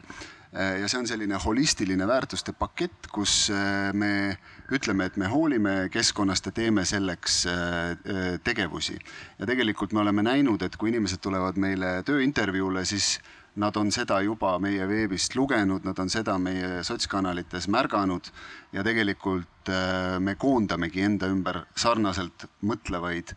Äh, 0.54 0.78
ja 0.82 0.88
see 0.88 1.00
on 1.00 1.10
selline 1.10 1.38
holistiline 1.42 2.06
väärtuste 2.06 2.54
pakett, 2.54 3.10
kus 3.10 3.50
me 3.92 4.38
ütleme, 4.72 5.04
et 5.04 5.16
me 5.20 5.28
hoolime 5.28 5.88
keskkonnast 5.92 6.46
ja 6.48 6.52
teeme 6.52 6.84
selleks 6.88 7.46
äh, 7.46 7.54
äh, 7.92 8.26
tegevusi. 8.44 8.98
ja 9.38 9.46
tegelikult 9.46 9.92
me 9.92 10.00
oleme 10.00 10.22
näinud, 10.22 10.62
et 10.62 10.76
kui 10.76 10.88
inimesed 10.92 11.20
tulevad 11.20 11.58
meile 11.60 12.02
tööintervjuule, 12.06 12.84
siis 12.84 13.18
nad 13.56 13.76
on 13.76 13.92
seda 13.94 14.18
juba 14.24 14.56
meie 14.58 14.86
veebist 14.88 15.36
lugenud, 15.38 15.84
nad 15.84 15.98
on 15.98 16.10
seda 16.10 16.38
meie 16.38 16.82
sotskanalites 16.82 17.68
märganud 17.68 18.30
ja 18.72 18.82
tegelikult 18.82 19.70
äh, 19.70 20.18
me 20.18 20.34
koondamegi 20.34 21.04
enda 21.06 21.28
ümber 21.30 21.64
sarnaselt 21.76 22.48
mõtlevaid 22.62 23.36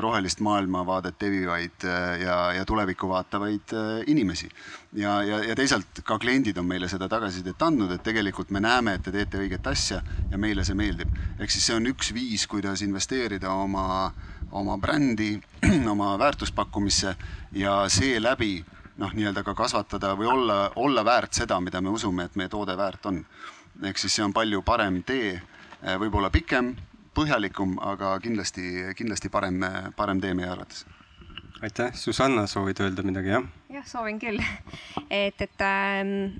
rohelist 0.00 0.40
maailmavaadet 0.40 1.22
evivaid 1.22 1.84
äh, 1.84 2.20
ja, 2.20 2.52
ja 2.52 2.64
tulevikku 2.64 3.08
vaatavaid 3.08 3.72
äh, 3.72 4.02
inimesi. 4.06 4.48
ja, 4.92 5.22
ja, 5.22 5.44
ja 5.44 5.56
teisalt 5.56 6.00
ka 6.04 6.18
kliendid 6.18 6.56
on 6.56 6.66
meile 6.66 6.88
seda 6.88 7.08
tagasisidet 7.08 7.62
andnud, 7.62 7.90
et 7.90 8.02
tegelikult 8.02 8.50
me 8.54 8.60
näeme, 8.62 8.94
et 8.94 9.02
te 9.02 9.12
teete 9.12 9.40
õiget 9.42 9.66
asja 9.66 9.98
ja 10.30 10.38
meile 10.38 10.64
see 10.64 10.78
meeldib. 10.78 11.10
ehk 11.38 11.50
siis 11.50 11.66
see 11.66 11.74
on 11.74 11.90
üks 11.90 12.12
viis, 12.14 12.46
kuidas 12.46 12.82
investeerida 12.86 13.50
oma, 13.50 14.12
oma 14.52 14.78
brändi, 14.78 15.40
oma 15.94 16.14
väärtuspakkumisse 16.22 17.16
ja 17.52 17.76
seeläbi 17.88 18.64
noh, 19.02 19.10
nii-öelda 19.10 19.42
ka 19.42 19.58
kasvatada 19.58 20.14
või 20.14 20.30
olla, 20.30 20.70
olla 20.76 21.04
väärt 21.04 21.34
seda, 21.34 21.58
mida 21.60 21.82
me 21.82 21.90
usume, 21.90 22.30
et 22.30 22.36
meie 22.38 22.48
toode 22.48 22.76
väärt 22.78 23.06
on. 23.10 23.24
ehk 23.82 23.98
siis 23.98 24.14
see 24.14 24.24
on 24.24 24.32
palju 24.32 24.62
parem 24.62 25.02
tee, 25.02 25.40
võib-olla 25.98 26.30
pikem 26.30 26.76
põhjalikum, 27.14 27.78
aga 27.82 28.16
kindlasti, 28.22 28.94
kindlasti 28.98 29.30
parem, 29.32 29.62
parem 29.96 30.20
tee 30.20 30.34
meie 30.34 30.50
arvates. 30.50 30.86
aitäh, 31.62 31.94
Susanna, 31.94 32.46
soovid 32.46 32.80
öelda 32.84 33.02
midagi, 33.06 33.32
jah? 33.32 33.46
jah, 33.72 33.86
soovin 33.86 34.18
küll. 34.20 34.42
et, 35.10 35.40
et 35.40 35.64
ähm, 35.64 36.34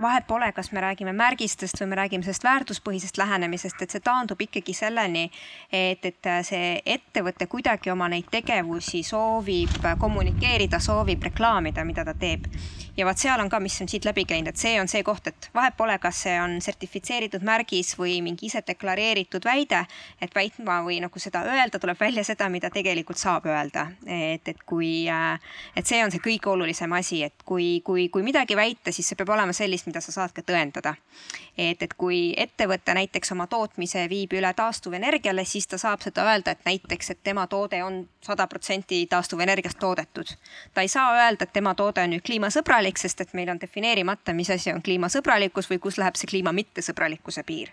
vahet 0.00 0.26
pole, 0.26 0.52
kas 0.52 0.72
me 0.72 0.80
räägime 0.80 1.12
märgistest 1.12 1.80
või 1.80 1.90
me 1.92 1.98
räägime 1.98 2.26
sellest 2.26 2.44
väärtuspõhisest 2.44 3.18
lähenemisest, 3.18 3.82
et 3.82 3.94
see 3.94 4.04
taandub 4.04 4.40
ikkagi 4.40 4.74
selleni, 4.76 5.24
et, 5.72 6.04
et 6.04 6.30
see 6.46 6.78
ettevõte 6.96 7.46
kuidagi 7.50 7.92
oma 7.92 8.08
neid 8.12 8.28
tegevusi 8.30 9.02
soovib 9.06 9.78
kommunikeerida, 10.00 10.80
soovib 10.80 11.22
reklaamida, 11.30 11.84
mida 11.84 12.04
ta 12.04 12.14
teeb 12.14 12.48
ja 12.96 13.06
vaat 13.06 13.18
seal 13.18 13.40
on 13.40 13.48
ka, 13.50 13.58
mis 13.60 13.76
on 13.82 13.88
siit 13.90 14.04
läbi 14.06 14.24
käinud, 14.28 14.52
et 14.52 14.60
see 14.60 14.74
on 14.80 14.88
see 14.90 15.02
koht, 15.06 15.26
et 15.30 15.48
vahet 15.54 15.76
pole, 15.76 15.96
kas 16.02 16.22
see 16.26 16.34
on 16.40 16.56
sertifitseeritud 16.62 17.42
märgis 17.46 17.94
või 17.98 18.20
mingi 18.22 18.46
ise 18.46 18.62
deklareeritud 18.66 19.44
väide, 19.44 19.84
et 20.22 20.34
väitma 20.34 20.80
või 20.86 21.00
nagu 21.02 21.22
seda 21.22 21.42
öelda, 21.48 21.80
tuleb 21.82 22.00
välja 22.00 22.24
seda, 22.24 22.48
mida 22.52 22.70
tegelikult 22.70 23.18
saab 23.18 23.46
öelda. 23.50 23.86
et, 24.06 24.48
et 24.48 24.62
kui, 24.66 25.08
äh, 25.10 25.40
et 25.76 25.86
see 25.86 26.02
on 26.04 26.10
see 26.10 26.22
kõige 26.22 26.50
olulisem 26.50 26.92
asi, 26.92 27.22
et 27.24 27.42
kui, 27.44 27.80
kui, 27.84 28.08
kui 28.08 28.22
midagi 28.22 28.56
väita, 28.56 28.92
siis 28.92 29.08
see 29.08 29.18
peab 29.18 29.34
olema 29.34 29.52
sellist, 29.52 29.86
mida 29.86 30.00
sa 30.00 30.12
saad 30.12 30.32
ka 30.32 30.42
tõendada. 30.42 30.94
et, 31.58 31.82
et 31.82 31.94
kui 31.94 32.34
ettevõte 32.36 32.94
näiteks 32.94 33.32
oma 33.32 33.46
tootmise 33.46 34.08
viib 34.10 34.32
üle 34.34 34.52
taastuvenergiale, 34.54 35.44
siis 35.44 35.66
ta 35.66 35.78
saab 35.78 36.02
seda 36.02 36.24
öelda, 36.30 36.50
et 36.54 36.64
näiteks, 36.66 37.10
et 37.10 37.22
tema 37.22 37.46
toode 37.46 37.82
on 37.82 38.08
sada 38.24 38.46
protsenti 38.46 39.06
taastuvenergiast 39.06 39.78
toodetud. 39.78 40.26
ta 40.74 40.80
ei 40.80 40.88
saa 40.88 41.14
öelda, 41.16 41.44
et 41.44 41.52
tema 41.52 41.74
toode 41.74 42.02
on 42.02 42.10
nüüd 42.10 42.24
kliimasõbralik, 42.26 42.83
sest 42.98 43.20
et 43.20 43.32
meil 43.34 43.48
on 43.48 43.60
defineerimata, 43.60 44.32
mis 44.32 44.50
asi 44.50 44.72
on 44.72 44.82
kliimasõbralikkus 44.82 45.70
või 45.70 45.78
kus 45.78 45.98
läheb 45.98 46.16
see 46.16 46.30
kliima 46.30 46.52
mittesõbralikkuse 46.52 47.42
piir. 47.42 47.72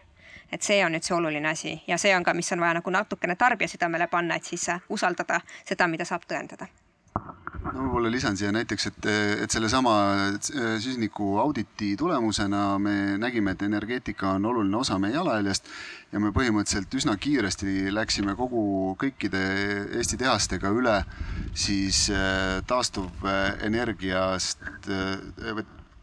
Et 0.52 0.62
see 0.62 0.82
on 0.86 0.92
nüüd 0.92 1.04
see 1.08 1.16
oluline 1.16 1.50
asi 1.50 1.78
ja 1.88 1.98
see 1.98 2.16
on 2.16 2.24
ka, 2.24 2.34
mis 2.34 2.52
on 2.52 2.60
vaja 2.60 2.80
nagu 2.80 2.92
natukene 2.92 3.36
tarbija 3.36 3.72
südamele 3.72 4.08
panna, 4.08 4.36
et 4.36 4.44
siis 4.44 4.68
usaldada 4.90 5.42
seda, 5.66 5.88
mida 5.88 6.06
saab 6.06 6.28
tõendada 6.28 6.68
no 7.62 7.72
võib-olla 7.86 8.10
lisan 8.12 8.38
siia 8.38 8.52
näiteks, 8.54 8.88
et, 8.90 9.08
et 9.46 9.54
sellesama 9.54 9.94
süsiniku 10.42 11.36
auditi 11.42 11.94
tulemusena 12.00 12.78
me 12.82 13.18
nägime, 13.22 13.54
et 13.54 13.66
energeetika 13.66 14.36
on 14.38 14.46
oluline 14.50 14.78
osa 14.78 14.98
meie 15.02 15.14
jalajäljest 15.16 15.70
ja 16.12 16.22
me 16.24 16.34
põhimõtteliselt 16.36 16.98
üsna 16.98 17.16
kiiresti 17.22 17.94
läksime 17.94 18.36
kogu 18.40 18.96
kõikide 19.02 19.42
Eesti 20.00 20.18
tehastega 20.22 20.72
üle 20.76 20.98
siis 21.54 22.08
taastuvenergiast 22.72 24.66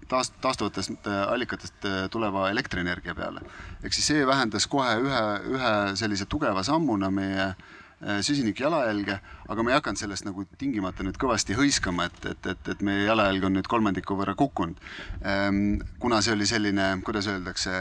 taast-, 0.09 0.39
taastuvatest 0.45 1.11
allikatest 1.27 1.91
tuleva 2.13 2.51
elektrienergia 2.53 3.15
peale. 3.19 3.43
ehk 3.83 3.93
siis 3.93 4.13
see 4.15 4.27
vähendas 4.27 4.67
kohe 4.71 4.95
ühe, 5.03 5.27
ühe 5.57 5.75
sellise 5.99 6.27
tugeva 6.31 6.63
sammuna 6.67 7.11
meie 7.11 7.51
äh, 7.51 7.78
süsiniku 8.23 8.63
jalajälge, 8.63 9.19
aga 9.51 9.63
me 9.65 9.73
ei 9.73 9.79
hakanud 9.79 9.99
sellest 9.99 10.27
nagu 10.27 10.45
tingimata 10.59 11.03
nüüd 11.07 11.19
kõvasti 11.19 11.57
hõiskama, 11.59 12.07
et, 12.07 12.21
et, 12.31 12.51
et, 12.53 12.71
et 12.75 12.85
meie 12.87 13.09
jalajälg 13.09 13.49
on 13.49 13.59
nüüd 13.59 13.71
kolmandiku 13.71 14.15
võrra 14.19 14.37
kukkunud. 14.39 14.79
Ehm, 15.23 15.81
kuna 15.99 16.21
see 16.23 16.37
oli 16.37 16.47
selline, 16.47 16.93
kuidas 17.07 17.27
öeldakse, 17.33 17.75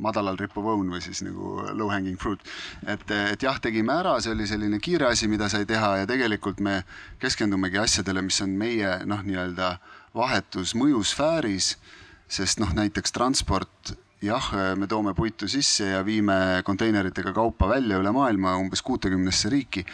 madalal 0.00 0.38
rippuv 0.40 0.66
õun 0.72 0.90
või 0.92 1.02
siis 1.04 1.22
nagu 1.24 1.60
low 1.76 1.90
hanging 1.92 2.18
fruit. 2.20 2.40
et, 2.86 3.04
et 3.10 3.42
jah, 3.42 3.60
tegime 3.60 3.92
ära, 3.92 4.16
see 4.20 4.32
oli 4.32 4.48
selline 4.48 4.80
kiire 4.80 5.10
asi, 5.10 5.28
mida 5.28 5.48
sai 5.52 5.66
teha 5.68 5.96
ja 6.02 6.08
tegelikult 6.08 6.60
me 6.64 6.82
keskendumegi 7.20 7.78
asjadele, 7.78 8.22
mis 8.24 8.40
on 8.40 8.56
meie 8.58 9.00
noh, 9.06 9.22
nii-öelda 9.26 9.74
vahetus 10.16 10.74
mõjusfääris, 10.74 11.74
sest 12.30 12.62
noh, 12.62 12.72
näiteks 12.74 13.12
transport 13.12 13.94
jah, 14.22 14.50
me 14.76 14.86
toome 14.86 15.14
puitu 15.16 15.48
sisse 15.48 15.90
ja 15.94 16.02
viime 16.04 16.62
konteineritega 16.64 17.32
kaupa 17.32 17.68
välja 17.68 18.00
üle 18.00 18.12
maailma 18.12 18.56
umbes 18.60 18.82
kuutekümnesse 18.82 19.48
riiki. 19.48 19.84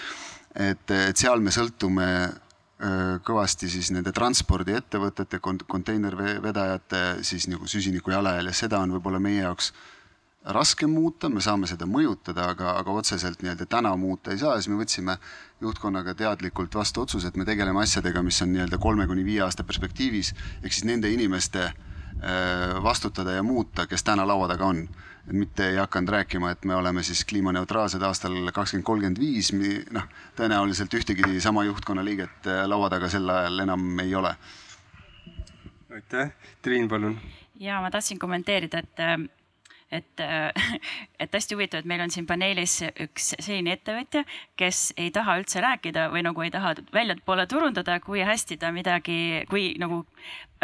et, 0.54 0.90
et 0.90 1.16
seal 1.16 1.40
me 1.40 1.52
sõltume 1.54 2.06
kõvasti 3.24 3.70
siis 3.72 3.90
nende 3.94 4.12
transpordiettevõtete, 4.12 5.38
konteinervedajate 5.40 7.22
siis 7.24 7.46
nagu 7.48 7.68
süsiniku 7.68 8.12
jalajäljes, 8.12 8.64
seda 8.66 8.82
on 8.84 8.92
võib-olla 8.96 9.20
meie 9.22 9.46
jaoks 9.46 9.72
raskem 10.52 10.92
muuta, 10.92 11.30
me 11.32 11.40
saame 11.40 11.66
seda 11.66 11.88
mõjutada, 11.88 12.50
aga, 12.52 12.76
aga 12.82 12.98
otseselt 13.00 13.40
nii-öelda 13.42 13.66
täna 13.66 13.94
muuta 13.98 14.30
ei 14.30 14.38
saa. 14.38 14.54
Ja 14.54 14.62
siis 14.62 14.70
me 14.70 14.78
võtsime 14.78 15.16
juhtkonnaga 15.64 16.14
teadlikult 16.14 16.76
vastu 16.76 17.02
otsuse, 17.02 17.32
et 17.32 17.40
me 17.40 17.48
tegeleme 17.48 17.80
asjadega, 17.82 18.22
mis 18.22 18.38
on 18.44 18.52
nii-öelda 18.52 18.78
kolme 18.78 19.08
kuni 19.10 19.24
viie 19.26 19.40
aasta 19.42 19.64
perspektiivis, 19.66 20.34
ehk 20.62 20.76
siis 20.76 20.86
nende 20.86 21.10
inimeste 21.10 21.64
äh, 21.64 21.85
vastutada 22.82 23.32
ja 23.36 23.42
muuta, 23.42 23.86
kes 23.86 24.04
täna 24.04 24.26
laua 24.26 24.48
taga 24.48 24.64
on. 24.64 24.88
et 25.28 25.32
mitte 25.32 25.68
ei 25.68 25.76
hakanud 25.76 26.08
rääkima, 26.08 26.50
et 26.50 26.64
me 26.64 26.74
oleme 26.74 27.02
siis 27.02 27.24
kliimaneutraalsed 27.24 28.02
aastal 28.02 28.50
kakskümmend 28.54 28.84
kolmkümmend 28.86 29.18
viis, 29.18 29.50
noh, 29.90 30.04
tõenäoliselt 30.38 30.94
ühtegi 30.94 31.40
sama 31.40 31.64
juhtkonna 31.64 32.04
liiget 32.04 32.46
äh, 32.46 32.62
laua 32.66 32.90
taga 32.90 33.08
sel 33.10 33.28
ajal 33.28 33.58
enam 33.66 33.98
ei 33.98 34.14
ole. 34.14 34.36
aitäh, 35.90 36.30
Triin, 36.62 36.88
palun. 36.88 37.18
ja 37.60 37.80
ma 37.80 37.90
tahtsin 37.90 38.18
kommenteerida, 38.18 38.78
et 38.78 39.00
äh, 39.00 39.18
et, 39.90 40.22
et 41.22 41.34
hästi 41.34 41.54
huvitav, 41.54 41.82
et 41.82 41.88
meil 41.88 42.02
on 42.02 42.12
siin 42.12 42.26
paneelis 42.26 42.80
üks 43.04 43.32
selline 43.38 43.76
ettevõtja, 43.76 44.24
kes 44.58 44.90
ei 44.98 45.12
taha 45.14 45.38
üldse 45.40 45.62
rääkida 45.62 46.08
või 46.14 46.24
nagu 46.26 46.42
ei 46.42 46.50
taha 46.54 46.74
väljapoole 46.94 47.46
turundada, 47.50 48.00
kui 48.02 48.24
hästi 48.26 48.58
ta 48.62 48.72
midagi, 48.74 49.44
kui 49.50 49.68
nagu, 49.80 50.02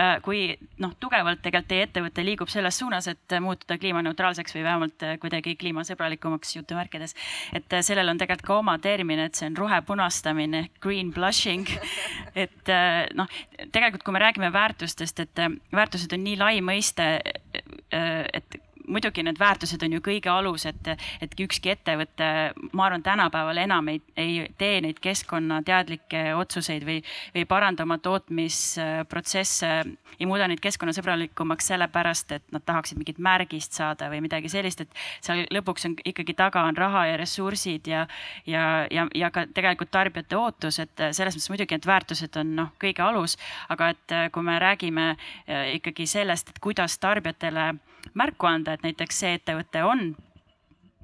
äh, 0.01 0.17
kui 0.25 0.43
noh, 0.83 0.95
tugevalt 1.01 1.43
tegelikult 1.45 1.71
teie 1.71 1.87
ettevõte 1.87 2.25
liigub 2.27 2.51
selles 2.51 2.81
suunas, 2.83 3.07
et 3.09 3.37
muutuda 3.41 3.79
kliimaneutraalseks 3.79 4.57
või 4.57 4.65
vähemalt 4.67 5.07
kuidagi 5.23 5.55
kliimasõbralikumaks 5.61 6.57
jutumärkides. 6.57 7.15
et 7.55 7.79
sellel 7.81 8.11
on 8.11 8.19
tegelikult 8.19 8.47
ka 8.47 8.59
oma 8.59 8.79
termin, 8.83 9.23
et 9.23 9.39
see 9.39 9.47
on 9.47 9.57
rohepunastamine, 9.57 10.67
green 10.81 11.13
blushing. 11.15 11.69
et 12.45 12.69
äh, 12.69 13.07
noh, 13.15 13.31
tegelikult 13.71 14.03
kui 14.03 14.19
me 14.19 14.25
räägime 14.27 14.53
väärtustest, 14.53 15.21
et 15.21 15.47
väärtused 15.73 16.13
on 16.13 16.27
nii 16.27 16.37
lai 16.41 16.59
mõiste, 16.65 17.09
äh, 17.23 18.27
et 18.33 18.61
muidugi 18.89 19.23
need 19.23 19.39
väärtused 19.41 19.83
on 19.85 19.97
ju 19.97 20.01
kõige 20.05 20.31
alus, 20.33 20.67
et, 20.67 20.89
et 21.23 21.35
ükski 21.41 21.73
ettevõte, 21.73 22.29
ma 22.73 22.87
arvan, 22.87 23.03
tänapäeval 23.03 23.61
enam 23.63 23.89
ei, 23.93 24.01
ei 24.17 24.47
tee 24.59 24.81
neid 24.85 25.01
keskkonnateadlikke 25.03 26.25
otsuseid 26.39 26.87
või, 26.87 26.99
või 27.35 27.45
paranda 27.49 27.87
oma 27.87 27.99
tootmisprotsesse, 28.03 29.73
ei 30.19 30.29
muuda 30.29 30.49
neid 30.51 30.63
keskkonnasõbralikumaks 30.65 31.71
sellepärast, 31.73 32.37
et 32.39 32.47
nad 32.55 32.65
tahaksid 32.67 33.01
mingit 33.01 33.21
märgist 33.23 33.79
saada 33.79 34.11
või 34.13 34.23
midagi 34.27 34.51
sellist, 34.53 34.85
et 34.85 35.03
seal 35.21 35.45
lõpuks 35.55 35.89
on 35.89 35.97
ikkagi 36.05 36.35
taga 36.39 36.65
on 36.69 36.77
raha 36.79 37.07
ja 37.13 37.21
ressursid 37.21 37.89
ja, 37.91 38.07
ja, 38.47 38.87
ja, 38.91 39.07
ja 39.15 39.31
ka 39.35 39.47
tegelikult 39.55 39.93
tarbijate 39.95 40.39
ootus, 40.39 40.81
et 40.83 41.07
selles 41.13 41.37
mõttes 41.37 41.51
muidugi 41.53 41.79
need 41.79 41.89
väärtused 41.89 42.37
on 42.41 42.57
noh, 42.59 42.75
kõige 42.83 43.05
alus, 43.05 43.39
aga 43.73 43.93
et 43.95 44.19
kui 44.33 44.45
me 44.47 44.59
räägime 44.63 45.09
eh, 45.13 45.75
ikkagi 45.79 46.07
sellest, 46.11 46.53
et 46.53 46.63
kuidas 46.63 46.99
tarbijatele 47.03 47.73
märku 48.15 48.47
anda, 48.47 48.75
et 48.75 48.83
näiteks 48.83 49.23
see 49.23 49.35
ettevõte 49.39 49.85
on 49.85 50.15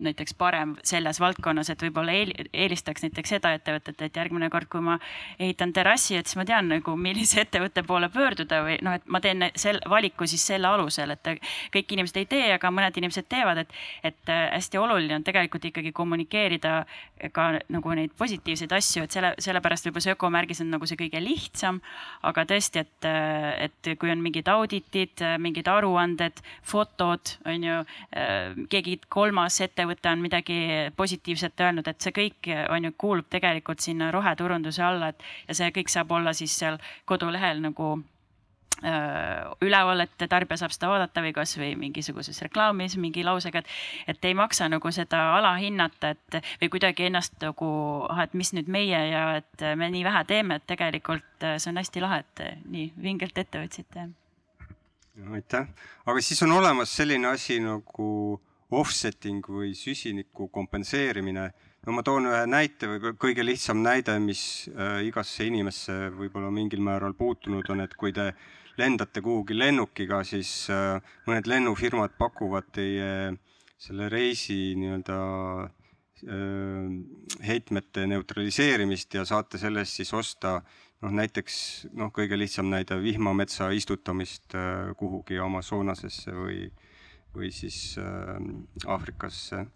näiteks 0.00 0.34
parem 0.38 0.74
selles 0.86 1.20
valdkonnas, 1.20 1.70
et 1.70 1.82
võib-olla 1.82 2.14
eelistaks 2.52 3.04
näiteks 3.04 3.34
seda 3.36 3.52
ettevõtet, 3.56 4.00
et 4.02 4.16
järgmine 4.16 4.50
kord, 4.50 4.68
kui 4.70 4.82
ma 4.84 4.98
ehitan 5.38 5.72
terrassi, 5.76 6.16
et 6.18 6.28
siis 6.28 6.38
ma 6.40 6.46
tean 6.48 6.70
nagu, 6.72 6.96
millise 6.96 7.40
ettevõtte 7.44 7.84
poole 7.86 8.10
pöörduda 8.12 8.62
või 8.66 8.78
noh, 8.84 8.96
et 8.98 9.06
ma 9.06 9.20
teen 9.24 9.48
sel 9.58 9.80
valiku 9.88 10.26
siis 10.30 10.46
selle 10.52 10.70
alusel, 10.70 11.14
et 11.14 11.32
kõik 11.74 11.94
inimesed 11.96 12.20
ei 12.22 12.28
tee, 12.30 12.46
aga 12.54 12.72
mõned 12.74 12.96
inimesed 13.00 13.28
teevad, 13.30 13.62
et, 13.64 13.76
et 14.12 14.32
äh, 14.32 14.46
hästi 14.54 14.80
oluline 14.80 15.18
on 15.18 15.26
tegelikult 15.26 15.68
ikkagi 15.70 15.92
kommunikeerida 15.96 16.74
ka 17.34 17.48
nagu 17.72 17.94
neid 17.98 18.14
positiivseid 18.18 18.72
asju, 18.76 19.04
et 19.04 19.14
selle, 19.14 19.32
sellepärast 19.42 19.88
võib-olla 19.88 20.06
see 20.06 20.16
ökomärgis 20.16 20.62
on 20.64 20.72
nagu 20.74 20.86
see 20.88 20.98
kõige 21.00 21.22
lihtsam. 21.22 21.80
aga 22.22 22.44
tõesti, 22.48 22.84
et, 22.84 23.08
äh, 23.08 23.68
et 23.68 23.92
kui 23.98 24.10
on 24.12 24.22
mingid 24.22 24.48
auditid, 24.48 25.22
mingid 25.38 25.68
aruanded, 25.68 26.40
fotod 26.62 27.34
on 27.46 27.64
ju, 27.64 27.78
äh, 28.16 28.54
keegi 28.70 28.98
kolmas 29.08 29.60
ettevõte 29.64 29.87
ettevõte 29.88 30.12
on 30.12 30.22
midagi 30.22 30.58
positiivset 30.96 31.60
öelnud, 31.60 31.88
et 31.88 32.00
see 32.00 32.12
kõik 32.12 32.50
on 32.70 32.84
ju, 32.84 32.92
kuulub 32.98 33.28
tegelikult 33.30 33.80
sinna 33.80 34.10
roheturunduse 34.12 34.82
alla, 34.82 35.08
et 35.08 35.22
ja 35.48 35.54
see 35.54 35.72
kõik 35.72 35.88
saab 35.88 36.12
olla 36.12 36.32
siis 36.32 36.56
seal 36.58 36.78
kodulehel 37.06 37.60
nagu 37.62 37.98
üleval, 38.78 40.04
et 40.04 40.28
tarbija 40.30 40.60
saab 40.60 40.70
seda 40.70 40.86
vaadata 40.92 41.22
või 41.24 41.32
kasvõi 41.34 41.72
mingisuguses 41.74 42.38
reklaamis 42.44 42.94
mingi 42.96 43.24
lausega, 43.26 43.58
et, 43.58 43.72
et 44.06 44.28
ei 44.28 44.36
maksa 44.38 44.68
nagu 44.70 44.92
seda 44.94 45.34
alahinnata, 45.34 46.12
et 46.14 46.38
või 46.60 46.70
kuidagi 46.76 47.08
ennast 47.08 47.40
nagu, 47.42 47.70
ah, 48.06 48.22
et 48.22 48.36
mis 48.38 48.52
nüüd 48.54 48.70
meie 48.70 49.00
ja 49.10 49.24
et 49.40 49.66
me 49.74 49.90
nii 49.90 50.04
vähe 50.06 50.22
teeme, 50.30 50.60
et 50.60 50.68
tegelikult 50.70 51.48
see 51.56 51.72
on 51.72 51.82
hästi 51.82 52.04
lahe, 52.04 52.22
et 52.22 52.44
nii 52.70 52.92
vingelt 53.02 53.38
ette 53.38 53.58
võtsite. 53.58 54.10
aitäh, 55.34 55.66
aga 56.06 56.20
siis 56.22 56.42
on 56.46 56.52
olemas 56.54 56.94
selline 56.94 57.34
asi 57.34 57.58
nagu 57.58 58.38
offsetting 58.70 59.44
või 59.48 59.72
süsiniku 59.76 60.48
kompenseerimine. 60.52 61.48
no 61.86 61.94
ma 61.96 62.02
toon 62.04 62.28
ühe 62.28 62.44
näite, 62.46 62.88
võib-olla 62.90 63.16
kõige 63.16 63.44
lihtsam 63.46 63.80
näide, 63.82 64.18
mis 64.20 64.68
äh, 64.74 65.00
igasse 65.08 65.46
inimesse 65.48 66.10
võib-olla 66.12 66.50
mingil 66.52 66.82
määral 66.84 67.14
puutunud 67.16 67.68
on, 67.72 67.80
et 67.80 67.94
kui 67.96 68.12
te 68.12 68.32
lendate 68.78 69.22
kuhugi 69.24 69.56
lennukiga, 69.56 70.20
siis 70.24 70.68
äh, 70.70 71.00
mõned 71.26 71.48
lennufirmad 71.48 72.18
pakuvad 72.18 72.68
teie 72.74 73.38
selle 73.78 74.08
reisi 74.12 74.74
nii-öelda 74.76 75.16
äh, 75.64 76.90
heitmete 77.48 78.04
neutraliseerimist 78.10 79.16
ja 79.16 79.24
saate 79.24 79.58
selle 79.58 79.86
eest 79.86 80.02
siis 80.02 80.12
osta 80.12 80.58
noh, 81.00 81.14
näiteks 81.14 81.88
noh, 81.96 82.12
kõige 82.12 82.36
lihtsam 82.36 82.68
näide 82.68 83.00
vihmametsa 83.00 83.70
istutamist 83.72 84.52
kuhugi 84.98 85.38
Amazonasesse 85.40 86.34
või 86.34 86.66
äh, 86.66 86.84
või 87.38 87.50
siis 87.54 87.96
äh, 88.00 88.38
Aafrikasse. 88.86 89.66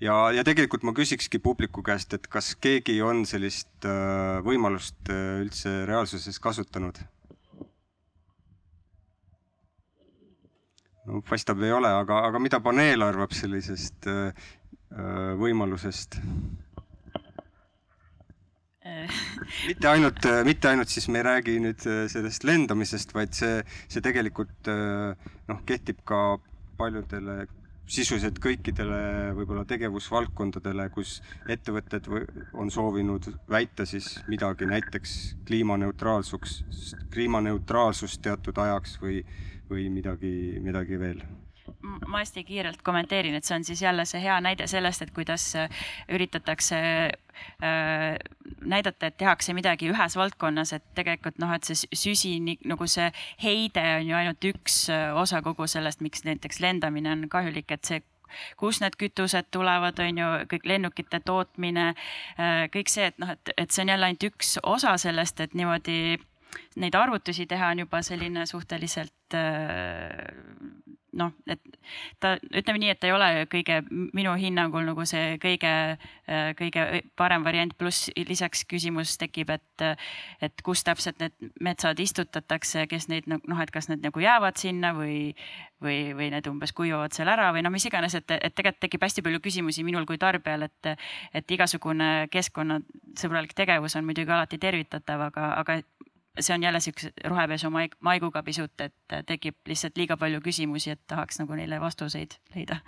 ja, 0.00 0.16
ja 0.34 0.44
tegelikult 0.46 0.86
ma 0.86 0.94
küsikski 0.96 1.40
publiku 1.42 1.82
käest, 1.86 2.14
et 2.14 2.28
kas 2.30 2.54
keegi 2.54 3.00
on 3.02 3.24
sellist 3.28 3.88
äh, 3.88 4.38
võimalust 4.46 5.10
äh, 5.10 5.42
üldse 5.44 5.82
reaalsuses 5.90 6.40
kasutanud? 6.42 7.02
no 11.06 11.22
paistab, 11.26 11.62
ei 11.66 11.74
ole, 11.74 11.90
aga, 11.90 12.22
aga 12.28 12.38
mida 12.38 12.62
paneel 12.62 13.02
arvab 13.02 13.32
sellisest 13.34 14.06
võimalusest? 15.40 16.20
mitte 19.68 19.88
ainult, 19.88 20.26
mitte 20.46 20.70
ainult 20.70 20.90
siis 20.92 21.08
me 21.12 21.20
ei 21.20 21.26
räägi 21.26 21.58
nüüd 21.62 21.84
äh, 21.88 22.04
sellest 22.12 22.46
lendamisest, 22.46 23.14
vaid 23.16 23.34
see, 23.36 23.60
see 23.90 24.02
tegelikult 24.04 24.70
äh, 24.70 25.30
noh, 25.50 25.62
kehtib 25.68 26.02
ka 26.08 26.40
paljudele 26.76 27.46
sisuliselt 27.92 28.38
kõikidele 28.42 29.32
võib-olla 29.36 29.64
tegevusvaldkondadele, 29.68 30.88
kus 30.94 31.18
ettevõtted 31.50 32.08
on 32.54 32.70
soovinud 32.70 33.28
väita 33.50 33.86
siis 33.88 34.14
midagi 34.30 34.68
näiteks 34.70 35.16
kliimaneutraalsuks, 35.48 36.62
kliimaneutraalsust 37.12 38.22
teatud 38.22 38.58
ajaks 38.64 38.98
või, 39.02 39.22
või 39.70 39.88
midagi, 39.92 40.32
midagi 40.62 41.00
veel 41.00 41.22
ma 41.82 42.20
hästi 42.22 42.44
kiirelt 42.46 42.82
kommenteerin, 42.86 43.34
et 43.34 43.44
see 43.44 43.56
on 43.56 43.64
siis 43.64 43.82
jälle 43.82 44.04
see 44.08 44.22
hea 44.22 44.38
näide 44.44 44.66
sellest, 44.70 45.02
et 45.02 45.10
kuidas 45.14 45.48
üritatakse 46.08 46.78
äh, 47.62 48.16
näidata, 48.60 49.06
et 49.06 49.16
tehakse 49.16 49.54
midagi 49.54 49.90
ühes 49.90 50.16
valdkonnas, 50.16 50.72
et 50.76 50.86
tegelikult 50.94 51.40
noh, 51.42 51.52
et 51.54 51.66
see 51.66 51.90
süsinik 51.98 52.64
nagu 52.68 52.86
see 52.86 53.10
heide 53.42 53.84
on 53.98 54.08
ju 54.08 54.16
ainult 54.18 54.48
üks 54.52 54.84
äh, 54.92 55.10
osa 55.16 55.42
kogu 55.42 55.66
sellest, 55.66 56.02
miks 56.04 56.24
näiteks 56.28 56.62
lendamine 56.62 57.12
on 57.16 57.28
kahjulik, 57.32 57.70
et 57.74 57.84
see 57.88 58.02
kust 58.56 58.80
need 58.80 58.96
kütused 59.00 59.50
tulevad, 59.52 59.98
on 60.00 60.20
ju, 60.22 60.28
kõik 60.48 60.68
lennukite 60.68 61.20
tootmine, 61.26 61.92
äh, 62.38 62.66
kõik 62.72 62.92
see, 62.92 63.10
et 63.12 63.18
noh, 63.22 63.34
et, 63.34 63.54
et 63.56 63.70
see 63.70 63.84
on 63.84 63.94
jälle 63.94 64.08
ainult 64.08 64.28
üks 64.30 64.56
osa 64.62 64.96
sellest, 65.00 65.40
et 65.44 65.58
niimoodi 65.58 66.18
neid 66.76 66.94
arvutusi 66.98 67.46
teha 67.46 67.72
on 67.72 67.84
juba 67.84 68.02
selline 68.06 68.46
suhteliselt 68.46 69.12
noh, 71.12 71.32
et 71.50 71.60
ta, 72.20 72.34
ütleme 72.56 72.80
nii, 72.80 72.90
et 72.92 73.00
ta 73.00 73.08
ei 73.08 73.14
ole 73.14 73.28
kõige, 73.52 73.80
minu 74.16 74.32
hinnangul 74.40 74.84
nagu 74.86 75.04
see 75.08 75.36
kõige, 75.42 75.72
kõige 76.58 76.84
parem 77.18 77.44
variant, 77.44 77.74
pluss 77.78 78.10
lisaks 78.16 78.64
küsimus 78.68 79.14
tekib, 79.20 79.52
et, 79.52 79.84
et 80.44 80.64
kus 80.64 80.84
täpselt 80.86 81.20
need 81.22 81.52
metsad 81.64 82.00
istutatakse, 82.02 82.86
kes 82.90 83.08
neid 83.12 83.28
noh, 83.28 83.60
et 83.60 83.72
kas 83.74 83.90
need 83.92 84.04
nagu 84.04 84.24
jäävad 84.24 84.60
sinna 84.60 84.94
või, 84.96 85.34
või, 85.84 85.98
või 86.16 86.30
need 86.34 86.48
umbes 86.50 86.72
kuivavad 86.76 87.14
seal 87.16 87.30
ära 87.32 87.50
või 87.54 87.64
no 87.64 87.72
mis 87.74 87.86
iganes, 87.88 88.16
et, 88.18 88.30
et 88.38 88.56
tegelikult 88.56 88.82
tekib 88.86 89.04
hästi 89.04 89.24
palju 89.26 89.42
küsimusi 89.44 89.84
minul 89.86 90.08
kui 90.08 90.20
tarbijal, 90.20 90.68
et, 90.68 90.94
et 91.36 91.56
igasugune 91.56 92.28
keskkonnasõbralik 92.32 93.52
tegevus 93.58 93.98
on 94.00 94.08
muidugi 94.08 94.32
alati 94.32 94.60
tervitatav, 94.62 95.28
aga, 95.28 95.52
aga 95.60 95.82
see 96.40 96.54
on 96.54 96.62
jälle 96.62 96.80
siukse 96.80 97.12
rohepesu 97.24 97.70
maig, 97.70 97.94
maiguga 98.00 98.42
pisut, 98.42 98.80
et 98.80 99.16
tekib 99.26 99.56
lihtsalt 99.68 99.96
liiga 99.96 100.16
palju 100.16 100.40
küsimusi, 100.40 100.90
et 100.90 101.00
tahaks 101.06 101.40
nagu 101.42 101.56
neile 101.58 101.80
vastuseid 101.80 102.38
leida. 102.54 102.80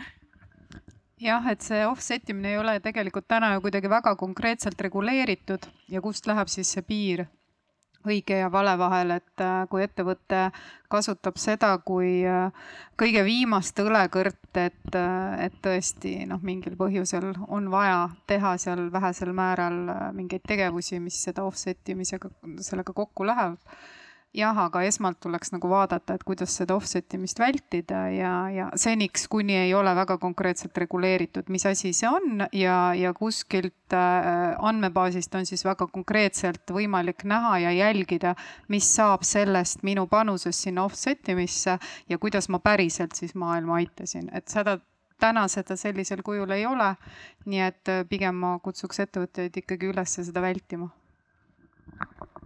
jah, 1.20 1.46
et 1.52 1.60
see 1.60 1.86
offset 1.86 2.30
imine 2.30 2.52
ei 2.52 2.58
ole 2.58 2.78
tegelikult 2.80 3.28
täna 3.28 3.54
ju 3.54 3.60
kuidagi 3.64 3.90
väga 3.90 4.16
konkreetselt 4.16 4.80
reguleeritud 4.80 5.68
ja 5.88 6.00
kust 6.00 6.26
läheb 6.26 6.48
siis 6.48 6.72
see 6.72 6.82
piir 6.82 7.26
õige 8.06 8.38
ja 8.38 8.50
vale 8.52 8.76
vahel, 8.78 9.16
et 9.18 9.42
äh, 9.42 9.64
kui 9.70 9.84
ettevõte 9.84 10.48
kasutab 10.92 11.38
seda 11.40 11.72
kui 11.84 12.22
äh, 12.28 12.52
kõige 13.00 13.24
viimast 13.26 13.78
õlekõrt, 13.80 14.50
et, 14.60 14.94
äh, 14.98 15.46
et 15.46 15.58
tõesti 15.64 16.16
noh, 16.30 16.42
mingil 16.44 16.76
põhjusel 16.80 17.32
on 17.48 17.70
vaja 17.72 18.08
teha 18.30 18.56
seal 18.60 18.86
vähesel 18.92 19.34
määral 19.36 19.80
mingeid 20.16 20.44
tegevusi, 20.48 21.00
mis 21.00 21.22
seda 21.28 21.44
offset 21.48 21.94
imisega, 21.94 22.30
sellega 22.60 22.96
kokku 22.96 23.26
läheb 23.28 23.58
jah, 24.34 24.58
aga 24.66 24.82
esmalt 24.86 25.20
tuleks 25.22 25.52
nagu 25.54 25.68
vaadata, 25.70 26.16
et 26.16 26.24
kuidas 26.26 26.54
seda 26.58 26.74
offset 26.76 27.14
imist 27.16 27.38
vältida 27.40 28.04
ja, 28.12 28.32
ja 28.50 28.68
seniks, 28.80 29.28
kuni 29.30 29.56
ei 29.56 29.74
ole 29.74 29.94
väga 29.96 30.16
konkreetselt 30.22 30.76
reguleeritud, 30.82 31.50
mis 31.54 31.66
asi 31.70 31.92
see 31.96 32.10
on 32.10 32.46
ja, 32.52 32.78
ja 32.98 33.14
kuskilt 33.16 33.94
äh, 33.94 34.56
andmebaasist 34.58 35.34
on 35.38 35.46
siis 35.48 35.64
väga 35.66 35.86
konkreetselt 35.92 36.74
võimalik 36.74 37.26
näha 37.30 37.58
ja 37.66 37.74
jälgida, 37.74 38.34
mis 38.72 38.88
saab 38.96 39.26
sellest 39.26 39.84
minu 39.86 40.06
panusest 40.10 40.66
sinna 40.66 40.84
offset 40.88 41.30
imisse 41.30 41.78
ja 42.10 42.18
kuidas 42.18 42.50
ma 42.50 42.58
päriselt 42.64 43.14
siis 43.18 43.36
maailma 43.38 43.78
aitasin, 43.82 44.28
et 44.34 44.50
seda 44.50 44.78
täna 45.22 45.46
seda 45.48 45.76
sellisel 45.78 46.24
kujul 46.26 46.50
ei 46.56 46.66
ole. 46.66 46.94
nii 47.46 47.60
et 47.60 47.88
äh, 47.92 48.04
pigem 48.08 48.42
ma 48.42 48.58
kutsuks 48.58 49.04
ettevõtteid 49.06 49.62
ikkagi 49.62 49.92
üles 49.92 50.18
seda 50.18 50.42
vältima 50.42 50.90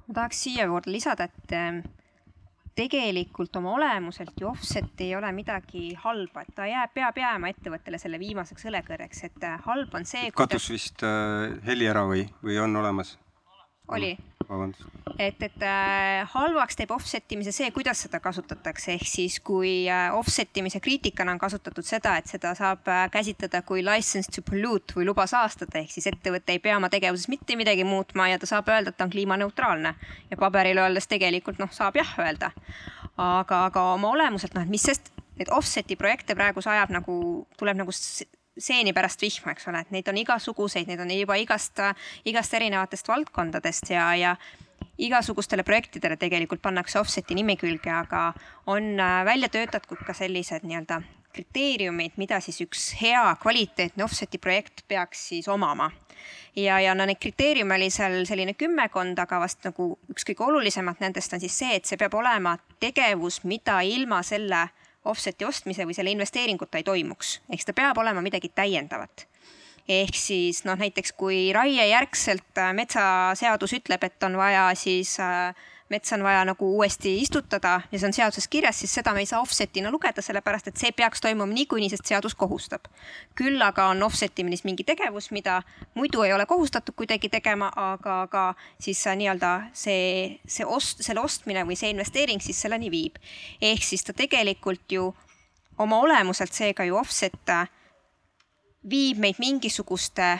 ma 0.09 0.21
tahaks 0.21 0.43
siia 0.47 0.67
juurde 0.69 0.93
lisada, 0.93 1.29
et 1.29 1.55
ähm, 1.57 1.83
tegelikult 2.79 3.57
oma 3.59 3.75
olemuselt 3.77 4.41
ju 4.41 4.49
offset 4.49 5.01
ei 5.05 5.15
ole 5.19 5.31
midagi 5.37 5.93
halba, 6.05 6.45
et 6.47 6.55
ta 6.57 6.67
jääb, 6.69 6.95
peab 6.95 7.19
jääma 7.19 7.53
ettevõttele 7.53 8.01
selle 8.01 8.21
viimaseks 8.23 8.69
õlekõrreks, 8.71 9.25
et 9.29 9.47
äh, 9.49 9.61
halb 9.67 9.95
on 9.99 10.09
see. 10.09 10.31
kadus 10.37 10.71
vist 10.73 11.05
äh, 11.07 11.59
heli 11.67 11.91
ära 11.91 12.07
või, 12.09 12.27
või 12.45 12.61
on 12.63 12.77
olemas? 12.83 13.17
oli 13.89 14.13
vabandust. 14.49 14.85
et, 15.19 15.43
et 15.43 15.63
äh, 15.63 16.29
halvaks 16.33 16.79
teeb 16.79 16.93
offset 16.95 17.33
imise 17.35 17.53
see, 17.55 17.71
kuidas 17.75 18.03
seda 18.07 18.21
kasutatakse, 18.25 18.95
ehk 18.97 19.09
siis 19.09 19.39
kui 19.45 19.73
äh, 19.91 20.09
offset 20.15 20.57
imise 20.61 20.81
kriitikana 20.85 21.35
on 21.35 21.43
kasutatud 21.43 21.87
seda, 21.87 22.17
et 22.19 22.31
seda 22.31 22.55
saab 22.59 22.89
äh, 22.89 23.05
käsitleda 23.13 23.63
kui 23.69 23.85
license 23.85 24.33
to 24.35 24.45
pollute 24.47 24.99
või 24.99 25.09
luba 25.09 25.29
saastada, 25.31 25.83
ehk 25.83 25.93
siis 25.95 26.09
ettevõte 26.11 26.57
ei 26.57 26.63
pea 26.65 26.79
oma 26.81 26.91
tegevuses 26.93 27.29
mitte 27.33 27.57
midagi 27.61 27.87
muutma 27.89 28.31
ja 28.33 28.41
ta 28.41 28.49
saab 28.51 28.71
öelda, 28.73 28.93
et 28.93 28.99
ta 28.99 29.09
on 29.09 29.15
kliimaneutraalne 29.15 29.95
ja 30.31 30.41
paberil 30.41 30.81
öeldes 30.85 31.11
tegelikult 31.11 31.61
noh, 31.63 31.73
saab 31.75 31.99
jah 32.01 32.17
öelda. 32.25 32.53
aga, 33.19 33.65
aga 33.67 33.83
oma 33.95 34.13
olemuselt 34.15 34.55
noh, 34.55 34.65
et 34.65 34.73
mis 34.73 34.85
sest, 34.85 35.13
neid 35.39 35.51
offset'i 35.55 35.97
projekte 35.99 36.35
praegu 36.39 36.63
sajab 36.65 36.93
nagu, 36.95 37.15
tuleb 37.59 37.79
nagu 37.79 37.95
seeni 38.59 38.93
pärast 38.93 39.23
vihma, 39.23 39.53
eks 39.53 39.69
ole, 39.71 39.83
et 39.85 39.93
neid 39.95 40.09
on 40.11 40.17
igasuguseid, 40.19 40.89
neid 40.91 41.01
on 41.01 41.13
juba 41.15 41.37
igast, 41.41 41.83
igast 42.29 42.55
erinevatest 42.59 43.09
valdkondadest 43.09 43.93
ja, 43.95 44.09
ja 44.19 44.37
igasugustele 44.99 45.63
projektidele 45.63 46.17
tegelikult 46.19 46.63
pannakse 46.63 46.99
offset'i 47.01 47.37
nimi 47.39 47.57
külge, 47.59 47.91
aga 47.93 48.33
on 48.67 48.99
äh, 48.99 49.23
välja 49.27 49.49
töötatud 49.53 50.03
ka 50.07 50.15
sellised 50.17 50.67
nii-öelda 50.67 51.01
kriteeriumid, 51.39 52.17
mida 52.19 52.41
siis 52.43 52.59
üks 52.65 52.91
hea 52.99 53.23
kvaliteetne 53.43 54.05
offset'i 54.05 54.41
projekt 54.43 54.83
peaks 54.89 55.29
siis 55.31 55.49
omama. 55.49 55.91
ja, 56.57 56.81
ja 56.81 56.95
no 56.95 57.07
neid 57.07 57.21
kriteeriume 57.23 57.77
oli 57.77 57.91
seal 57.95 58.25
selline 58.27 58.55
kümmekond, 58.59 59.19
aga 59.23 59.39
vast 59.41 59.63
nagu 59.69 59.93
üks 60.11 60.27
kõige 60.27 60.47
olulisemat 60.49 61.01
nendest 61.05 61.33
on 61.33 61.41
siis 61.41 61.59
see, 61.59 61.77
et 61.77 61.87
see 61.87 62.01
peab 62.01 62.15
olema 62.19 62.57
tegevus, 62.81 63.45
mida 63.45 63.81
ilma 63.87 64.23
selle 64.27 64.67
offset'i 65.05 65.45
ostmise 65.45 65.87
või 65.87 65.97
selle 65.97 66.13
investeeringuta 66.15 66.81
ei 66.81 66.87
toimuks, 66.87 67.39
ehk 67.49 67.61
siis 67.61 67.71
ta 67.71 67.77
peab 67.77 67.99
olema 68.03 68.23
midagi 68.25 68.51
täiendavat. 68.55 69.27
Ehk 69.89 70.17
siis 70.21 70.65
noh, 70.69 70.77
näiteks 70.77 71.15
kui 71.17 71.49
raiejärgselt 71.57 72.61
äh, 72.61 72.75
metsaseadus 72.77 73.73
ütleb, 73.79 74.05
et 74.05 74.27
on 74.27 74.37
vaja 74.37 74.67
siis 74.77 75.15
äh, 75.25 75.55
metsa 75.89 76.17
on 76.17 76.23
vaja 76.23 76.45
nagu 76.45 76.69
uuesti 76.77 77.15
istutada 77.23 77.81
ja 77.93 77.99
see 77.99 78.07
on 78.07 78.13
seaduses 78.13 78.49
kirjas, 78.49 78.81
siis 78.81 78.95
seda 78.95 79.15
me 79.15 79.23
ei 79.25 79.27
saa 79.27 79.41
offset'ina 79.41 79.91
lugeda, 79.91 80.23
sellepärast 80.23 80.69
et 80.69 80.77
see 80.77 80.93
peaks 80.93 81.21
toimuma 81.25 81.53
niikuinii, 81.53 81.91
sest 81.91 82.07
seadus 82.07 82.35
kohustab. 82.35 82.91
küll 83.35 83.63
aga 83.63 83.89
on 83.93 84.03
offset 84.03 84.39
imine 84.39 84.57
mingi 84.65 84.85
tegevus, 84.85 85.31
mida 85.31 85.63
muidu 85.95 86.23
ei 86.23 86.33
ole 86.33 86.47
kohustatud 86.47 86.95
kuidagi 86.95 87.29
tegema, 87.29 87.73
aga, 87.77 88.23
aga 88.23 88.45
siis 88.81 89.05
nii-öelda 89.07 89.71
see, 89.73 90.39
see 90.47 90.67
ost, 90.67 91.03
selle 91.03 91.21
ostmine 91.21 91.65
või 91.65 91.77
see 91.77 91.91
investeering 91.91 92.43
siis 92.43 92.61
selleni 92.61 92.91
viib. 92.91 93.17
ehk 93.61 93.83
siis 93.83 94.05
ta 94.05 94.13
tegelikult 94.13 94.93
ju 94.93 95.15
oma 95.79 95.99
olemuselt 95.99 96.53
seega 96.53 96.85
ju 96.85 96.97
offset 96.97 97.53
viib 98.91 99.19
meid 99.19 99.39
mingisuguste 99.39 100.39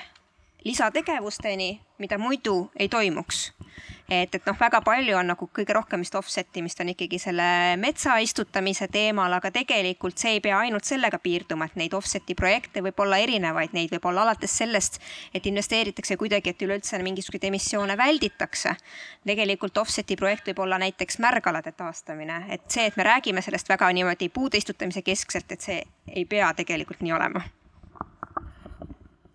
lisategevusteni, 0.65 1.81
mida 1.99 2.19
muidu 2.19 2.71
ei 2.77 2.89
toimuks. 2.89 3.53
Et, 4.09 4.35
et 4.35 4.47
noh, 4.49 4.57
väga 4.57 4.81
palju 4.85 5.17
on 5.19 5.29
nagu 5.33 5.49
kõige 5.53 5.75
rohkem 5.77 6.01
vist 6.01 6.15
offset 6.17 6.57
imist 6.57 6.81
on 6.81 6.89
ikkagi 6.95 7.19
selle 7.21 7.49
metsa 7.81 8.17
istutamise 8.25 8.89
teemal, 8.93 9.33
aga 9.37 9.51
tegelikult 9.53 10.19
see 10.19 10.39
ei 10.39 10.41
pea 10.45 10.63
ainult 10.65 10.89
sellega 10.89 11.21
piirduma, 11.21 11.69
et 11.69 11.77
neid 11.77 11.95
offset'i 11.97 12.37
projekte 12.39 12.83
võib 12.85 12.99
olla 13.05 13.21
erinevaid, 13.21 13.77
neid 13.77 13.93
võib 13.93 14.09
olla 14.09 14.25
alates 14.25 14.57
sellest, 14.63 14.99
et 15.35 15.47
investeeritakse 15.47 16.17
kuidagi, 16.17 16.55
et 16.55 16.65
üleüldse 16.65 17.03
mingisuguseid 17.05 17.49
emissioone 17.51 17.97
välditakse. 18.01 18.77
tegelikult 19.29 19.77
offset'i 19.79 20.17
projekt 20.17 20.49
võib 20.49 20.65
olla 20.65 20.79
näiteks 20.79 21.19
märgalade 21.21 21.73
taastamine, 21.77 22.47
et 22.49 22.65
see, 22.69 22.87
et 22.89 22.97
me 22.97 23.05
räägime 23.05 23.43
sellest 23.45 23.69
väga 23.69 23.93
niimoodi 23.93 24.29
puude 24.29 24.57
istutamise 24.57 25.03
keskselt, 25.03 25.53
et 25.53 25.61
see 25.61 25.83
ei 26.09 26.25
pea 26.25 26.53
tegelikult 26.57 27.05
nii 27.05 27.13
olema 27.13 27.45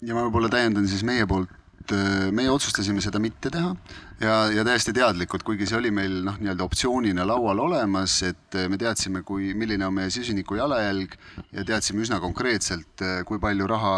ja 0.04 0.16
ma 0.16 0.26
võib-olla 0.26 0.50
täiendan 0.52 0.88
siis 0.90 1.04
meie 1.08 1.26
poolt, 1.30 1.52
äh, 1.92 2.32
meie 2.32 2.52
otsustasime 2.52 3.02
seda 3.04 3.20
mitte 3.20 3.50
teha 3.54 3.74
ja, 4.22 4.36
ja 4.54 4.64
täiesti 4.66 4.94
teadlikult, 4.96 5.44
kuigi 5.44 5.68
see 5.70 5.78
oli 5.80 5.92
meil 5.94 6.22
noh, 6.26 6.38
nii-öelda 6.40 6.66
optsioonina 6.66 7.26
laual 7.28 7.60
olemas, 7.66 8.16
et 8.28 8.58
äh, 8.60 8.70
me 8.72 8.80
teadsime, 8.82 9.24
kui, 9.28 9.52
milline 9.58 9.88
on 9.88 9.98
meie 9.98 10.14
süsiniku 10.14 10.58
jalajälg 10.60 11.18
ja 11.52 11.66
teadsime 11.68 12.06
üsna 12.06 12.22
konkreetselt, 12.24 13.04
äh, 13.04 13.22
kui 13.28 13.42
palju 13.44 13.68
raha 13.70 13.96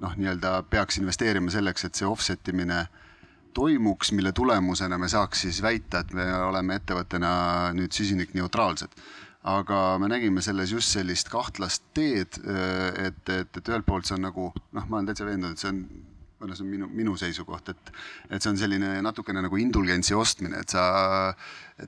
noh, 0.00 0.16
nii-öelda 0.16 0.56
peaks 0.70 0.98
investeerima 0.98 1.52
selleks, 1.52 1.86
et 1.86 2.00
see 2.00 2.08
offset 2.08 2.52
imine 2.52 2.84
toimuks, 3.54 4.12
mille 4.16 4.32
tulemusena 4.32 4.98
me 4.98 5.08
saaks 5.10 5.46
siis 5.46 5.62
väita, 5.62 6.04
et 6.04 6.14
me 6.14 6.26
oleme 6.46 6.78
ettevõttena 6.78 7.32
nüüd 7.76 7.94
süsinikneutraalsed. 7.94 8.94
Aga 9.50 9.96
me 9.98 10.10
nägime 10.12 10.42
selles 10.44 10.70
just 10.74 10.92
sellist 10.92 11.30
kahtlast 11.32 11.86
teed, 11.96 12.36
et, 12.44 13.20
et, 13.32 13.56
et 13.56 13.68
ühelt 13.72 13.86
poolt 13.88 14.06
see 14.06 14.18
on 14.18 14.26
nagu 14.28 14.50
noh, 14.52 14.84
ma 14.84 14.98
olen 14.98 15.08
täitsa 15.08 15.26
veendunud, 15.26 15.56
et 15.56 15.62
see 15.62 15.72
on 15.72 15.80
või 16.40 16.48
noh, 16.48 16.56
see 16.56 16.64
on 16.64 16.70
minu, 16.72 16.86
minu 16.96 17.14
seisukoht, 17.20 17.68
et, 17.72 17.90
et 18.32 18.40
see 18.40 18.50
on 18.50 18.58
selline 18.58 18.94
natukene 19.04 19.42
nagu 19.44 19.58
indulgentsi 19.60 20.16
ostmine, 20.16 20.62
et 20.62 20.72
sa 20.72 20.84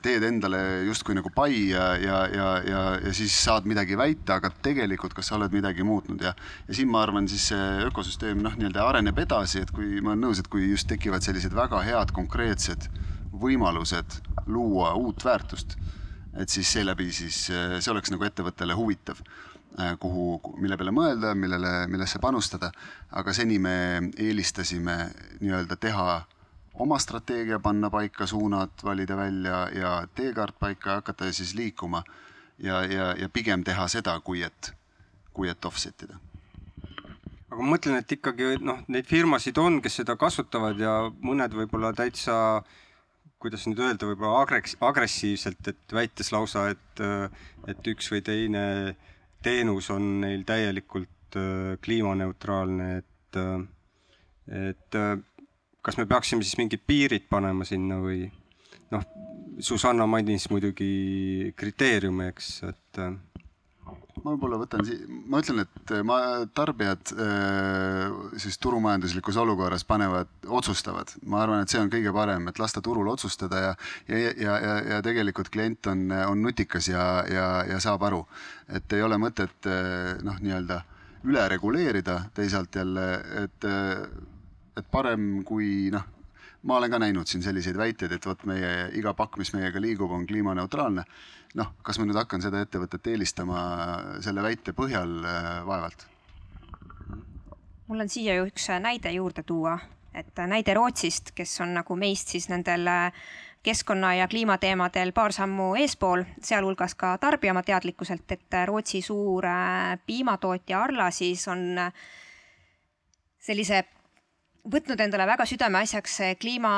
teed 0.05 0.24
endale 0.28 0.61
justkui 0.88 1.16
nagu 1.16 1.32
pai 1.34 1.70
ja, 1.70 1.86
ja, 2.00 2.18
ja, 2.32 2.48
ja, 2.66 2.82
ja 3.00 3.12
siis 3.16 3.32
saad 3.32 3.68
midagi 3.68 3.96
väita, 3.98 4.36
aga 4.36 4.53
tegelikult, 4.64 5.16
kas 5.16 5.30
sa 5.30 5.38
oled 5.38 5.55
midagi 5.57 5.86
muutnud? 5.86 6.20
Ja, 6.24 6.34
ja 6.68 6.76
siin 6.76 6.92
ma 6.92 7.00
arvan, 7.07 7.28
siis 7.32 7.48
see 7.53 7.70
ökosüsteem 7.86 8.42
noh, 8.44 8.57
nii-öelda 8.59 8.84
areneb 8.90 9.22
edasi, 9.24 9.64
et 9.64 9.72
kui 9.72 10.00
ma 10.00 10.12
olen 10.12 10.26
nõus, 10.28 10.42
et 10.42 10.53
kui 10.53 10.68
just 10.68 10.90
tekivad 10.90 11.24
sellised 11.24 11.57
väga 11.57 11.80
head 11.86 12.12
konkreetsed 12.16 12.90
võimalused 13.42 14.20
luua 14.53 14.92
uut 15.00 15.24
väärtust, 15.24 15.78
et 16.36 16.53
siis 16.53 16.68
seeläbi 16.76 17.09
siis 17.12 17.46
see 17.48 17.92
oleks 17.92 18.12
nagu 18.12 18.24
ettevõttele 18.28 18.76
huvitav 18.76 19.20
kuhu, 20.01 20.55
mille 20.61 20.77
peale 20.77 20.93
mõelda, 20.93 21.35
millele, 21.39 21.87
millesse 21.89 22.20
panustada, 22.20 22.70
aga 23.11 23.33
seni 23.33 23.59
me 23.59 23.75
eelistasime 24.20 24.97
nii-öelda 25.41 25.77
teha 25.81 26.23
oma 26.83 26.99
strateegia, 27.01 27.59
panna 27.61 27.91
paika 27.91 28.27
suunad, 28.27 28.75
valida 28.85 29.16
välja 29.16 29.68
ja 29.75 29.95
teekaart 30.14 30.59
paika 30.59 30.91
ja 30.91 31.01
hakata 31.01 31.33
siis 31.33 31.55
liikuma. 31.55 32.03
Ja, 32.59 32.83
ja, 32.85 33.14
ja 33.18 33.29
pigem 33.29 33.64
teha 33.64 33.89
seda, 33.89 34.20
kui 34.20 34.43
et, 34.43 34.73
kui 35.33 35.49
et 35.49 35.64
offset 35.64 36.05
ida. 36.05 36.18
Aga 37.51 37.59
ma 37.59 37.75
mõtlen, 37.75 37.97
et 37.99 38.12
ikkagi 38.12 38.55
noh, 38.62 38.85
neid 38.93 39.09
firmasid 39.09 39.59
on, 39.59 39.81
kes 39.83 39.99
seda 40.03 40.14
kasutavad 40.20 40.79
ja 40.81 40.93
mõned 41.25 41.57
võib-olla 41.57 41.91
täitsa 41.97 42.62
kuidas 43.43 43.64
nüüd 43.66 43.81
öelda, 43.83 44.07
võib-olla 44.07 44.45
agress-, 44.45 44.77
agressiivselt, 44.81 45.73
et 45.73 45.97
väites 45.97 46.31
lausa, 46.31 46.68
et, 46.70 47.03
et 47.66 47.89
üks 47.91 48.12
või 48.12 48.23
teine 48.23 48.62
äh, 48.93 49.11
teenus 49.43 49.90
on 49.90 50.20
neil 50.22 50.45
täielikult 50.49 51.36
äh, 51.36 51.74
kliimaneutraalne, 51.84 52.88
et, 53.03 53.38
äh, 53.40 54.68
et 54.68 54.99
äh, 54.99 55.16
kas 55.82 55.99
me 55.99 56.07
peaksime 56.07 56.45
siis 56.47 56.59
mingid 56.61 56.84
piirid 56.86 57.28
panema 57.30 57.66
sinna 57.68 57.99
või 58.03 58.24
noh, 58.95 59.07
Susanna 59.62 60.07
mainis 60.09 60.49
muidugi 60.51 61.53
kriteeriume, 61.57 62.30
eks, 62.32 62.55
et 62.70 63.03
ma 64.22 64.30
võib-olla 64.30 64.59
võtan 64.61 64.85
ma 65.26 65.41
ütlen, 65.43 65.64
et 65.64 65.93
ma, 66.07 66.18
tarbijad 66.55 67.12
siis 68.41 68.59
turumajanduslikus 68.62 69.39
olukorras 69.43 69.85
panevad, 69.89 70.30
otsustavad. 70.47 71.11
ma 71.26 71.43
arvan, 71.43 71.64
et 71.64 71.72
see 71.72 71.80
on 71.83 71.91
kõige 71.91 72.12
parem, 72.14 72.47
et 72.49 72.61
lasta 72.62 72.83
turul 72.85 73.11
otsustada 73.11 73.64
ja, 73.64 73.74
ja, 74.09 74.22
ja, 74.30 74.57
ja, 74.66 74.76
ja 74.93 75.03
tegelikult 75.03 75.51
klient 75.51 75.91
on, 75.91 76.07
on 76.28 76.43
nutikas 76.43 76.89
ja, 76.93 77.24
ja, 77.28 77.49
ja 77.68 77.80
saab 77.83 78.07
aru, 78.07 78.22
et 78.68 78.93
ei 78.93 79.03
ole 79.03 79.18
mõtet 79.18 79.70
noh, 80.22 80.39
nii-öelda 80.39 80.83
üle 81.26 81.45
reguleerida, 81.49 82.18
teisalt 82.35 82.74
jälle, 82.74 83.07
et, 83.45 83.68
et 84.78 84.89
parem 84.91 85.43
kui 85.47 85.91
noh, 85.95 86.07
ma 86.66 86.78
olen 86.78 86.91
ka 86.91 86.99
näinud 87.03 87.30
siin 87.30 87.45
selliseid 87.45 87.78
väiteid, 87.78 88.16
et 88.16 88.26
vot 88.26 88.43
meie 88.51 88.91
iga 88.99 89.14
pakk, 89.18 89.39
mis 89.41 89.53
meiega 89.55 89.83
liigub, 89.83 90.11
on 90.14 90.26
kliimaneutraalne 90.26 91.07
noh, 91.59 91.72
kas 91.84 91.98
ma 92.00 92.07
nüüd 92.09 92.18
hakkan 92.18 92.42
seda 92.44 92.62
ettevõtet 92.64 93.12
eelistama 93.12 93.62
selle 94.24 94.44
väite 94.44 94.74
põhjal, 94.76 95.14
äh, 95.24 95.55
vaevalt. 95.68 96.07
mul 97.86 98.00
on 98.00 98.09
siia 98.09 98.38
ju 98.38 98.48
üks 98.48 98.68
näide 98.80 99.12
juurde 99.12 99.42
tuua, 99.42 99.78
et 100.14 100.36
näide 100.48 100.74
Rootsist, 100.74 101.34
kes 101.36 101.61
on 101.61 101.74
nagu 101.74 101.96
meist 101.96 102.32
siis 102.32 102.48
nendel 102.48 102.88
äh, 102.88 103.24
keskkonna 103.62 104.14
ja 104.14 104.28
kliimateemadel 104.28 105.12
paar 105.12 105.32
sammu 105.32 105.74
eespool, 105.78 106.24
sealhulgas 106.42 106.94
ka 106.98 107.16
tarbija 107.18 107.53
oma 107.53 107.62
teadlikkuselt, 107.62 108.24
et 108.32 108.61
Rootsi 108.66 109.03
suur 109.03 109.46
äh, 109.46 109.98
piimatootja 110.07 110.82
Arla 110.82 111.11
siis 111.11 111.46
on 111.48 111.76
sellise 113.42 113.84
võtnud 114.70 115.00
endale 115.02 115.26
väga 115.26 115.46
südameasjaks 115.48 116.18
kliima, 116.40 116.72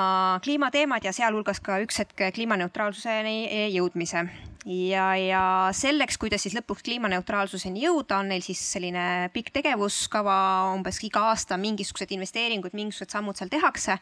kliimateemad 0.45 1.05
ja 1.05 1.13
sealhulgas 1.13 1.61
ka 1.65 1.79
üks 1.85 2.01
hetk 2.01 2.27
kliimaneutraalsuseni 2.37 3.69
jõudmise. 3.75 4.25
Ja, 4.65 5.11
ja 5.21 5.43
selleks, 5.77 6.17
kuidas 6.17 6.47
siis 6.47 6.55
lõpuks 6.57 6.87
kliimaneutraalsuseni 6.87 7.83
jõuda, 7.83 8.23
on 8.23 8.31
neil 8.33 8.41
siis 8.41 8.63
selline 8.73 9.29
pikk 9.35 9.53
tegevuskava, 9.59 10.37
umbes 10.73 11.03
iga 11.05 11.27
aasta 11.35 11.59
mingisugused 11.61 12.15
investeeringud, 12.17 12.73
mingisugused 12.73 13.13
sammud 13.13 13.37
seal 13.37 13.53
tehakse. 13.53 13.99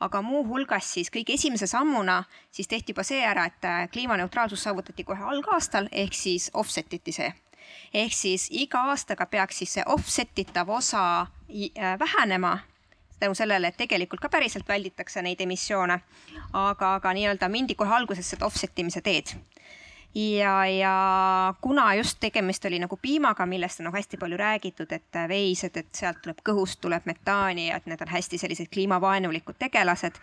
aga 0.00 0.20
muuhulgas 0.20 0.90
siis 0.92 1.08
kõige 1.08 1.32
esimese 1.32 1.66
sammuna 1.66 2.18
siis 2.52 2.68
tehti 2.68 2.92
juba 2.92 3.02
see 3.02 3.22
ära, 3.24 3.46
et 3.46 3.90
kliimaneutraalsus 3.92 4.62
saavutati 4.62 5.04
kohe 5.04 5.22
algaastal 5.24 5.88
ehk 5.92 6.12
siis 6.12 6.50
offset 6.52 6.92
iti 6.92 7.12
see. 7.12 7.32
Ehk 7.94 8.12
siis 8.12 8.48
iga 8.50 8.84
aastaga 8.92 9.26
peaks 9.26 9.58
siis 9.58 9.72
see 9.72 9.84
offset 9.86 10.38
itav 10.38 10.68
osa 10.68 11.04
äh, 11.22 11.98
vähenema 11.98 12.58
tänu 13.20 13.34
sellele, 13.34 13.68
et 13.68 13.76
tegelikult 13.76 14.20
ka 14.20 14.28
päriselt 14.28 14.68
välditakse 14.68 15.22
neid 15.22 15.40
emissioone, 15.40 16.00
aga, 16.52 16.94
aga 16.94 17.12
nii-öelda 17.16 17.48
mindi 17.48 17.74
kohe 17.74 17.94
alguses 17.96 18.30
seda 18.30 18.46
offset 18.46 18.78
imise 18.78 19.00
teed 19.00 19.36
ja, 20.16 20.66
ja 20.66 21.54
kuna 21.60 21.94
just 21.94 22.16
tegemist 22.20 22.64
oli 22.64 22.78
nagu 22.78 22.96
piimaga, 23.02 23.46
millest 23.46 23.80
on 23.80 23.88
nagu 23.88 23.96
hästi 23.96 24.16
palju 24.16 24.36
räägitud, 24.36 24.92
et 24.92 25.18
veised, 25.28 25.76
et 25.76 25.88
sealt 25.92 26.22
tuleb 26.24 26.40
kõhust 26.46 26.80
tuleb 26.80 27.04
metaani 27.06 27.68
ja 27.68 27.76
et 27.76 27.86
need 27.90 28.00
on 28.00 28.12
hästi 28.12 28.38
sellised 28.40 28.70
kliimavaenulikud 28.72 29.58
tegelased. 29.58 30.16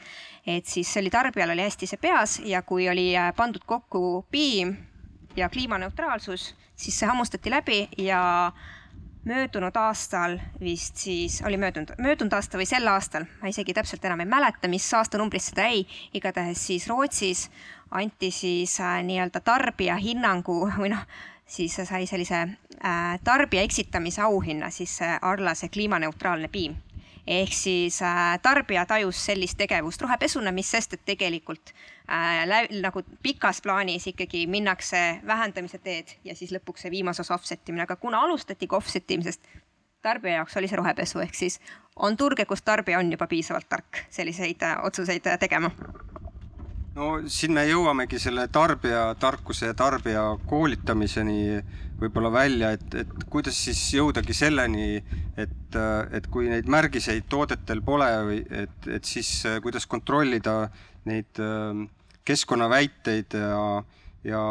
et 0.47 0.65
siis 0.65 0.93
see 0.93 1.01
oli 1.01 1.09
tarbijal 1.13 1.53
oli 1.53 1.61
hästi 1.61 1.87
see 1.87 2.01
peas 2.01 2.39
ja 2.39 2.61
kui 2.61 2.89
oli 2.89 3.11
äh, 3.17 3.33
pandud 3.35 3.61
kokku 3.65 4.25
piim 4.31 4.75
ja 5.35 5.49
kliimaneutraalsus, 5.49 6.55
siis 6.75 6.99
see 6.99 7.07
hammustati 7.07 7.49
läbi 7.49 7.87
ja 7.97 8.51
möödunud 9.25 9.75
aastal 9.75 10.37
vist 10.59 10.97
siis, 10.97 11.41
oli 11.45 11.57
möödunud, 11.57 11.93
möödunud 11.97 12.33
aasta 12.33 12.59
või 12.59 12.67
sel 12.67 12.87
aastal, 12.91 13.25
ma 13.41 13.51
isegi 13.51 13.73
täpselt 13.73 14.05
enam 14.05 14.23
ei 14.23 14.29
mäleta, 14.29 14.67
mis 14.67 14.87
aastanumbrist 14.93 15.53
seda 15.53 15.67
jäi, 15.69 15.85
igatahes 16.13 16.65
siis 16.67 16.87
Rootsis 16.91 17.47
anti 17.91 18.31
siis 18.31 18.79
äh, 18.81 18.99
nii-öelda 19.03 19.39
tarbija 19.39 19.95
hinnangu 19.95 20.57
või 20.81 20.91
noh, 20.93 21.05
siis 21.47 21.75
sai 21.75 22.05
sellise 22.09 22.41
äh, 22.43 23.19
tarbija 23.23 23.63
eksitamise 23.63 24.21
auhinna 24.21 24.69
siis 24.69 24.97
see 24.97 25.17
Arla 25.21 25.55
see 25.55 25.69
kliimaneutraalne 25.69 26.51
piim. 26.51 26.75
Ehk 27.27 27.53
siis 27.55 28.01
äh, 28.01 28.39
tarbija 28.41 28.85
tajus 28.85 29.25
sellist 29.25 29.57
tegevust 29.57 30.01
rohepesuna, 30.01 30.51
mis 30.51 30.71
sest, 30.71 30.93
et 30.93 31.05
tegelikult 31.05 31.73
äh, 32.09 32.43
nagu 32.81 33.03
pikas 33.23 33.61
plaanis 33.61 34.07
ikkagi 34.11 34.45
minnakse 34.47 35.21
vähendamise 35.27 35.79
teed 35.79 36.17
ja 36.23 36.35
siis 36.35 36.51
lõpuks 36.51 36.83
see 36.83 36.91
viimase 36.91 37.23
osa 37.23 37.35
offset 37.35 37.69
imine, 37.69 37.87
aga 37.87 37.95
kuna 37.95 38.23
alustati 38.27 38.67
ka 38.67 38.77
offset 38.77 39.11
imisest, 39.11 39.47
tarbija 40.03 40.41
jaoks 40.41 40.57
oli 40.59 40.67
see 40.67 40.79
rohepesu, 40.79 41.21
ehk 41.23 41.35
siis 41.37 41.59
on 41.95 42.17
turge, 42.17 42.45
kus 42.45 42.61
tarbija 42.61 42.99
on 42.99 43.11
juba 43.11 43.27
piisavalt 43.31 43.69
tark 43.69 44.03
selliseid 44.09 44.65
äh, 44.67 44.77
otsuseid 44.83 45.31
äh, 45.31 45.39
tegema. 45.39 45.71
No 46.93 47.15
siin 47.25 47.55
me 47.55 47.63
jõuamegi 47.65 48.19
selle 48.21 48.47
tarbija 48.53 49.15
tarkuse 49.19 49.71
ja 49.71 49.73
tarbija 49.73 50.25
koolitamiseni 50.45 51.63
võib-olla 52.03 52.31
välja, 52.33 52.73
et, 52.75 52.85
et 53.03 53.25
kuidas 53.31 53.57
siis 53.65 53.81
jõudagi 53.95 54.35
selleni, 54.35 55.01
et, 55.39 55.77
et 56.11 56.29
kui 56.33 56.49
neid 56.51 56.69
märgiseid 56.71 57.27
toodetel 57.31 57.81
pole 57.85 58.09
või 58.27 58.39
et, 58.63 58.89
et 58.99 59.07
siis 59.07 59.31
kuidas 59.63 59.87
kontrollida 59.89 60.67
neid 61.09 61.41
ähm, 61.43 61.87
keskkonnaväiteid 62.27 63.35
ja, 63.39 63.63
ja, 64.27 64.43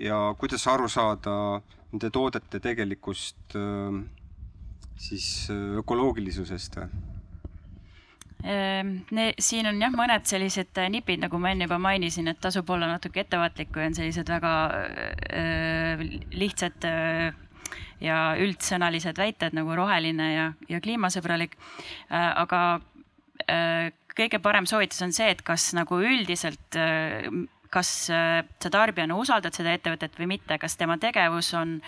ja 0.00 0.22
kuidas 0.40 0.64
aru 0.70 0.88
saada 0.92 1.34
nende 1.92 2.12
toodete 2.12 2.60
tegelikust 2.64 3.56
ähm, 3.56 4.06
siis 4.98 5.48
ökoloogilisusest 5.52 6.80
Ehm, 6.82 7.07
siin 8.38 9.66
on 9.66 9.80
jah, 9.82 9.94
mõned 9.94 10.26
sellised 10.28 10.78
äh, 10.78 10.88
nipid, 10.92 11.20
nagu 11.24 11.40
ma 11.42 11.52
enne 11.52 11.66
juba 11.66 11.78
mainisin, 11.82 12.30
et 12.30 12.40
tasub 12.40 12.70
olla 12.70 12.86
natuke 12.90 13.24
ettevaatlik, 13.24 13.72
kui 13.74 13.82
on 13.88 13.96
sellised 13.96 14.30
väga 14.30 14.52
äh, 15.34 16.04
lihtsad 16.38 16.86
äh, 16.86 17.32
ja 18.00 18.20
üldsõnalised 18.38 19.18
väited 19.18 19.56
nagu 19.58 19.74
roheline 19.74 20.28
ja, 20.30 20.46
ja 20.70 20.78
kliimasõbralik. 20.80 21.56
aga 22.14 22.60
kõige 24.14 24.38
parem 24.38 24.68
soovitus 24.70 25.02
on 25.02 25.12
see, 25.12 25.26
et 25.32 25.42
kas 25.42 25.72
nagu 25.74 25.98
üldiselt 25.98 26.78
kas 27.70 27.90
sa 28.08 28.70
tarbijana 28.70 29.16
usaldad 29.16 29.54
seda 29.54 29.74
ettevõtet 29.76 30.16
või 30.18 30.32
mitte, 30.36 30.58
kas 30.58 30.76
tema 30.76 30.96
tegevus 30.98 31.52
on 31.54 31.78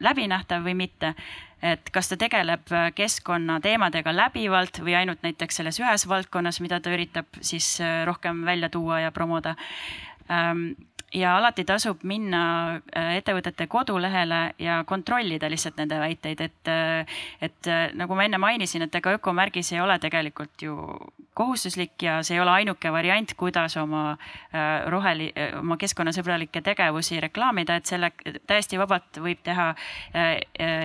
läbinähtav 0.00 0.64
või 0.64 0.74
mitte 0.74 1.14
et 1.62 1.90
kas 1.92 2.08
ta 2.10 2.18
tegeleb 2.20 2.72
äh, 2.72 2.88
keskkonnateemadega 2.96 4.12
läbivalt 4.16 4.80
või 4.84 4.96
ainult 5.00 5.24
näiteks 5.26 5.60
selles 5.60 5.80
ühes 5.80 6.06
valdkonnas, 6.08 6.60
mida 6.64 6.80
ta 6.80 6.92
üritab 6.94 7.40
siis 7.44 7.74
äh, 7.84 8.02
rohkem 8.08 8.44
välja 8.48 8.70
tuua 8.72 9.02
ja 9.06 9.12
promoda. 9.12 9.56
Ja 11.14 11.36
alati 11.36 11.64
tasub 11.66 12.04
minna 12.06 12.42
äh, 12.94 13.16
ettevõtete 13.18 13.66
kodulehele 13.66 14.40
ja 14.62 14.80
kontrollida 14.86 15.50
lihtsalt 15.50 15.80
nende 15.80 15.98
väiteid, 15.98 16.40
et, 16.44 16.70
et 17.42 17.70
nagu 17.98 18.14
ma 18.14 18.26
enne 18.28 18.38
mainisin, 18.38 18.86
et 18.86 18.94
ega 18.94 19.16
ökomärgis 19.18 19.72
ei 19.74 19.80
ole 19.82 19.98
tegelikult 19.98 20.62
ju 20.62 20.76
kohustuslik 21.34 22.02
ja 22.02 22.20
see 22.22 22.36
ei 22.36 22.42
ole 22.42 22.52
ainuke 22.52 22.92
variant, 22.92 23.34
kuidas 23.38 23.76
oma 23.80 24.16
roheli-, 24.92 25.32
oma 25.58 25.78
keskkonnasõbralikke 25.80 26.62
tegevusi 26.62 27.20
reklaamida, 27.22 27.78
et 27.80 27.90
selle 27.90 28.12
täiesti 28.46 28.78
vabalt 28.78 29.22
võib 29.22 29.40
teha 29.46 29.70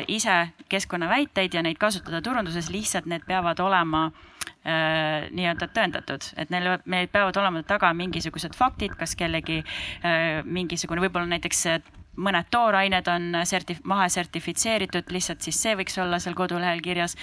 ise 0.08 0.38
keskkonnaväiteid 0.72 1.58
ja 1.58 1.66
neid 1.66 1.82
kasutada 1.82 2.22
turunduses, 2.24 2.70
lihtsalt 2.72 3.10
need 3.10 3.26
peavad 3.28 3.60
olema 3.60 4.06
äh, 4.08 4.35
nii-öelda 4.66 5.68
tõendatud, 5.76 6.26
et 6.42 6.50
neil, 6.50 6.72
meil 6.90 7.10
peavad 7.14 7.38
olema 7.38 7.62
taga 7.68 7.92
mingisugused 7.94 8.56
faktid, 8.58 8.96
kas 8.98 9.14
kellegi 9.20 9.60
äh, 9.62 10.42
mingisugune, 10.46 11.04
võib-olla 11.06 11.30
näiteks 11.36 11.68
mõned 12.16 12.48
toorained 12.52 13.08
on 13.12 13.40
sertif-, 13.48 13.82
mahe 13.88 14.08
sertifitseeritud, 14.12 15.12
lihtsalt 15.12 15.44
siis 15.46 15.60
see 15.62 15.76
võiks 15.78 15.98
olla 16.02 16.20
seal 16.24 16.36
kodulehel 16.38 16.82
kirjas. 16.84 17.16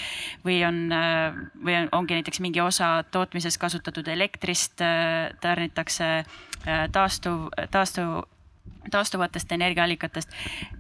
või 0.45 0.63
on, 0.67 0.93
äh, 0.93 1.33
või 1.65 1.77
on, 1.81 1.89
ongi 1.93 2.19
näiteks 2.19 2.41
mingi 2.41 2.61
osa 2.61 3.05
tootmises 3.11 3.59
kasutatud 3.59 4.09
elektrist 4.09 4.81
äh, 4.81 5.31
tarnitakse 5.41 6.25
äh, 6.25 6.89
taastuv, 6.93 7.49
taastuv 7.71 8.23
taastuvatest 8.91 9.53
energiaallikatest. 9.53 10.33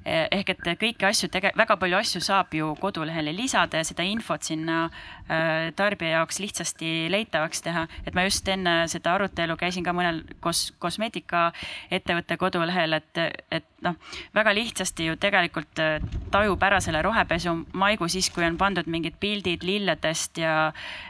ehk 0.05 0.49
et 0.51 0.62
kõiki 0.80 1.07
asju, 1.07 1.28
väga 1.57 1.76
palju 1.76 1.97
asju 1.97 2.20
saab 2.20 2.55
ju 2.55 2.74
kodulehele 2.80 3.33
lisada 3.37 3.80
ja 3.80 3.85
seda 3.85 4.03
infot 4.03 4.43
sinna 4.43 4.85
äh, 4.85 5.70
tarbija 5.76 6.18
jaoks 6.18 6.41
lihtsasti 6.41 7.11
leitavaks 7.11 7.62
teha. 7.62 7.87
et 8.07 8.14
ma 8.14 8.24
just 8.24 8.49
enne 8.49 8.89
seda 8.89 9.14
arutelu 9.14 9.57
käisin 9.57 9.85
ka 9.85 9.93
mõnel 9.93 10.22
kos-, 10.41 10.72
kosmeetikaettevõtte 10.78 12.37
kodulehel, 12.37 12.99
et, 12.99 13.18
et 13.51 13.72
noh, 13.83 13.99
väga 14.35 14.55
lihtsasti 14.57 15.07
ju 15.11 15.18
tegelikult 15.20 15.83
äh, 15.83 16.03
tajub 16.33 16.62
ära 16.62 16.80
selle 16.85 17.03
rohepesu 17.05 17.55
maigu 17.78 18.09
siis, 18.12 18.30
kui 18.35 18.47
on 18.47 18.59
pandud 18.61 18.89
mingid 18.91 19.18
pildid 19.20 19.66
lilledest 19.66 20.43
ja, 20.43 20.57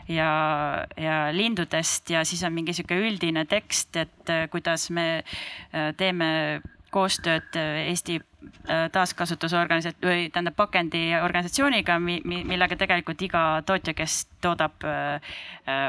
ja, 0.08 0.30
ja 0.96 1.16
lindudest 1.32 2.10
ja 2.10 2.24
siis 2.28 2.42
on 2.46 2.54
mingi 2.56 2.76
sihuke 2.76 2.98
üldine 2.98 3.46
tekst, 3.50 3.96
et 3.96 4.32
äh, 4.32 4.46
kuidas 4.52 4.90
me 4.90 5.08
teeme 5.96 6.60
koostööd 6.92 7.56
äh, 7.56 7.88
Eesti 7.90 8.18
äh, 8.20 8.86
taaskasutusorganisat- 8.92 10.04
või 10.04 10.28
tähendab 10.32 10.56
pakendiorganisatsiooniga, 10.60 11.98
millega 12.02 12.76
tegelikult 12.78 13.22
iga 13.24 13.44
tootja, 13.66 13.94
kes 13.96 14.26
toodab 14.44 14.84
äh, 14.86 15.32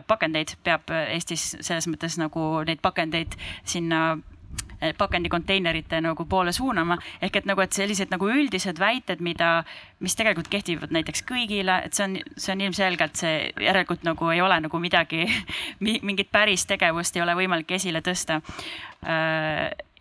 pakendeid, 0.07 0.55
peab 0.63 0.93
Eestis 1.03 1.53
selles 1.59 1.89
mõttes 1.91 2.17
nagu 2.21 2.45
neid 2.67 2.81
pakendeid 2.83 3.35
sinna 3.67 4.03
pakendikonteinerite 4.97 6.01
nagu 6.01 6.25
poole 6.25 6.51
suunama. 6.51 6.97
ehk 7.21 7.35
et 7.35 7.45
nagu, 7.45 7.61
et 7.61 7.73
sellised 7.73 8.11
nagu 8.11 8.29
üldised 8.29 8.79
väited, 8.79 9.21
mida, 9.21 9.63
mis 10.03 10.17
tegelikult 10.19 10.49
kehtivad 10.51 10.91
näiteks 10.93 11.23
kõigile, 11.27 11.79
et 11.87 11.95
see 11.95 12.05
on, 12.07 12.17
see 12.35 12.53
on 12.55 12.65
ilmselgelt 12.67 13.19
see 13.19 13.37
järelikult 13.63 14.03
nagu 14.07 14.29
ei 14.33 14.43
ole 14.43 14.59
nagu 14.65 14.83
midagi, 14.83 15.25
mingit 16.07 16.31
päris 16.31 16.67
tegevust 16.69 17.15
ei 17.17 17.25
ole 17.25 17.37
võimalik 17.39 17.71
esile 17.79 18.03
tõsta. 18.05 18.41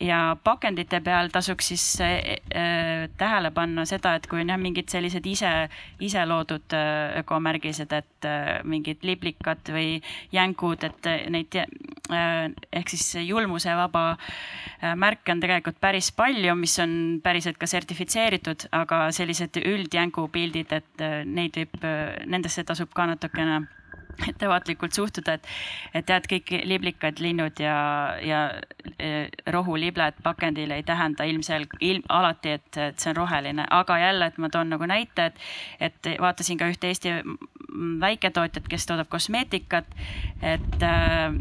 Ja 0.03 0.37
pakendite 0.45 0.99
peal 1.05 1.29
tasuks 1.31 1.69
siis 1.71 1.85
äh, 2.03 3.07
tähele 3.19 3.53
panna 3.55 3.85
seda, 3.87 4.17
et 4.19 4.27
kui 4.27 4.41
on 4.43 4.51
jah 4.51 4.59
mingid 4.59 4.91
sellised 4.91 5.27
ise, 5.31 5.51
ise 6.03 6.25
loodud 6.27 6.75
äh, 6.75 7.21
ökomärgised, 7.21 7.93
et 7.95 8.27
äh, 8.27 8.49
mingid 8.67 9.05
liblikad 9.07 9.71
või 9.71 10.01
jänkud, 10.35 10.89
et 10.89 11.09
neid 11.31 11.55
äh, 11.55 12.49
ehk 12.73 12.91
siis 12.91 13.13
julmusevaba 13.29 14.05
äh, 14.17 14.97
märke 14.99 15.37
on 15.37 15.45
tegelikult 15.45 15.79
päris 15.79 16.11
palju, 16.19 16.57
mis 16.59 16.75
on 16.83 16.97
päriselt 17.23 17.61
ka 17.63 17.71
sertifitseeritud, 17.71 18.67
aga 18.75 19.05
sellised 19.15 19.61
üldjängu 19.93 20.29
pildid, 20.33 20.73
et 20.73 21.05
äh, 21.05 21.21
neid 21.29 21.57
võib, 21.57 21.77
nendesse 22.27 22.65
tasub 22.65 22.93
ka 22.97 23.07
natukene 23.11 23.61
ettevaatlikult 24.29 24.93
suhtuda, 24.93 25.37
et, 25.39 25.49
et 25.95 26.07
tead, 26.07 26.29
kõik 26.31 26.53
liblikad, 26.69 27.21
linnud 27.23 27.61
ja, 27.63 27.77
ja 28.23 28.43
e, 28.99 29.29
rohulibled 29.55 30.21
pakendil 30.23 30.75
ei 30.77 30.85
tähenda 30.87 31.27
ilmselg-, 31.29 31.77
ilm, 31.81 32.05
alati, 32.09 32.57
et, 32.59 32.71
et 32.77 33.03
see 33.03 33.13
on 33.13 33.23
roheline, 33.23 33.67
aga 33.71 33.99
jälle, 34.03 34.31
et 34.31 34.39
ma 34.43 34.51
toon 34.53 34.73
nagu 34.73 34.89
näite, 34.89 35.31
et, 35.31 35.43
et 35.91 36.13
vaatasin 36.21 36.61
ka 36.61 36.71
ühte 36.73 36.91
Eesti 36.93 37.15
väiketootjat, 38.03 38.69
kes 38.69 38.87
toodab 38.87 39.09
kosmeetikat, 39.13 39.89
et 40.43 40.85
äh, 40.85 41.33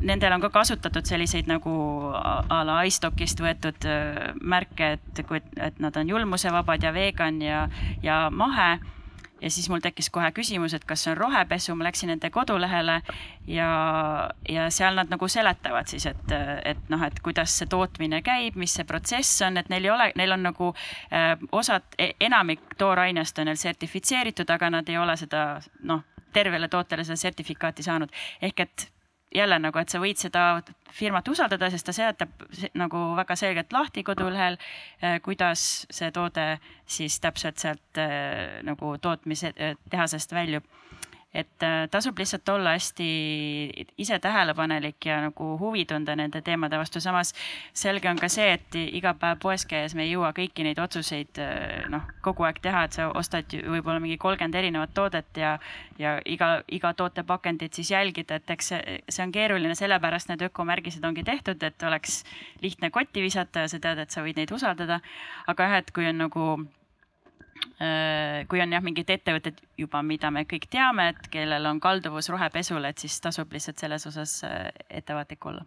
nendel 0.00 0.32
on 0.32 0.42
ka 0.42 0.50
kasutatud 0.54 1.06
selliseid 1.06 1.50
nagu 1.50 1.74
a 2.12 2.62
la 2.66 2.80
iStockist 2.88 3.42
võetud 3.42 3.86
äh, 3.88 4.32
märke, 4.40 4.94
et 4.96 5.22
et 5.62 5.78
nad 5.80 5.96
on 5.96 6.08
julmusevabad 6.08 6.82
ja 6.82 6.92
vegan 6.94 7.40
ja, 7.42 7.68
ja 8.02 8.24
mahe 8.30 8.78
ja 9.42 9.50
siis 9.50 9.68
mul 9.70 9.82
tekkis 9.82 10.10
kohe 10.14 10.30
küsimus, 10.34 10.74
et 10.76 10.84
kas 10.88 11.04
see 11.04 11.12
on 11.12 11.18
rohepesu, 11.18 11.74
ma 11.74 11.88
läksin 11.88 12.12
nende 12.12 12.30
kodulehele 12.30 13.00
ja, 13.50 13.70
ja 14.48 14.68
seal 14.70 14.96
nad 14.98 15.10
nagu 15.12 15.28
seletavad 15.28 15.90
siis, 15.90 16.06
et, 16.06 16.34
et 16.64 16.92
noh, 16.92 17.02
et 17.06 17.20
kuidas 17.24 17.58
see 17.58 17.70
tootmine 17.70 18.22
käib, 18.22 18.56
mis 18.60 18.74
see 18.78 18.86
protsess 18.88 19.42
on, 19.46 19.58
et 19.58 19.68
neil 19.72 19.88
ei 19.88 19.94
ole, 19.94 20.08
neil 20.20 20.36
on 20.36 20.46
nagu 20.46 20.72
äh, 21.12 21.34
osad, 21.52 21.86
e-, 21.98 22.14
enamik 22.20 22.78
toorainest 22.78 23.38
on 23.42 23.50
neil 23.50 23.60
sertifitseeritud, 23.60 24.50
aga 24.50 24.70
nad 24.78 24.88
ei 24.88 24.98
ole 24.98 25.16
seda 25.20 25.44
noh, 25.88 26.06
tervele 26.32 26.68
tootele 26.68 27.04
seda 27.04 27.20
sertifikaati 27.20 27.82
saanud. 27.82 28.12
ehk 28.42 28.60
et 28.60 28.88
jälle 29.34 29.58
nagu, 29.58 29.78
et 29.78 29.92
sa 29.92 30.00
võid 30.02 30.20
seda 30.20 30.62
firmat 30.92 31.28
usaldada, 31.28 31.70
sest 31.72 31.86
ta 31.88 31.94
seletab 31.96 32.44
nagu 32.78 33.02
väga 33.16 33.36
selgelt 33.38 33.72
lahti 33.72 34.04
kodulehel, 34.04 34.58
eh, 35.00 35.18
kuidas 35.24 35.86
see 35.90 36.10
toode 36.12 36.46
siis 36.86 37.18
täpselt 37.20 37.62
sealt 37.62 38.00
eh, 38.00 38.60
nagu 38.66 38.96
tootmise 39.00 39.52
eh, 39.56 39.76
tehasest 39.90 40.34
väljub 40.36 40.68
et 41.34 41.62
äh, 41.64 41.88
tasub 41.90 42.18
lihtsalt 42.18 42.48
olla 42.48 42.74
hästi 42.76 43.06
ise 43.98 44.18
tähelepanelik 44.18 45.06
ja 45.06 45.20
nagu 45.24 45.46
huvi 45.58 45.84
tunda 45.88 46.16
nende 46.16 46.42
teemade 46.44 46.76
vastu, 46.78 47.00
samas 47.00 47.32
selge 47.72 48.10
on 48.10 48.20
ka 48.20 48.28
see, 48.28 48.50
et 48.58 48.76
iga 48.82 49.14
päev 49.16 49.40
poes 49.40 49.64
käies 49.68 49.94
me 49.96 50.04
ei 50.04 50.12
jõua 50.12 50.34
kõiki 50.36 50.66
neid 50.66 50.80
otsuseid 50.82 51.40
äh, 51.40 51.86
noh, 51.92 52.04
kogu 52.24 52.44
aeg 52.48 52.60
teha, 52.64 52.84
et 52.84 52.98
sa 52.98 53.08
ostad 53.16 53.48
võib-olla 53.48 54.02
mingi 54.04 54.18
kolmkümmend 54.20 54.60
erinevat 54.60 54.92
toodet 54.94 55.40
ja, 55.40 55.54
ja 55.98 56.18
iga, 56.28 56.52
iga 56.68 56.92
toote 56.98 57.24
pakendit 57.24 57.80
siis 57.80 57.94
jälgida, 57.94 58.36
et 58.36 58.54
eks 58.56 58.72
see, 58.74 58.98
see 59.08 59.24
on 59.24 59.32
keeruline, 59.32 59.78
sellepärast 59.78 60.28
need 60.28 60.44
ökomärgised 60.50 61.04
ongi 61.08 61.24
tehtud, 61.24 61.62
et 61.64 61.88
oleks 61.88 62.22
lihtne 62.60 62.92
kotti 62.92 63.24
visata 63.24 63.64
ja 63.64 63.72
sa 63.72 63.80
tead, 63.80 64.04
et 64.04 64.12
sa 64.12 64.24
võid 64.26 64.36
neid 64.36 64.52
usaldada. 64.52 65.00
aga 65.48 65.68
jah, 65.68 65.80
et 65.80 65.90
kui 65.96 66.06
on 66.06 66.24
nagu 66.26 66.46
kui 68.48 68.62
on 68.62 68.72
jah, 68.74 68.82
mingid 68.84 69.10
ettevõtted 69.10 69.60
juba, 69.78 70.02
mida 70.06 70.30
me 70.30 70.44
kõik 70.48 70.68
teame, 70.70 71.08
et 71.12 71.30
kellel 71.32 71.66
on 71.70 71.80
kalduvus 71.82 72.30
rohepesule, 72.32 72.92
et 72.92 73.02
siis 73.02 73.20
tasub 73.22 73.52
lihtsalt 73.52 73.82
selles 73.82 74.06
osas 74.06 74.40
äh, 74.46 74.68
ettevaatlik 74.90 75.46
olla 75.50 75.64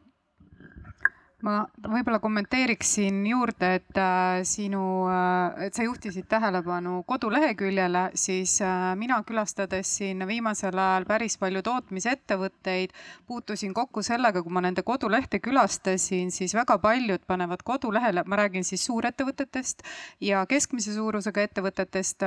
ma 1.44 1.56
võib-olla 1.84 2.20
kommenteeriksin 2.24 3.20
juurde, 3.28 3.72
et 3.80 4.00
äh, 4.00 4.40
sinu 4.48 4.82
äh,, 5.12 5.68
et 5.68 5.76
sa 5.76 5.84
juhtisid 5.84 6.28
tähelepanu 6.32 7.02
koduleheküljele, 7.08 8.06
siis 8.16 8.58
äh, 8.64 8.94
mina 9.00 9.20
külastades 9.28 9.92
siin 10.00 10.24
viimasel 10.28 10.78
ajal 10.80 11.08
päris 11.10 11.38
palju 11.42 11.62
tootmisettevõtteid, 11.66 12.96
puutusin 13.28 13.76
kokku 13.76 14.04
sellega, 14.06 14.44
kui 14.44 14.56
ma 14.56 14.64
nende 14.64 14.86
kodulehte 14.88 15.42
külastasin, 15.44 16.32
siis 16.32 16.56
väga 16.56 16.80
paljud 16.80 17.28
panevad 17.28 17.66
kodulehele, 17.68 18.24
ma 18.26 18.40
räägin 18.40 18.64
siis 18.64 18.86
suurettevõtetest 18.88 19.84
ja 20.24 20.46
keskmise 20.50 20.96
suurusega 20.96 21.50
ettevõtetest 21.50 22.24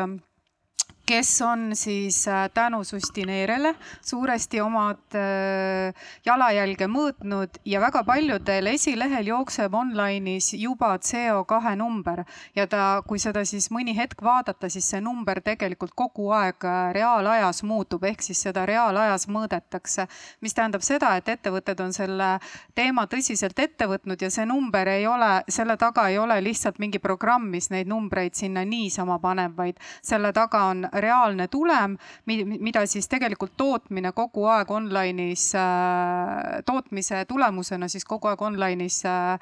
kes 1.08 1.40
on 1.42 1.70
siis 1.72 2.28
äh, 2.28 2.50
tänu 2.54 2.84
Sustineerele 2.84 3.74
suuresti 4.04 4.60
omad 4.60 5.14
äh, 5.16 5.94
jalajälge 6.26 6.84
mõõtnud 6.84 7.60
ja 7.64 7.80
väga 7.80 8.02
paljudel 8.04 8.68
esilehel 8.74 9.30
jookseb 9.30 9.72
online'is 9.74 10.50
juba 10.60 10.90
CO2 11.00 11.72
number 11.80 12.24
ja 12.56 12.66
ta, 12.68 13.00
kui 13.08 13.18
seda 13.22 13.44
siis 13.48 13.70
mõni 13.72 13.94
hetk 13.96 14.20
vaadata, 14.22 14.68
siis 14.68 14.90
see 14.92 15.00
number 15.00 15.40
tegelikult 15.44 15.94
kogu 15.96 16.28
aeg 16.36 16.66
äh, 16.68 16.90
reaalajas 16.98 17.62
muutub, 17.64 18.04
ehk 18.04 18.26
siis 18.26 18.44
seda 18.44 18.66
reaalajas 18.68 19.28
mõõdetakse. 19.32 20.06
mis 20.40 20.54
tähendab 20.54 20.84
seda, 20.84 21.14
et 21.16 21.28
ettevõtted 21.28 21.80
on 21.80 21.96
selle 21.96 22.28
teema 22.74 23.06
tõsiselt 23.06 23.58
ette 23.58 23.88
võtnud 23.88 24.20
ja 24.22 24.30
see 24.30 24.44
number 24.44 24.88
ei 24.88 25.06
ole, 25.06 25.32
selle 25.48 25.76
taga 25.80 26.08
ei 26.08 26.18
ole 26.18 26.36
lihtsalt 26.44 26.78
mingi 26.78 26.98
programm, 26.98 27.48
mis 27.48 27.70
neid 27.70 27.88
numbreid 27.88 28.36
sinna 28.36 28.64
niisama 28.64 29.18
paneb, 29.18 29.56
vaid 29.56 29.80
selle 30.02 30.32
taga 30.36 30.66
on 30.68 30.84
reaalne 31.00 31.48
tulem, 31.48 31.96
mida 32.26 32.86
siis 32.86 33.08
tegelikult 33.08 33.52
tootmine 33.56 34.12
kogu 34.12 34.44
aeg 34.48 34.70
online'is, 34.70 35.44
äh, 35.58 36.62
tootmise 36.66 37.24
tulemusena 37.28 37.88
siis 37.88 38.04
kogu 38.04 38.28
aeg 38.28 38.42
online'is 38.42 39.02
äh, 39.06 39.32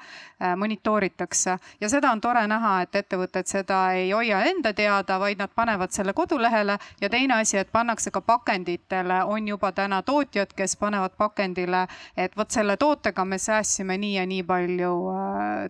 äh, 0.41 0.55
monitooritakse. 0.55 1.57
ja 1.81 1.89
seda 1.89 2.11
on 2.11 2.21
tore 2.21 2.47
näha, 2.47 2.81
et 2.81 2.95
ettevõtted 2.95 3.47
seda 3.47 3.79
ei 3.93 4.11
hoia 4.11 4.41
enda 4.49 4.73
teada, 4.73 5.19
vaid 5.19 5.39
nad 5.39 5.53
panevad 5.55 5.91
selle 5.91 6.13
kodulehele. 6.13 6.77
Ja 7.01 7.09
teine 7.09 7.39
asi, 7.41 7.57
et 7.57 7.71
pannakse 7.71 8.11
ka 8.11 8.21
pakenditele, 8.21 9.23
on 9.23 9.47
juba 9.47 9.71
täna 9.71 10.01
tootjad, 10.01 10.53
kes 10.55 10.77
panevad 10.77 11.17
pakendile, 11.17 11.87
et 12.17 12.37
vot 12.37 12.51
selle 12.51 12.77
tootega 12.77 13.25
me 13.25 13.37
säästsime 13.37 13.97
nii 13.97 14.15
ja 14.15 14.25
nii 14.25 14.43
palju 14.43 14.93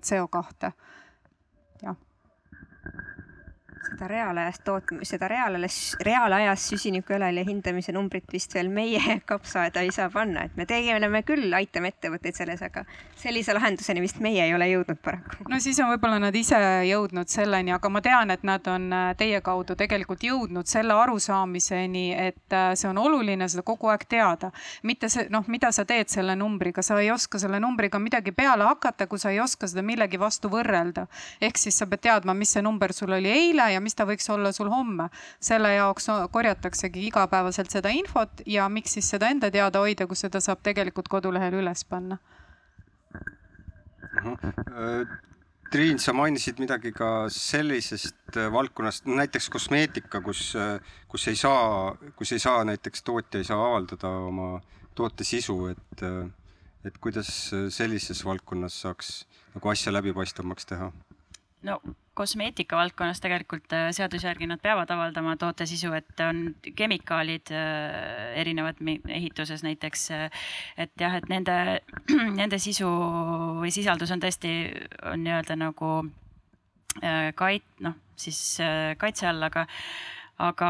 CO2 0.08 0.72
jah 1.84 1.96
seda 3.88 4.08
reaalajas 4.08 4.60
tootmine, 4.66 5.06
seda 5.06 5.28
reaalajas, 5.28 5.98
reaalajas 6.04 6.68
süsinikujalajälje 6.70 7.44
hindamise 7.48 7.94
numbrit 7.96 8.26
vist 8.34 8.54
veel 8.56 8.70
meie 8.74 9.20
kapsaaeda 9.32 9.84
ei 9.86 9.92
saa 9.96 10.10
panna, 10.14 10.44
et 10.48 10.58
me 10.58 10.66
tegeleme 10.70 11.24
küll, 11.28 11.54
aitame 11.56 11.92
ettevõtteid 11.94 12.36
selles, 12.38 12.62
aga 12.66 12.84
sellise 13.18 13.56
lahenduseni 13.56 14.04
vist 14.04 14.20
meie 14.24 14.44
ei 14.46 14.54
ole 14.56 14.70
jõudnud 14.72 15.00
paraku. 15.04 15.48
no 15.50 15.60
siis 15.64 15.80
on 15.84 15.92
võib-olla 15.94 16.20
nad 16.22 16.36
ise 16.36 16.60
jõudnud 16.90 17.32
selleni, 17.32 17.74
aga 17.76 17.92
ma 17.94 18.02
tean, 18.06 18.32
et 18.34 18.44
nad 18.48 18.68
on 18.72 18.90
äh, 18.94 19.08
teie 19.20 19.42
kaudu 19.46 19.78
tegelikult 19.80 20.24
jõudnud 20.28 20.68
selle 20.70 20.96
arusaamiseni, 20.98 22.06
et 22.28 22.56
äh, 22.56 22.72
see 22.76 22.90
on 22.90 23.00
oluline 23.02 23.48
seda 23.50 23.64
kogu 23.68 23.92
aeg 23.94 24.08
teada. 24.10 24.52
mitte 24.84 25.10
see, 25.10 25.28
noh, 25.34 25.48
mida 25.48 25.72
sa 25.72 25.86
teed 25.86 26.12
selle 26.12 26.36
numbriga, 26.36 26.84
sa 26.84 27.00
ei 27.00 27.12
oska 27.12 27.40
selle 27.40 27.60
numbriga 27.64 28.00
midagi 28.00 28.32
peale 28.36 28.68
hakata, 28.68 29.08
kui 29.08 29.20
sa 29.20 29.32
ei 29.32 29.40
oska 29.40 29.68
seda 29.68 29.86
millegi 29.86 30.20
vastu 30.20 30.52
võrrelda. 30.52 31.08
ehk 31.42 31.58
siis 31.58 31.78
sa 31.78 31.88
pead 31.88 32.04
teadma, 32.08 32.34
mis 32.34 32.52
see 32.54 32.62
number 32.62 32.94
sul 32.94 33.14
oli 33.16 33.32
eile 33.32 33.72
ja 33.74 33.77
mis 33.84 33.96
ta 33.96 34.06
võiks 34.06 34.30
olla 34.34 34.52
sul 34.52 34.70
homme. 34.72 35.10
selle 35.40 35.74
jaoks 35.74 36.08
korjataksegi 36.32 37.08
igapäevaselt 37.08 37.72
seda 37.72 37.90
infot 37.90 38.42
ja 38.46 38.70
miks 38.70 38.98
siis 38.98 39.10
seda 39.10 39.30
enda 39.30 39.52
teada 39.52 39.80
hoida, 39.80 40.08
kui 40.08 40.16
seda 40.16 40.42
saab 40.44 40.64
tegelikult 40.64 41.08
kodulehel 41.08 41.60
üles 41.62 41.86
panna. 41.86 42.18
Triin, 45.68 46.00
sa 46.00 46.14
mainisid 46.16 46.62
midagi 46.64 46.94
ka 46.96 47.28
sellisest 47.34 48.38
äh, 48.40 48.48
valdkonnast, 48.54 49.08
näiteks 49.10 49.50
kosmeetika, 49.52 50.22
kus, 50.24 50.54
äh, 50.56 50.80
kus 51.12 51.28
ei 51.28 51.36
saa, 51.36 51.92
kus 52.16 52.32
ei 52.32 52.40
saa 52.40 52.64
näiteks 52.68 53.04
tootja 53.04 53.42
ei 53.42 53.48
saa 53.48 53.60
avaldada 53.66 54.14
oma 54.30 54.62
toote 54.96 55.28
sisu, 55.28 55.58
et, 55.74 56.04
äh, 56.08 56.24
et 56.88 56.98
kuidas 57.04 57.30
sellises 57.76 58.24
valdkonnas 58.26 58.80
saaks 58.86 59.12
nagu 59.58 59.74
asja 59.74 59.92
läbipaistvamaks 59.92 60.72
teha? 60.72 60.92
no 61.68 61.82
kosmeetika 62.18 62.78
valdkonnas 62.80 63.22
tegelikult 63.22 63.74
äh, 63.76 63.88
seaduse 63.96 64.28
järgi 64.28 64.50
nad 64.50 64.62
peavad 64.64 64.90
avaldama 64.94 65.36
toote 65.40 65.68
sisu, 65.70 65.92
et 65.98 66.24
on 66.26 66.42
kemikaalid 66.76 67.52
äh, 67.54 68.34
erinevad 68.42 68.82
ehituses 68.84 69.64
näiteks. 69.66 70.08
Äh, 70.16 70.44
et 70.78 70.94
jah, 71.00 71.18
et 71.20 71.30
nende, 71.30 71.58
nende 72.42 72.60
sisu 72.62 72.90
või 73.62 73.74
sisaldus 73.74 74.14
on 74.16 74.24
tõesti, 74.24 74.54
on 75.12 75.26
nii-öelda 75.26 75.60
nagu 75.60 75.92
kait-, 77.38 77.74
noh 77.86 77.98
siis 78.18 78.58
kaitse 78.98 79.28
all, 79.30 79.44
aga 79.46 79.68
aga 80.42 80.70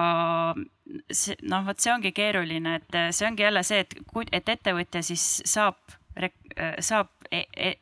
see 1.11 1.35
noh, 1.47 1.63
vot 1.67 1.79
see 1.79 1.91
ongi 1.93 2.11
keeruline, 2.15 2.73
et 2.81 2.97
see 3.15 3.27
ongi 3.27 3.45
jälle 3.45 3.63
see, 3.67 3.85
et, 3.85 3.95
et 4.35 4.51
ettevõtja 4.51 5.03
siis 5.03 5.23
saab 5.47 5.79
saab 6.83 7.11
e 7.31 7.43
e 7.55 7.73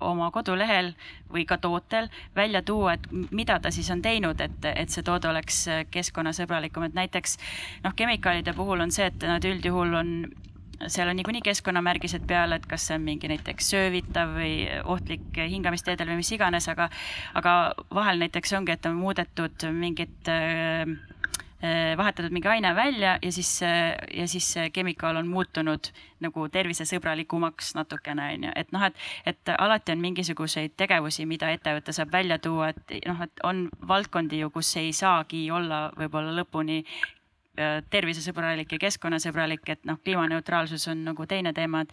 oma 0.00 0.30
kodulehel 0.30 0.92
või 1.32 1.44
ka 1.48 1.58
tootel 1.58 2.08
välja 2.36 2.62
tuua, 2.62 2.94
et 2.94 3.08
mida 3.30 3.58
ta 3.60 3.70
siis 3.70 3.90
on 3.90 4.02
teinud, 4.02 4.40
et, 4.40 4.64
et 4.74 4.90
see 4.90 5.02
toode 5.06 5.28
oleks 5.28 5.64
keskkonnasõbralikum, 5.90 6.86
et 6.88 6.94
näiteks 6.94 7.38
noh, 7.84 7.94
kemikaalide 7.96 8.54
puhul 8.56 8.80
on 8.80 8.90
see, 8.94 9.06
et 9.10 9.28
nad 9.28 9.44
üldjuhul 9.44 9.94
on 10.00 10.16
seal 10.90 11.08
on 11.08 11.16
niikuinii 11.16 11.42
keskkonnamärgised 11.46 12.24
peal, 12.26 12.52
et 12.56 12.66
kas 12.66 12.88
see 12.88 12.96
on 12.98 13.04
mingi 13.06 13.30
näiteks 13.30 13.70
söövitav 13.74 14.34
või 14.36 14.54
ohtlik 14.82 15.38
hingamisteedel 15.38 16.10
või 16.10 16.22
mis 16.22 16.32
iganes, 16.34 16.68
aga, 16.72 16.88
aga 17.38 17.56
vahel 17.94 18.22
näiteks 18.22 18.56
ongi, 18.58 18.74
et 18.74 18.86
on 18.90 18.98
muudetud 18.98 19.66
mingit 19.76 20.30
äh, 20.32 20.96
Äh, 21.62 21.92
vahetatud 21.98 22.34
mingi 22.34 22.48
aine 22.50 22.74
välja 22.74 23.18
ja 23.22 23.32
siis, 23.32 23.60
ja 24.14 24.26
siis 24.28 24.54
kemikaal 24.72 25.16
on 25.20 25.28
muutunud 25.30 25.92
nagu 26.20 26.48
tervisesõbralikumaks 26.50 27.74
natukene, 27.78 28.32
on 28.34 28.48
ju, 28.48 28.54
et 28.58 28.72
noh, 28.74 28.82
et, 28.88 28.98
et 29.30 29.52
alati 29.58 29.94
on 29.94 30.02
mingisuguseid 30.02 30.74
tegevusi, 30.76 31.26
mida 31.30 31.52
ettevõte 31.54 31.94
saab 31.94 32.10
välja 32.12 32.40
tuua, 32.42 32.72
et 32.74 33.06
noh, 33.06 33.22
et 33.22 33.44
on 33.46 33.68
valdkondi 33.88 34.42
ju, 34.42 34.50
kus 34.50 34.74
ei 34.82 34.90
saagi 34.96 35.44
olla 35.54 35.84
võib-olla 35.98 36.34
lõpuni 36.40 36.82
tervisesõbralik 37.92 38.70
ja 38.72 38.78
keskkonnasõbralik, 38.80 39.66
et 39.74 39.82
noh, 39.84 39.98
kliimaneutraalsus 40.00 40.86
on 40.88 41.02
nagu 41.04 41.26
teine 41.28 41.52
teema, 41.52 41.82
et 41.84 41.92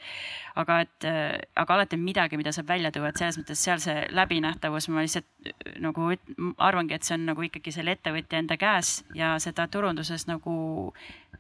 aga 0.62 0.78
et, 0.86 1.08
äh, 1.08 1.34
aga 1.60 1.76
alati 1.76 1.98
on 2.00 2.06
midagi, 2.06 2.40
mida 2.40 2.54
saab 2.56 2.70
välja 2.72 2.92
tuua, 2.96 3.10
et 3.10 3.20
selles 3.20 3.40
mõttes 3.42 3.64
seal 3.68 3.82
see 3.84 4.06
läbinähtavus, 4.16 4.88
ma 4.90 5.04
lihtsalt 5.04 5.28
äh, 5.52 5.76
nagu 5.84 6.08
arvangi, 6.58 6.96
et 6.96 7.04
see 7.04 7.18
on 7.18 7.28
nagu 7.34 7.44
ikkagi 7.50 7.74
selle 7.76 7.98
ettevõtja 7.98 8.40
enda 8.40 8.56
käes 8.60 9.04
ja 9.16 9.34
seda 9.44 9.68
turunduses 9.68 10.28
nagu 10.32 10.56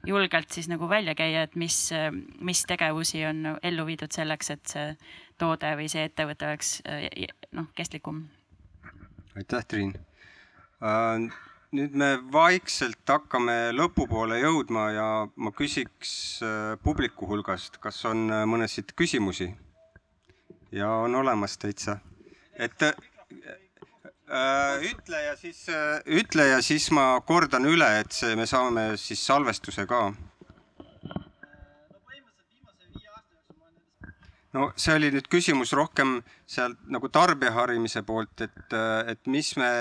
julgelt 0.07 0.51
siis 0.51 0.67
nagu 0.71 0.89
välja 0.91 1.15
käia, 1.15 1.47
et 1.47 1.55
mis, 1.55 1.89
mis 2.43 2.63
tegevusi 2.67 3.23
on 3.27 3.55
ellu 3.63 3.87
viidud 3.87 4.11
selleks, 4.11 4.51
et 4.51 4.75
see 4.75 4.87
toode 5.39 5.71
või 5.79 5.87
see 5.91 6.03
ettevõte 6.07 6.47
oleks 6.47 6.79
noh, 7.55 7.71
kestlikum. 7.75 8.25
aitäh, 9.35 9.65
Triin 9.65 9.95
nüüd 11.75 11.93
me 12.01 12.09
vaikselt 12.33 13.05
hakkame 13.09 13.69
lõpupoole 13.77 14.39
jõudma 14.41 14.87
ja 14.95 15.07
ma 15.37 15.51
küsiks 15.53 16.11
äh, 16.45 16.73
publiku 16.83 17.29
hulgast, 17.29 17.77
kas 17.83 18.01
on 18.09 18.29
äh, 18.33 18.45
mõnesid 18.49 18.95
küsimusi? 18.97 19.51
ja 20.73 20.89
on 21.01 21.15
olemas 21.17 21.57
täitsa, 21.57 21.97
et 22.53 22.83
äh, 22.85 22.93
ütle 24.85 25.21
ja 25.23 25.35
siis, 25.37 25.63
ütle 26.05 26.45
ja 26.51 26.59
siis 26.61 26.91
ma 26.93 27.15
kordan 27.25 27.65
üle, 27.65 27.87
et 28.01 28.13
see, 28.13 28.35
me 28.37 28.45
saame 28.49 28.91
siis 29.01 29.23
salvestuse 29.25 29.87
ka 29.89 30.11
no 34.57 34.69
see 34.79 34.95
oli 34.97 35.11
nüüd 35.13 35.27
küsimus 35.31 35.73
rohkem 35.77 36.19
sealt 36.49 36.79
nagu 36.91 37.09
tarbija 37.13 37.53
harimise 37.55 38.03
poolt, 38.05 38.45
et, 38.45 38.75
et 39.13 39.29
mis 39.29 39.51
me, 39.61 39.71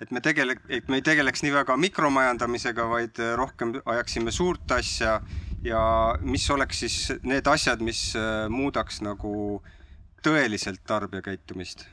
et 0.00 0.12
me 0.14 0.22
tegele-, 0.24 0.58
et 0.68 0.88
me 0.88 1.00
ei 1.00 1.06
tegeleks 1.06 1.44
nii 1.44 1.54
väga 1.54 1.76
mikromajandamisega, 1.80 2.88
vaid 2.90 3.20
rohkem 3.40 3.76
ajaksime 3.84 4.32
suurt 4.34 4.76
asja 4.78 5.18
ja 5.64 5.82
mis 6.20 6.46
oleks 6.50 6.84
siis 6.84 7.00
need 7.24 7.48
asjad, 7.48 7.84
mis 7.84 8.10
muudaks 8.52 9.02
nagu 9.04 9.34
tõeliselt 10.24 10.80
tarbija 10.88 11.24
käitumist 11.24 11.84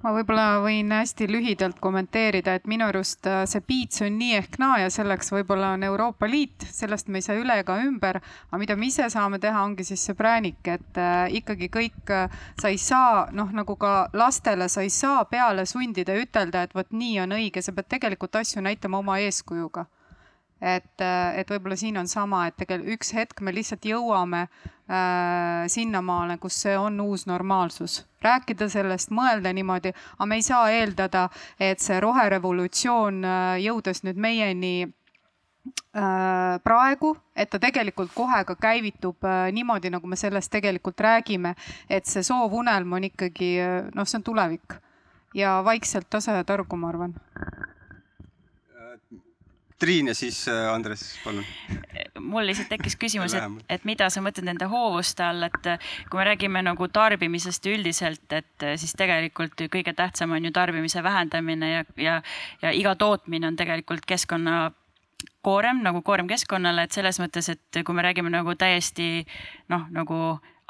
ma 0.00 0.12
võib-olla 0.14 0.60
võin 0.64 0.92
hästi 0.94 1.26
lühidalt 1.28 1.80
kommenteerida, 1.82 2.54
et 2.56 2.68
minu 2.70 2.86
arust 2.88 3.26
äh, 3.28 3.42
see 3.50 3.60
piits 3.64 4.00
on 4.06 4.16
nii 4.20 4.38
ehk 4.38 4.56
naa 4.62 4.78
ja 4.84 4.88
selleks 4.92 5.32
võib-olla 5.34 5.74
on 5.76 5.84
Euroopa 5.84 6.28
Liit, 6.30 6.64
sellest 6.72 7.10
me 7.12 7.20
ei 7.20 7.26
saa 7.26 7.36
üle 7.40 7.58
ega 7.60 7.76
ümber. 7.84 8.20
aga 8.48 8.60
mida 8.62 8.76
me 8.80 8.88
ise 8.88 9.10
saame 9.12 9.38
teha, 9.42 9.64
ongi 9.64 9.84
siis 9.84 10.04
see 10.08 10.16
präänik, 10.16 10.60
et 10.64 11.00
äh, 11.00 11.28
ikkagi 11.40 11.68
kõik, 11.68 12.00
äh, 12.16 12.40
sa 12.60 12.72
ei 12.72 12.80
saa 12.80 13.28
noh, 13.32 13.52
nagu 13.52 13.76
ka 13.76 14.08
lastele, 14.16 14.68
sa 14.72 14.86
ei 14.86 14.90
saa 14.94 15.24
peale 15.28 15.66
sundida 15.68 16.16
ja 16.16 16.24
ütelda, 16.24 16.64
et 16.64 16.74
vot 16.74 16.90
nii 16.90 17.20
on 17.26 17.36
õige, 17.36 17.62
sa 17.62 17.76
pead 17.76 17.92
tegelikult 17.96 18.40
asju 18.40 18.64
näitama 18.64 19.04
oma 19.04 19.20
eeskujuga 19.20 19.86
et, 20.60 21.02
et 21.34 21.50
võib-olla 21.50 21.76
siin 21.76 21.96
on 22.00 22.08
sama, 22.08 22.44
et 22.46 22.56
tegelikult 22.60 22.94
üks 22.96 23.14
hetk 23.16 23.40
me 23.40 23.52
lihtsalt 23.54 23.86
jõuame 23.88 24.42
äh, 24.44 25.66
sinnamaale, 25.72 26.36
kus 26.42 26.60
see 26.64 26.76
on 26.78 27.00
uus 27.00 27.26
normaalsus. 27.26 28.04
rääkida 28.20 28.68
sellest, 28.68 29.10
mõelda 29.10 29.52
niimoodi, 29.56 29.94
aga 30.18 30.26
me 30.28 30.36
ei 30.36 30.42
saa 30.44 30.70
eeldada, 30.70 31.28
et 31.60 31.80
see 31.80 32.00
roherevolutsioon 32.00 33.24
äh, 33.24 33.54
jõudes 33.64 34.04
nüüd 34.04 34.20
meieni 34.20 34.74
äh, 34.84 36.60
praegu, 36.64 37.16
et 37.34 37.50
ta 37.50 37.58
tegelikult 37.58 38.12
kohe 38.14 38.44
ka 38.44 38.56
käivitub 38.60 39.24
äh, 39.24 39.48
niimoodi, 39.56 39.90
nagu 39.90 40.06
me 40.06 40.20
sellest 40.20 40.52
tegelikult 40.52 41.00
räägime, 41.00 41.54
et 41.88 42.06
see 42.06 42.22
soovunelm 42.22 42.92
on 42.92 43.08
ikkagi 43.08 43.56
äh, 43.64 43.82
noh, 43.94 44.04
see 44.04 44.20
on 44.20 44.28
tulevik 44.28 44.80
ja 45.34 45.60
vaikselt 45.64 46.10
tasa 46.10 46.40
ja 46.40 46.44
targu, 46.44 46.76
ma 46.76 46.92
arvan 46.92 47.16
Triin 49.80 50.10
ja 50.10 50.14
siis 50.14 50.42
äh, 50.48 50.66
Andres, 50.72 51.02
palun. 51.24 51.44
mul 52.20 52.44
lihtsalt 52.46 52.68
tekkis 52.68 52.98
küsimus, 53.00 53.34
et, 53.34 53.62
et 53.76 53.86
mida 53.88 54.10
sa 54.12 54.20
mõtled 54.20 54.44
nende 54.44 54.68
hoovuste 54.68 55.24
all, 55.24 55.46
et 55.46 55.70
äh, 55.72 55.86
kui 56.10 56.20
me 56.20 56.26
räägime 56.28 56.62
nagu 56.66 56.88
tarbimisest 56.92 57.66
üldiselt, 57.72 58.26
et 58.36 58.66
äh, 58.66 58.76
siis 58.80 58.92
tegelikult 58.98 59.64
kõige 59.72 59.94
tähtsam 59.96 60.36
on 60.36 60.44
ju 60.44 60.52
tarbimise 60.52 61.02
vähendamine 61.02 61.72
ja, 61.72 61.84
ja, 61.96 62.18
ja 62.62 62.74
iga 62.76 62.94
tootmine 63.00 63.48
on 63.48 63.56
tegelikult 63.56 64.04
keskkonna 64.06 64.68
koorem 65.42 65.80
nagu 65.84 66.02
koorem 66.04 66.28
keskkonnale, 66.28 66.84
et 66.84 66.96
selles 66.96 67.20
mõttes, 67.22 67.48
et 67.48 67.82
kui 67.84 67.96
me 67.96 68.04
räägime 68.04 68.32
nagu 68.32 68.54
täiesti 68.60 69.24
noh, 69.72 69.88
nagu 69.96 70.20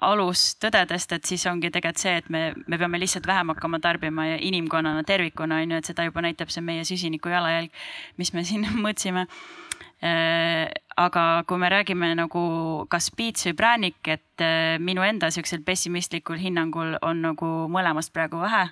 alustõdedest, 0.01 1.13
et 1.17 1.29
siis 1.29 1.47
ongi 1.51 1.71
tegelikult 1.71 2.01
see, 2.01 2.17
et 2.23 2.29
me, 2.33 2.43
me 2.67 2.79
peame 2.81 3.01
lihtsalt 3.01 3.27
vähem 3.29 3.53
hakkama 3.53 3.81
tarbima 3.85 4.27
ja 4.27 4.37
inimkonnana 4.41 5.05
tervikuna 5.05 5.61
on 5.61 5.75
ju, 5.75 5.81
et 5.81 5.91
seda 5.91 6.07
juba 6.09 6.25
näitab 6.25 6.53
see 6.53 6.65
meie 6.65 6.85
süsiniku 6.89 7.33
jalajälg, 7.33 7.75
mis 8.21 8.33
me 8.37 8.45
siin 8.47 8.67
mõõtsime. 8.85 9.27
Äh, 10.01 10.71
aga 10.97 11.43
kui 11.45 11.61
me 11.61 11.69
räägime 11.69 12.15
nagu 12.17 12.43
kas 12.89 13.11
piits 13.13 13.45
või 13.51 13.57
präänik, 13.59 13.99
et 14.09 14.45
äh, 14.45 14.79
minu 14.81 15.05
enda 15.05 15.29
siuksel 15.29 15.61
pessimistlikul 15.61 16.41
hinnangul 16.41 16.95
on 17.05 17.21
nagu 17.21 17.51
mõlemast 17.69 18.13
praegu 18.17 18.41
vähe. 18.41 18.71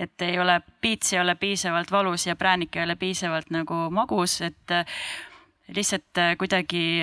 et 0.00 0.24
ei 0.24 0.38
ole, 0.40 0.62
piits 0.80 1.12
ei 1.12 1.20
ole 1.20 1.34
piisavalt 1.36 1.92
valus 1.92 2.24
ja 2.26 2.36
präänik 2.36 2.76
ei 2.76 2.86
ole 2.86 2.96
piisavalt 2.96 3.52
nagu 3.52 3.90
magus, 3.92 4.40
et 4.40 4.72
äh, 4.72 4.86
lihtsalt 5.68 6.24
kuidagi 6.40 7.02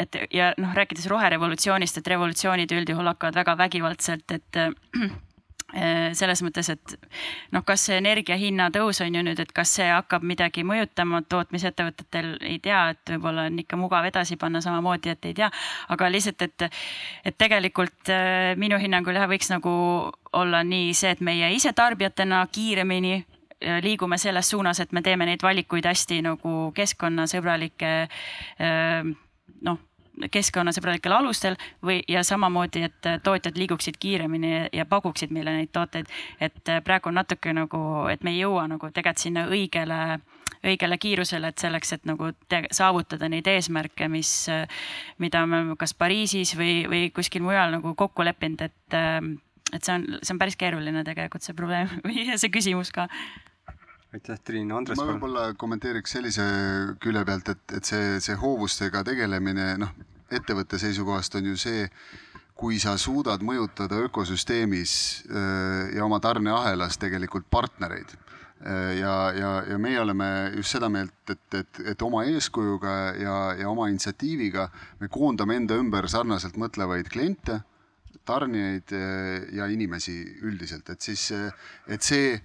et 0.00 0.20
ja 0.34 0.52
noh, 0.58 0.74
rääkides 0.76 1.08
roherevolutsioonist, 1.12 2.00
et 2.00 2.12
revolutsioonid 2.14 2.72
üldjuhul 2.80 3.12
hakkavad 3.12 3.42
väga 3.42 3.56
vägivaldselt, 3.64 4.38
et 4.38 4.62
selles 6.18 6.42
mõttes, 6.42 6.68
et 6.72 6.94
noh, 7.54 7.62
kas 7.66 7.84
see 7.86 7.98
energia 8.00 8.36
hinna 8.38 8.68
tõus 8.74 9.00
on 9.04 9.14
ju 9.14 9.22
nüüd, 9.22 9.38
et 9.42 9.52
kas 9.54 9.74
see 9.78 9.86
hakkab 9.90 10.24
midagi 10.26 10.64
mõjutama 10.66 11.22
tootmisettevõtetel, 11.30 12.32
ei 12.42 12.58
tea, 12.62 12.82
et 12.94 13.12
võib-olla 13.14 13.46
on 13.50 13.58
ikka 13.62 13.78
mugav 13.78 14.08
edasi 14.08 14.38
panna 14.40 14.62
samamoodi, 14.64 15.14
et 15.14 15.30
ei 15.30 15.36
tea. 15.38 15.50
aga 15.88 16.10
lihtsalt, 16.10 16.42
et, 16.42 16.66
et 17.24 17.38
tegelikult 17.38 18.10
äh, 18.10 18.54
minu 18.58 18.80
hinnangul 18.82 19.18
jah, 19.18 19.28
võiks 19.30 19.50
nagu 19.52 19.72
olla 20.32 20.64
nii 20.66 20.94
see, 20.94 21.14
et 21.14 21.20
meie 21.20 21.52
ise 21.54 21.72
tarbijatena 21.76 22.42
kiiremini 22.52 23.14
äh, 23.20 23.78
liigume 23.84 24.18
selles 24.18 24.50
suunas, 24.50 24.80
et 24.80 24.92
me 24.92 25.02
teeme 25.06 25.28
neid 25.28 25.42
valikuid 25.42 25.86
hästi 25.86 26.22
nagu 26.26 26.70
keskkonnasõbralike 26.74 27.94
noh 29.60 29.78
keskkonnasõbralikel 30.32 31.12
alustel 31.12 31.56
või, 31.84 32.00
ja 32.08 32.22
samamoodi, 32.26 32.82
et 32.88 33.08
tootjad 33.24 33.56
liiguksid 33.58 33.98
kiiremini 34.00 34.68
ja 34.72 34.86
pakuksid 34.86 35.32
meile 35.34 35.54
neid 35.56 35.72
tooteid. 35.72 36.06
et 36.40 36.72
praegu 36.84 37.08
on 37.08 37.18
natuke 37.20 37.52
nagu, 37.52 37.80
et 38.12 38.24
me 38.24 38.34
ei 38.34 38.40
jõua 38.42 38.66
nagu 38.68 38.90
tegelikult 38.90 39.18
sinna 39.18 39.46
õigele, 39.48 40.20
õigele 40.64 40.98
kiirusele, 40.98 41.48
et 41.48 41.58
selleks, 41.58 41.92
et 41.92 42.08
nagu 42.08 42.32
te, 42.48 42.64
saavutada 42.70 43.28
neid 43.28 43.46
eesmärke, 43.46 44.08
mis, 44.08 44.46
mida 45.18 45.44
me 45.46 45.76
kas 45.78 45.94
Pariisis 45.94 46.56
või, 46.56 46.84
või 46.88 47.10
kuskil 47.14 47.42
mujal 47.42 47.76
nagu 47.78 47.94
kokku 47.94 48.24
leppinud, 48.24 48.66
et, 48.66 48.98
et 49.72 49.84
see 49.84 49.94
on, 49.94 50.08
see 50.22 50.34
on 50.34 50.42
päris 50.42 50.58
keeruline 50.60 51.04
tegelikult 51.04 51.46
see 51.46 51.56
probleem 51.56 51.88
või 52.06 52.26
see 52.36 52.52
küsimus 52.52 52.92
ka 52.94 53.08
aitäh, 54.12 54.38
Triin, 54.44 54.72
Andres. 54.74 54.98
ma 54.98 55.06
võib-olla 55.12 55.50
kommenteeriks 55.58 56.16
sellise 56.16 56.44
külje 57.02 57.24
pealt, 57.26 57.50
et, 57.52 57.76
et 57.78 57.90
see, 57.92 58.16
see 58.24 58.36
hoovustega 58.40 59.04
tegelemine, 59.06 59.72
noh, 59.80 59.92
ettevõtte 60.30 60.78
seisukohast 60.78 61.34
on 61.38 61.50
ju 61.52 61.56
see, 61.58 61.86
kui 62.60 62.78
sa 62.82 62.96
suudad 63.00 63.42
mõjutada 63.46 64.02
ökosüsteemis 64.04 64.92
äh, 65.30 65.94
ja 65.96 66.04
oma 66.04 66.20
tarneahelas 66.20 66.98
tegelikult 67.00 67.48
partnereid. 67.50 68.12
Äh, 68.60 68.98
ja, 69.00 69.14
ja, 69.32 69.52
ja 69.70 69.78
meie 69.80 70.00
oleme 70.02 70.28
just 70.56 70.76
seda 70.76 70.90
meelt, 70.92 71.16
et, 71.32 71.46
et, 71.56 71.82
et 71.94 72.04
oma 72.04 72.26
eeskujuga 72.28 72.94
ja, 73.16 73.36
ja 73.62 73.70
oma 73.72 73.88
initsiatiiviga 73.88 74.68
me 75.00 75.08
koondame 75.08 75.56
enda 75.56 75.80
ümber 75.80 76.08
sarnaselt 76.12 76.60
mõtlevaid 76.60 77.08
kliente, 77.08 77.62
tarnijaid 78.28 78.92
äh, 78.92 79.48
ja 79.56 79.70
inimesi 79.72 80.18
üldiselt, 80.44 80.92
et 80.92 81.00
siis, 81.00 81.30
et 81.88 82.04
see 82.04 82.36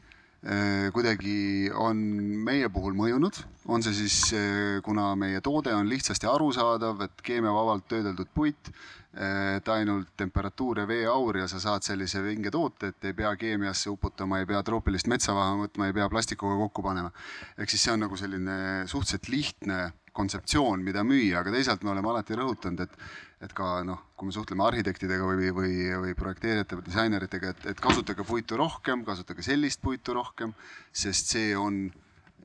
kuidagi 0.93 1.71
on 1.73 1.97
meie 2.45 2.67
puhul 2.69 2.93
mõjunud, 2.93 3.39
on 3.65 3.81
see 3.81 3.95
siis, 3.97 4.17
äh, 4.37 4.81
kuna 4.85 5.15
meie 5.17 5.41
toode 5.41 5.73
on 5.73 5.89
lihtsasti 5.89 6.27
arusaadav, 6.29 7.01
et 7.07 7.23
keemiavabalt 7.25 7.87
töödeldud 7.89 8.29
puit, 8.33 8.69
äh, 9.17 9.55
et 9.57 9.69
ainult 9.73 10.11
temperatuur 10.17 10.83
ja 10.83 10.87
veeaur 10.87 11.39
ja 11.41 11.47
sa 11.49 11.59
saad 11.63 11.87
sellise 11.87 12.21
vinge 12.21 12.53
toote, 12.53 12.93
et 12.93 13.09
ei 13.09 13.17
pea 13.17 13.33
keemiasse 13.41 13.89
uputama, 13.89 14.39
ei 14.39 14.45
pea 14.45 14.61
troopilist 14.63 15.09
metsa 15.09 15.33
maha 15.33 15.57
võtma, 15.63 15.89
ei 15.89 15.97
pea 15.97 16.09
plastikuga 16.13 16.59
kokku 16.61 16.85
panema. 16.85 17.11
ehk 17.57 17.69
siis 17.69 17.87
see 17.87 17.93
on 17.93 18.05
nagu 18.05 18.17
selline 18.17 18.57
suhteliselt 18.85 19.29
lihtne 19.33 19.79
kontseptsioon, 20.13 20.83
mida 20.83 21.03
müüa, 21.03 21.41
aga 21.41 21.51
teisalt 21.51 21.83
me 21.83 21.95
oleme 21.95 22.13
alati 22.13 22.37
rõhutanud, 22.37 22.85
et 22.85 22.99
et 23.41 23.53
ka 23.53 23.81
noh, 23.83 24.04
kui 24.15 24.29
me 24.29 24.35
suhtleme 24.35 24.63
arhitektidega 24.63 25.27
või, 25.27 25.51
või, 25.55 25.73
või 25.99 26.15
projekteerijate 26.17 26.79
või 26.79 26.87
disaineritega, 26.87 27.51
et, 27.51 27.67
et 27.73 27.83
kasutage 27.83 28.23
puitu 28.27 28.57
rohkem, 28.59 29.03
kasutage 29.07 29.43
sellist 29.43 29.81
puitu 29.83 30.15
rohkem, 30.15 30.55
sest 30.95 31.33
see 31.35 31.51
on 31.59 31.83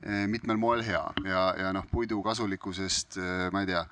eh, 0.03 0.25
mitmel 0.31 0.59
moel 0.59 0.83
hea. 0.83 1.05
Ja, 1.23 1.45
ja 1.59 1.71
noh, 1.75 1.87
puidu 1.91 2.19
kasulikkusest, 2.25 3.15
eh, 3.21 3.45
ma 3.55 3.63
ei 3.63 3.69
tea, 3.71 3.85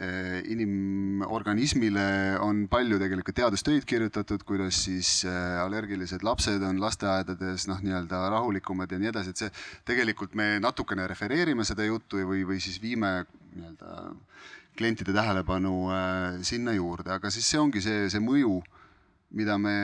eh, 0.00 0.38
inimorganismile 0.54 2.06
on 2.40 2.64
palju 2.72 3.00
tegelikult 3.02 3.36
teadustöid 3.42 3.84
kirjutatud, 3.84 4.46
kuidas 4.48 4.80
siis 4.86 5.12
allergilised 5.28 6.24
lapsed 6.24 6.64
on 6.64 6.80
lasteaedades 6.80 7.68
noh, 7.68 7.84
nii-öelda 7.84 8.22
rahulikumad 8.32 8.96
ja 8.96 9.02
nii 9.02 9.12
edasi, 9.12 9.36
et 9.36 9.44
see 9.44 9.52
tegelikult 9.92 10.32
me 10.40 10.54
natukene 10.62 11.04
refereerime 11.10 11.68
seda 11.68 11.84
juttu 11.84 12.24
või, 12.24 12.46
või 12.48 12.64
siis 12.64 12.80
viime 12.80 13.18
nii-öelda 13.54 14.14
klientide 14.78 15.12
tähelepanu 15.12 15.90
äh, 15.90 16.38
sinna 16.42 16.72
juurde, 16.72 17.12
aga 17.12 17.30
siis 17.30 17.48
see 17.50 17.60
ongi 17.60 17.82
see, 17.84 18.06
see 18.12 18.22
mõju, 18.22 18.60
mida 19.36 19.58
me 19.60 19.74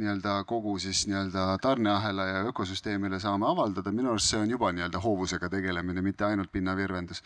nii-öelda 0.00 0.40
kogu 0.50 0.76
siis 0.82 1.04
nii-öelda 1.06 1.58
tarneahela 1.62 2.26
ja 2.26 2.38
ökosüsteemile 2.50 3.20
saame 3.22 3.46
avaldada, 3.46 3.92
minu 3.94 4.12
arust 4.12 4.32
see 4.32 4.40
on 4.42 4.50
juba 4.50 4.72
nii-öelda 4.74 5.02
hoovusega 5.02 5.50
tegelemine, 5.50 6.02
mitte 6.02 6.26
ainult 6.26 6.52
pinnavirvendus. 6.52 7.22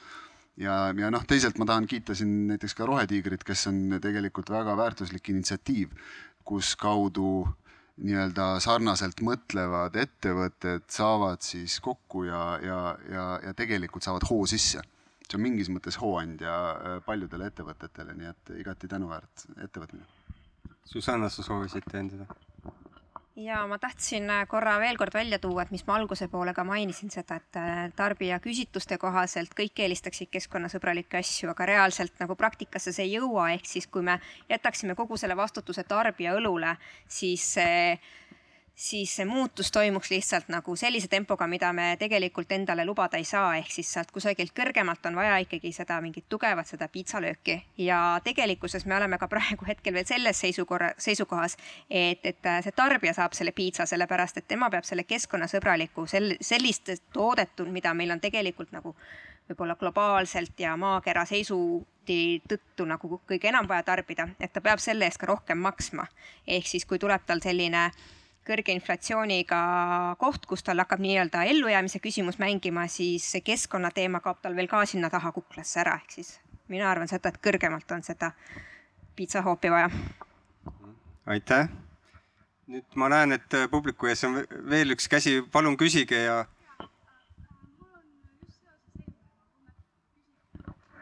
ja, 0.56 0.92
ja 0.96 1.10
noh, 1.10 1.24
teisalt 1.28 1.58
ma 1.58 1.68
tahan 1.68 1.86
kiita 1.86 2.14
siin 2.18 2.34
näiteks 2.52 2.74
ka 2.74 2.86
Rohetiigrit, 2.86 3.44
kes 3.44 3.66
on 3.70 3.98
tegelikult 4.02 4.50
väga 4.50 4.76
väärtuslik 4.76 5.28
initsiatiiv, 5.32 5.96
kus 6.44 6.74
kaudu 6.76 7.46
nii-öelda 7.98 8.58
sarnaselt 8.62 9.22
mõtlevad 9.26 9.96
ettevõtted 9.98 10.84
saavad 10.92 11.42
siis 11.42 11.80
kokku 11.80 12.24
ja, 12.28 12.44
ja, 12.62 12.78
ja, 13.10 13.26
ja 13.48 13.54
tegelikult 13.56 14.06
saavad 14.06 14.28
hoo 14.30 14.46
sisse 14.46 14.84
see 15.28 15.38
on 15.38 15.44
mingis 15.44 15.68
mõttes 15.72 15.98
hooandja 16.00 16.56
äh, 16.72 16.98
paljudele 17.06 17.50
ettevõtetele, 17.52 18.16
nii 18.16 18.30
et 18.32 18.52
igati 18.62 18.88
tänuväärt 18.88 19.48
ettevõtmine. 19.64 20.06
Susanna, 20.88 21.28
sa 21.28 21.44
soovisid 21.44 21.84
täiendada? 21.90 22.26
ja 23.38 23.60
ma 23.70 23.78
tahtsin 23.78 24.30
äh, 24.30 24.46
korra 24.50 24.78
veel 24.82 24.96
kord 24.98 25.14
välja 25.14 25.38
tuua, 25.38 25.62
et 25.62 25.70
mis 25.70 25.84
ma 25.86 25.94
alguse 25.98 26.26
poole 26.28 26.54
ka 26.54 26.64
mainisin 26.66 27.10
seda, 27.12 27.38
et 27.38 27.58
äh, 27.60 27.82
tarbija 27.96 28.40
küsitluste 28.42 28.98
kohaselt 28.98 29.54
kõik 29.58 29.78
eelistaksid 29.84 30.30
keskkonnasõbralikke 30.34 31.20
asju, 31.20 31.52
aga 31.52 31.68
reaalselt 31.70 32.18
nagu 32.18 32.34
praktikasse 32.38 32.92
see 32.92 33.06
ei 33.06 33.14
jõua, 33.18 33.52
ehk 33.54 33.68
siis 33.68 33.86
kui 33.86 34.02
me 34.02 34.18
jätaksime 34.50 34.98
kogu 34.98 35.16
selle 35.20 35.36
vastutuse 35.38 35.84
tarbija 35.86 36.34
õlule, 36.40 36.74
siis 37.06 37.44
see 37.58 37.94
siis 38.78 39.16
see 39.16 39.24
muutus 39.26 39.72
toimuks 39.74 40.10
lihtsalt 40.10 40.48
nagu 40.54 40.76
sellise 40.76 41.08
tempoga, 41.10 41.46
mida 41.50 41.72
me 41.74 41.96
tegelikult 41.98 42.52
endale 42.54 42.84
lubada 42.86 43.18
ei 43.18 43.24
saa, 43.26 43.56
ehk 43.58 43.72
siis 43.74 43.90
sealt 43.92 44.12
kusagilt 44.14 44.52
kõrgemalt 44.54 45.06
on 45.10 45.16
vaja 45.18 45.40
ikkagi 45.42 45.72
seda 45.74 45.96
mingit 46.04 46.28
tugevat, 46.30 46.66
seda 46.70 46.86
piitsalööki 46.88 47.56
ja 47.82 47.98
tegelikkuses 48.24 48.86
me 48.86 48.94
oleme 48.96 49.18
ka 49.18 49.26
praegu 49.28 49.66
hetkel 49.66 49.96
veel 49.98 50.06
selles 50.06 50.38
seisukorra, 50.44 50.92
seisukohas, 50.98 51.56
et, 51.90 52.22
et 52.22 52.50
see 52.62 52.76
tarbija 52.76 53.16
saab 53.16 53.34
selle 53.34 53.52
piitsa, 53.56 53.86
sellepärast 53.90 54.38
et 54.38 54.46
tema 54.48 54.70
peab 54.70 54.86
selle 54.86 55.02
keskkonnasõbraliku, 55.08 56.06
sel-, 56.06 56.36
sellist 56.40 56.92
toodetud, 57.12 57.72
mida 57.74 57.94
meil 57.98 58.14
on 58.14 58.22
tegelikult 58.22 58.70
nagu 58.76 58.94
võib-olla 59.48 59.74
globaalselt 59.80 60.60
ja 60.60 60.76
maakera 60.78 61.24
seisundi 61.26 62.20
tõttu 62.46 62.86
nagu 62.86 63.18
kõige 63.26 63.50
enam 63.50 63.66
vaja 63.66 63.82
tarbida, 63.90 64.28
et 64.38 64.54
ta 64.54 64.62
peab 64.62 64.78
selle 64.78 65.08
eest 65.08 65.18
ka 65.18 65.26
rohkem 65.26 65.58
maksma. 65.58 66.06
ehk 66.46 66.66
siis, 66.66 66.86
kui 66.86 66.98
tuleb 66.98 67.26
tal 67.26 67.40
selline 67.42 67.88
äh, 67.88 68.06
kõrge 68.48 68.72
inflatsiooniga 68.74 69.60
koht, 70.20 70.46
kus 70.48 70.64
tal 70.64 70.80
hakkab 70.82 71.02
nii-öelda 71.04 71.44
ellujäämise 71.52 72.00
küsimus 72.04 72.40
mängima, 72.40 72.86
siis 72.88 73.26
see 73.32 73.44
keskkonnateema 73.44 74.22
kaob 74.24 74.40
tal 74.42 74.56
veel 74.56 74.70
ka 74.70 74.84
sinna 74.88 75.10
taha 75.12 75.32
kuklasse 75.36 75.82
ära, 75.84 75.98
ehk 76.00 76.16
siis 76.18 76.38
mina 76.72 76.90
arvan 76.90 77.10
seda, 77.10 77.32
et 77.32 77.40
kõrgemalt 77.44 77.96
on 77.96 78.04
seda 78.06 78.32
piitsahoopi 79.16 79.70
vaja. 79.70 79.90
aitäh. 81.26 81.68
nüüd 82.68 82.96
ma 83.00 83.08
näen, 83.08 83.32
et 83.32 83.54
publiku 83.70 84.06
ees 84.06 84.24
on 84.28 84.42
veel 84.70 84.92
üks 84.96 85.08
käsi, 85.08 85.40
palun 85.52 85.76
küsige 85.80 86.24
ja 86.24 86.44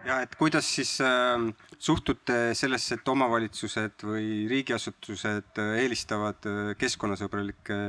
ja 0.06 0.20
et 0.22 0.34
kuidas 0.38 0.68
siis 0.78 0.96
äh, 1.04 1.40
suhtute 1.78 2.54
sellesse, 2.54 2.98
et 2.98 3.08
omavalitsused 3.08 4.04
või 4.06 4.46
riigiasutused 4.50 5.60
äh, 5.62 5.72
eelistavad 5.82 6.46
äh, 6.50 6.70
keskkonnasõbralikke 6.78 7.80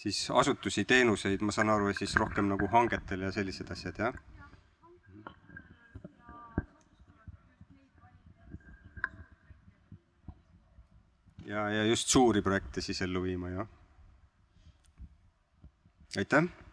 siis 0.00 0.26
asutusi, 0.30 0.84
teenuseid, 0.88 1.44
ma 1.44 1.54
saan 1.54 1.72
aru, 1.72 1.92
siis 1.96 2.16
rohkem 2.20 2.48
nagu 2.50 2.68
hangetel 2.72 3.26
ja 3.26 3.32
sellised 3.34 3.70
asjad, 3.72 4.00
jah? 4.00 4.18
ja, 11.46 11.68
ja 11.70 11.88
just 11.88 12.12
suuri 12.12 12.42
projekte 12.42 12.84
siis 12.84 13.02
ellu 13.06 13.24
viima, 13.28 13.52
jah? 13.54 13.74
aitäh 16.16 16.46
Äh, 16.46 16.65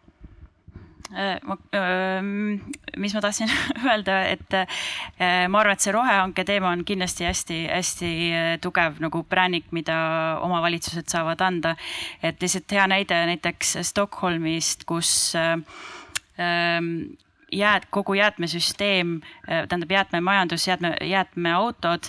mis 2.96 3.14
ma 3.14 3.20
tahtsin 3.22 3.50
öelda, 3.90 4.20
et 4.26 4.54
äh, 4.54 5.46
ma 5.48 5.60
arvan, 5.60 5.76
et 5.76 5.84
see 5.84 5.94
rohehanke 5.94 6.44
teema 6.46 6.72
on 6.74 6.84
kindlasti 6.86 7.28
hästi-hästi 7.28 8.10
äh, 8.34 8.52
tugev 8.62 8.98
nagu 9.02 9.22
präänik, 9.28 9.70
mida 9.76 9.96
omavalitsused 10.42 11.10
saavad 11.10 11.40
anda. 11.44 11.76
et 12.22 12.40
lihtsalt 12.42 12.72
hea 12.72 12.86
näide 12.90 13.20
näiteks 13.30 13.76
Stockholmist, 13.82 14.84
kus 14.88 15.34
ähm, 15.38 16.90
jääd, 17.52 17.86
kogu 17.90 18.14
jäätmesüsteem, 18.18 19.20
tähendab 19.46 19.90
jäätmemajandus, 19.90 20.66
jäätme, 20.68 20.96
jäätmeautod 21.00 22.08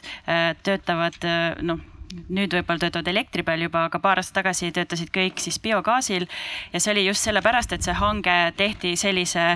töötavad 0.64 1.28
noh 1.62 1.95
nüüd 2.30 2.54
võib-olla 2.56 2.86
töötavad 2.86 3.12
elektri 3.12 3.46
peal 3.46 3.66
juba, 3.68 3.86
aga 3.90 4.02
paar 4.04 4.22
aastat 4.22 4.42
tagasi 4.42 4.72
töötasid 4.76 5.12
kõik 5.16 5.40
siis 5.44 5.60
biogaasil 5.62 6.28
ja 6.74 6.82
see 6.82 6.94
oli 6.96 7.08
just 7.08 7.28
sellepärast, 7.28 7.76
et 7.76 7.86
see 7.86 7.96
hange 7.96 8.36
tehti 8.58 8.96
sellise 9.00 9.56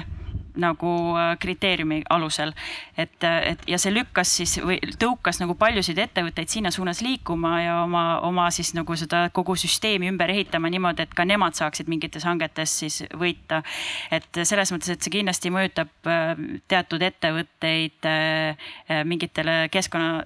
nagu 0.59 1.15
äh, 1.17 1.37
kriteeriumi 1.39 2.01
alusel. 2.09 2.53
et, 2.97 3.23
et 3.23 3.61
ja 3.67 3.77
see 3.79 3.93
lükkas 3.93 4.31
siis 4.37 4.57
või 4.63 4.79
tõukas 4.99 5.39
nagu 5.39 5.55
paljusid 5.59 5.97
ettevõtteid 5.97 6.51
sinna 6.51 6.71
suunas 6.71 7.01
liikuma 7.05 7.53
ja 7.61 7.75
oma, 7.83 8.03
oma 8.27 8.49
siis 8.51 8.73
nagu 8.75 8.95
seda 8.99 9.27
kogu 9.33 9.55
süsteemi 9.55 10.09
ümber 10.11 10.31
ehitama 10.33 10.69
niimoodi, 10.69 11.05
et 11.05 11.13
ka 11.15 11.25
nemad 11.25 11.57
saaksid 11.57 11.89
mingites 11.91 12.25
hangetes 12.27 12.79
siis 12.83 13.03
võita. 13.13 13.63
et 14.11 14.43
selles 14.43 14.73
mõttes, 14.73 14.91
et 14.93 15.01
see 15.01 15.19
kindlasti 15.19 15.53
mõjutab 15.53 16.11
äh, 16.11 16.35
teatud 16.67 17.01
ettevõtteid 17.07 18.09
äh, 18.09 18.69
mingitele 19.05 19.67
keskkonna 19.71 20.25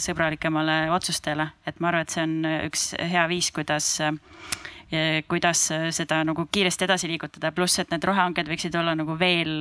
sõbralikemale 0.00 0.82
otsustele, 0.94 1.50
et 1.66 1.80
ma 1.80 1.90
arvan, 1.90 2.06
et 2.06 2.14
see 2.14 2.24
on 2.24 2.36
üks 2.70 2.84
hea 2.98 3.26
viis, 3.30 3.50
kuidas 3.54 3.96
kuidas 5.30 5.68
seda 5.94 6.16
nagu 6.26 6.48
kiiresti 6.50 6.82
edasi 6.88 7.06
liigutada, 7.06 7.52
pluss 7.54 7.78
et 7.78 7.92
need 7.92 8.02
rohehanked 8.08 8.48
võiksid 8.50 8.74
olla 8.74 8.96
nagu 8.98 9.14
veel 9.20 9.60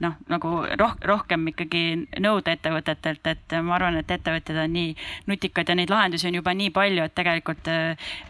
noh, 0.00 0.14
nagu 0.30 0.52
roh-, 0.80 0.96
rohkem 1.06 1.50
ikkagi 1.52 1.82
nõuda 2.22 2.54
ettevõtetelt, 2.56 3.26
et 3.30 3.56
ma 3.62 3.76
arvan, 3.76 3.98
et 4.00 4.14
ettevõtjad 4.16 4.62
on 4.64 4.72
nii 4.74 4.94
nutikad 5.30 5.68
ja 5.70 5.76
neid 5.78 5.92
lahendusi 5.92 6.28
on 6.30 6.40
juba 6.40 6.54
nii 6.56 6.72
palju, 6.74 7.04
et 7.04 7.14
tegelikult 7.14 7.70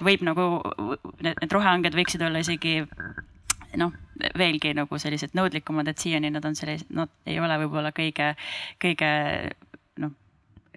võib 0.04 0.26
nagu 0.26 0.48
need, 1.24 1.46
rohehanked 1.52 1.96
võiksid 1.96 2.26
olla 2.26 2.42
isegi 2.44 2.80
noh, 3.80 3.94
veelgi 4.38 4.74
nagu 4.76 4.98
sellised 5.00 5.34
nõudlikumad, 5.34 5.88
et 5.90 6.02
siiani 6.02 6.30
nad 6.34 6.44
on 6.46 6.54
sellised, 6.58 6.90
nad 6.94 7.10
ei 7.26 7.40
ole 7.42 7.56
võib-olla 7.64 7.90
kõige, 7.96 8.34
kõige 8.82 9.10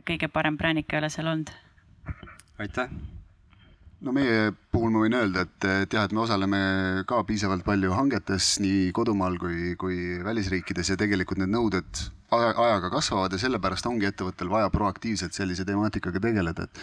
kõige 0.08 0.32
parem 0.32 0.58
präänik 0.58 0.94
ei 0.94 1.02
ole 1.02 1.12
seal 1.14 1.28
olnud. 1.34 1.54
aitäh 2.60 2.90
no 4.02 4.14
meie 4.14 4.52
puhul 4.72 4.94
ma 4.94 5.04
võin 5.04 5.18
öelda, 5.18 5.46
et 5.48 5.94
jah, 5.94 6.06
et 6.06 6.14
me 6.14 6.22
osaleme 6.24 6.60
ka 7.10 7.24
piisavalt 7.28 7.66
palju 7.66 7.94
hangetes 7.98 8.58
nii 8.64 8.92
kodumaal 8.96 9.40
kui, 9.42 9.74
kui 9.80 10.20
välisriikides 10.24 10.94
ja 10.94 11.00
tegelikult 11.00 11.42
need 11.42 11.54
nõuded 11.56 12.04
ajaga 12.32 12.90
kasvavad 12.92 13.32
ja 13.32 13.40
sellepärast 13.40 13.86
ongi 13.88 14.08
ettevõttel 14.10 14.50
vaja 14.52 14.68
proaktiivselt 14.72 15.36
sellise 15.36 15.66
temaatikaga 15.68 16.20
tegeleda, 16.24 16.68
et 16.68 16.82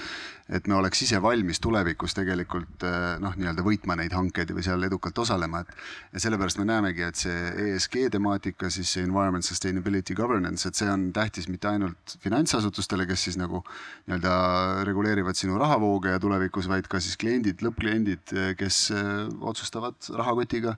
et 0.54 0.66
me 0.68 0.74
oleks 0.76 1.00
ise 1.00 1.16
valmis 1.24 1.56
tulevikus 1.64 2.12
tegelikult 2.16 2.84
noh, 3.20 3.32
nii-öelda 3.40 3.62
võitma 3.64 3.96
neid 3.96 4.12
hankeid 4.12 4.50
või 4.52 4.64
seal 4.66 4.82
edukalt 4.84 5.18
osalema, 5.22 5.62
et 5.64 5.70
ja 6.12 6.20
sellepärast 6.26 6.60
me 6.60 6.66
näemegi, 6.68 7.00
et 7.06 7.16
see 7.16 7.52
ESG 7.70 8.10
temaatika, 8.12 8.68
siis 8.72 8.92
see 8.92 9.06
environment 9.06 9.44
sustainability 9.44 10.16
governance, 10.16 10.68
et 10.68 10.76
see 10.76 10.90
on 10.92 11.08
tähtis 11.16 11.48
mitte 11.48 11.70
ainult 11.72 12.16
finantsasutustele, 12.20 13.08
kes 13.08 13.24
siis 13.28 13.40
nagu 13.40 13.62
nii-öelda 14.04 14.84
reguleerivad 14.84 15.40
sinu 15.40 15.56
rahavooge 15.60 16.12
ja 16.12 16.20
tulevikus, 16.20 16.68
vaid 16.68 16.92
ka 16.92 17.00
siis 17.00 17.16
kliendid, 17.20 17.64
lõppkliendid, 17.64 18.36
kes 18.60 18.84
otsustavad 19.40 20.12
rahakotiga 20.12 20.76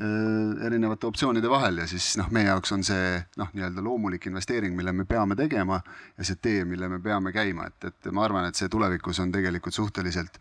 erinevate 0.00 1.06
optsioonide 1.06 1.50
vahel 1.52 1.82
ja 1.82 1.86
siis 1.86 2.14
noh, 2.16 2.30
meie 2.32 2.46
jaoks 2.48 2.72
on 2.72 2.84
see 2.86 3.18
noh, 3.36 3.50
nii-öelda 3.52 3.82
loomulik 3.84 4.24
investeering, 4.30 4.72
mille 4.76 4.92
me 4.96 5.04
peame 5.04 5.36
tegema 5.36 5.82
ja 6.16 6.24
see 6.24 6.40
tee, 6.40 6.62
mille 6.64 6.88
me 6.88 7.00
peame 7.04 7.32
käima, 7.32 7.66
et, 7.68 7.90
et 7.90 8.08
ma 8.12 8.24
arvan, 8.24 8.48
et 8.48 8.56
see 8.56 8.72
tulevikus 8.72 9.20
on 9.20 9.34
tegelikult 9.34 9.76
suhteliselt 9.76 10.40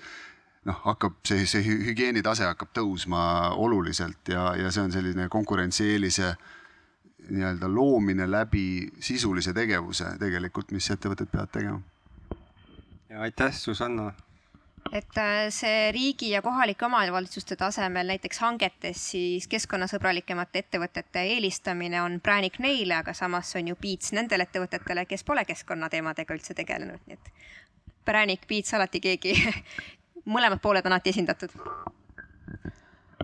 noh, 0.70 0.80
hakkab 0.86 1.20
see, 1.28 1.44
see 1.50 1.66
hügieenitase 1.66 2.48
hakkab 2.48 2.72
tõusma 2.78 3.26
oluliselt 3.60 4.32
ja, 4.32 4.54
ja 4.56 4.72
see 4.72 4.86
on 4.86 4.96
selline 4.96 5.28
konkurentsieelise 5.34 6.32
nii-öelda 7.32 7.68
loomine 7.70 8.26
läbi 8.32 8.88
sisulise 9.04 9.54
tegevuse 9.54 10.16
tegelikult, 10.20 10.72
mis 10.72 10.88
ettevõtted 10.96 11.30
peavad 11.32 11.52
tegema. 11.52 11.82
ja 13.10 13.28
aitäh, 13.28 13.54
Susanna 13.54 14.14
et 14.92 15.18
äh, 15.18 15.48
see 15.54 15.92
riigi 15.96 16.32
ja 16.32 16.42
kohalike 16.42 16.86
omavalitsuste 16.86 17.56
tasemel 17.56 18.08
näiteks 18.12 18.42
hangetes 18.44 19.04
siis 19.14 19.48
keskkonnasõbralikemate 19.52 20.66
ettevõtete 20.66 21.24
eelistamine 21.36 22.02
on 22.02 22.20
präänik 22.24 22.60
neile, 22.60 22.98
aga 23.00 23.14
samas 23.14 23.54
on 23.56 23.72
ju 23.72 23.78
piits 23.80 24.12
nendele 24.18 24.48
ettevõtetele, 24.50 25.06
kes 25.06 25.24
pole 25.24 25.46
keskkonnateemadega 25.46 26.36
üldse 26.36 26.58
tegelenud, 26.58 27.02
nii 27.08 27.20
et 27.20 27.32
präänik, 28.06 28.48
piits 28.48 28.74
alati 28.74 29.00
keegi 29.04 29.36
mõlemad 30.36 30.62
pooled 30.62 30.86
on 30.86 30.98
alati 30.98 31.14
esindatud 31.16 31.56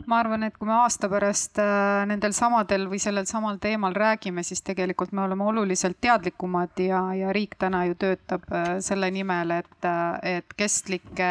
ma 0.08 0.22
arvan, 0.22 0.46
et 0.48 0.56
kui 0.56 0.68
me 0.70 0.76
aasta 0.78 1.10
pärast 1.12 1.60
äh, 1.60 2.06
nendel 2.08 2.32
samadel 2.36 2.86
või 2.88 3.00
sellel 3.02 3.28
samal 3.28 3.58
teemal 3.60 3.96
räägime, 3.96 4.44
siis 4.48 4.64
tegelikult 4.64 5.12
me 5.12 5.26
oleme 5.26 5.44
oluliselt 5.44 6.00
teadlikumad 6.02 6.80
ja, 6.80 7.02
ja 7.18 7.34
riik 7.36 7.58
täna 7.60 7.84
ju 7.90 7.98
töötab 8.00 8.48
äh, 8.56 8.78
selle 8.84 9.10
nimel, 9.12 9.52
et, 9.58 9.78
äh, 9.84 10.40
et 10.40 10.56
kestlikke, 10.58 11.30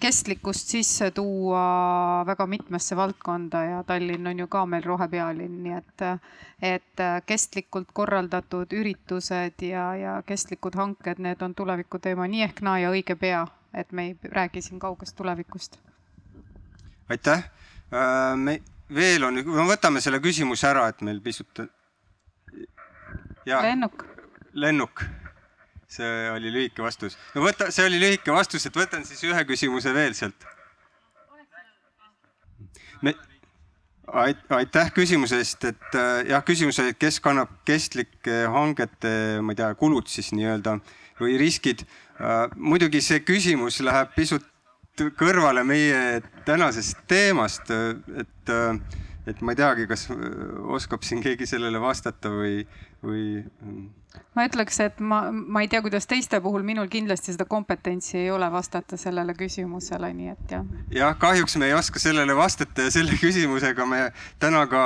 kestlikkust 0.00 0.70
sisse 0.76 1.10
tuua 1.16 1.64
väga 2.30 2.46
mitmesse 2.46 2.96
valdkonda 2.96 3.64
ja 3.66 3.82
Tallinn 3.86 4.30
on 4.30 4.44
ju 4.44 4.46
ka 4.46 4.64
meil 4.70 4.86
rohepealinn, 4.86 5.60
nii 5.66 5.76
et, 5.82 6.08
et 6.62 7.06
kestlikult 7.26 7.90
korraldatud 7.92 8.70
üritused 8.70 9.66
ja, 9.66 9.90
ja 9.98 10.16
kestlikud 10.26 10.78
hanked, 10.78 11.18
need 11.18 11.42
on 11.42 11.58
tuleviku 11.58 11.98
teema 11.98 12.30
nii 12.30 12.46
ehk 12.46 12.62
naa 12.62 12.78
ja 12.86 12.94
õige 12.94 13.18
pea, 13.18 13.44
et 13.74 13.90
me 13.90 14.12
ei 14.12 14.34
räägi 14.38 14.62
siin 14.62 14.78
kaugest 14.78 15.18
tulevikust. 15.18 15.80
aitäh 17.10 17.50
Äh, 17.50 17.59
me 17.90 18.60
veel 18.94 19.24
on, 19.26 19.40
me 19.46 19.66
võtame 19.70 20.02
selle 20.02 20.20
küsimuse 20.22 20.68
ära, 20.70 20.88
et 20.90 21.02
meil 21.06 21.20
pisut. 21.24 21.62
lennuk. 23.46 24.04
lennuk, 24.52 25.02
see 25.88 26.30
oli 26.30 26.52
lühike 26.52 26.82
vastus. 26.82 27.18
no 27.34 27.44
võta, 27.46 27.70
see 27.70 27.86
oli 27.86 28.00
lühike 28.02 28.32
vastus, 28.34 28.66
et 28.66 28.76
võtan 28.76 29.06
siis 29.06 29.22
ühe 29.26 29.44
küsimuse 29.48 29.94
veel 29.94 30.14
sealt. 30.14 30.46
me, 33.02 33.14
aitäh 34.12 34.92
küsimuse 34.94 35.38
eest, 35.38 35.64
et 35.64 35.94
äh, 35.94 36.26
jah, 36.30 36.44
küsimus 36.44 36.78
oli, 36.82 36.94
et 36.94 37.00
kes 37.00 37.20
kannab 37.22 37.52
kestlike 37.68 38.44
hangete, 38.50 39.40
ma 39.42 39.54
ei 39.54 39.62
tea, 39.62 39.74
kulud 39.78 40.10
siis 40.10 40.32
nii-öelda 40.34 40.78
või 41.20 41.36
riskid. 41.40 41.84
Äh, 42.20 42.48
muidugi 42.56 43.00
see 43.04 43.22
küsimus 43.24 43.80
läheb 43.84 44.12
pisut 44.16 44.46
kõrvale 45.18 45.64
meie 45.64 46.20
tänasest 46.46 47.06
teemast, 47.08 47.70
et, 47.70 48.52
et 49.30 49.40
ma 49.40 49.54
ei 49.54 49.60
teagi, 49.60 49.86
kas 49.90 50.08
oskab 50.76 51.06
siin 51.06 51.22
keegi 51.24 51.48
sellele 51.48 51.80
vastata 51.80 52.32
või, 52.32 52.66
või. 53.04 53.24
ma 54.36 54.44
ütleks, 54.48 54.80
et 54.84 55.00
ma, 55.00 55.22
ma 55.30 55.64
ei 55.64 55.70
tea, 55.72 55.80
kuidas 55.84 56.08
teiste 56.10 56.40
puhul, 56.44 56.66
minul 56.66 56.90
kindlasti 56.92 57.34
seda 57.36 57.46
kompetentsi 57.48 58.18
ei 58.24 58.30
ole 58.34 58.50
vastata 58.52 58.98
sellele 59.00 59.34
küsimusele, 59.38 60.12
nii 60.20 60.32
et 60.34 60.54
jah. 60.56 60.70
jah, 60.94 61.18
kahjuks 61.18 61.56
me 61.56 61.70
ei 61.70 61.76
oska 61.78 62.02
sellele 62.02 62.36
vastata 62.36 62.88
ja 62.88 62.94
selle 62.94 63.16
küsimusega 63.20 63.88
me 63.88 64.06
täna 64.42 64.66
ka, 64.70 64.84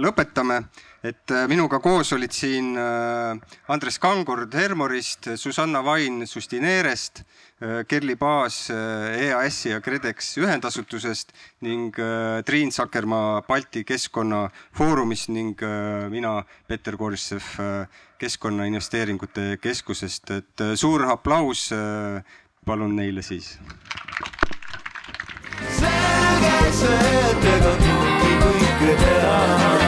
lõpetame 0.00 0.62
et 1.06 1.30
äh, 1.30 1.46
minuga 1.50 1.78
koos 1.82 2.12
olid 2.16 2.34
siin 2.34 2.74
äh, 2.80 3.36
Andres 3.72 3.98
Kangur 4.02 4.46
Hermorist, 4.52 5.30
Susanna 5.36 5.82
Vain 5.84 6.26
Sustineerest, 6.26 7.22
Äh, 7.58 7.84
Kerli 7.88 8.16
Paas 8.16 8.68
äh, 8.68 9.28
EAS-i 9.28 9.70
ja 9.70 9.80
KredEx 9.80 10.34
ühendasutusest 10.36 11.32
ning 11.64 11.88
äh, 11.96 12.42
Triin 12.44 12.68
Sakkermaa 12.70 13.40
Balti 13.48 13.82
Keskkonnafoorumist 13.84 15.30
ning 15.32 15.56
mina, 16.12 16.44
Peeter 16.68 16.98
Korissev 17.00 17.48
Keskkonnainvesteeringute 18.18 19.56
Keskusest, 19.62 20.30
et 20.36 20.66
suur 20.76 21.08
aplaus 21.08 21.70
palun 22.66 22.96
neile 22.96 23.22
siis. 23.24 23.56
selge 25.80 26.72
see, 26.76 27.10
et 27.32 27.50
ega 27.56 27.74
tihti 27.80 28.38
kõike 28.44 28.94
teha. 29.00 29.85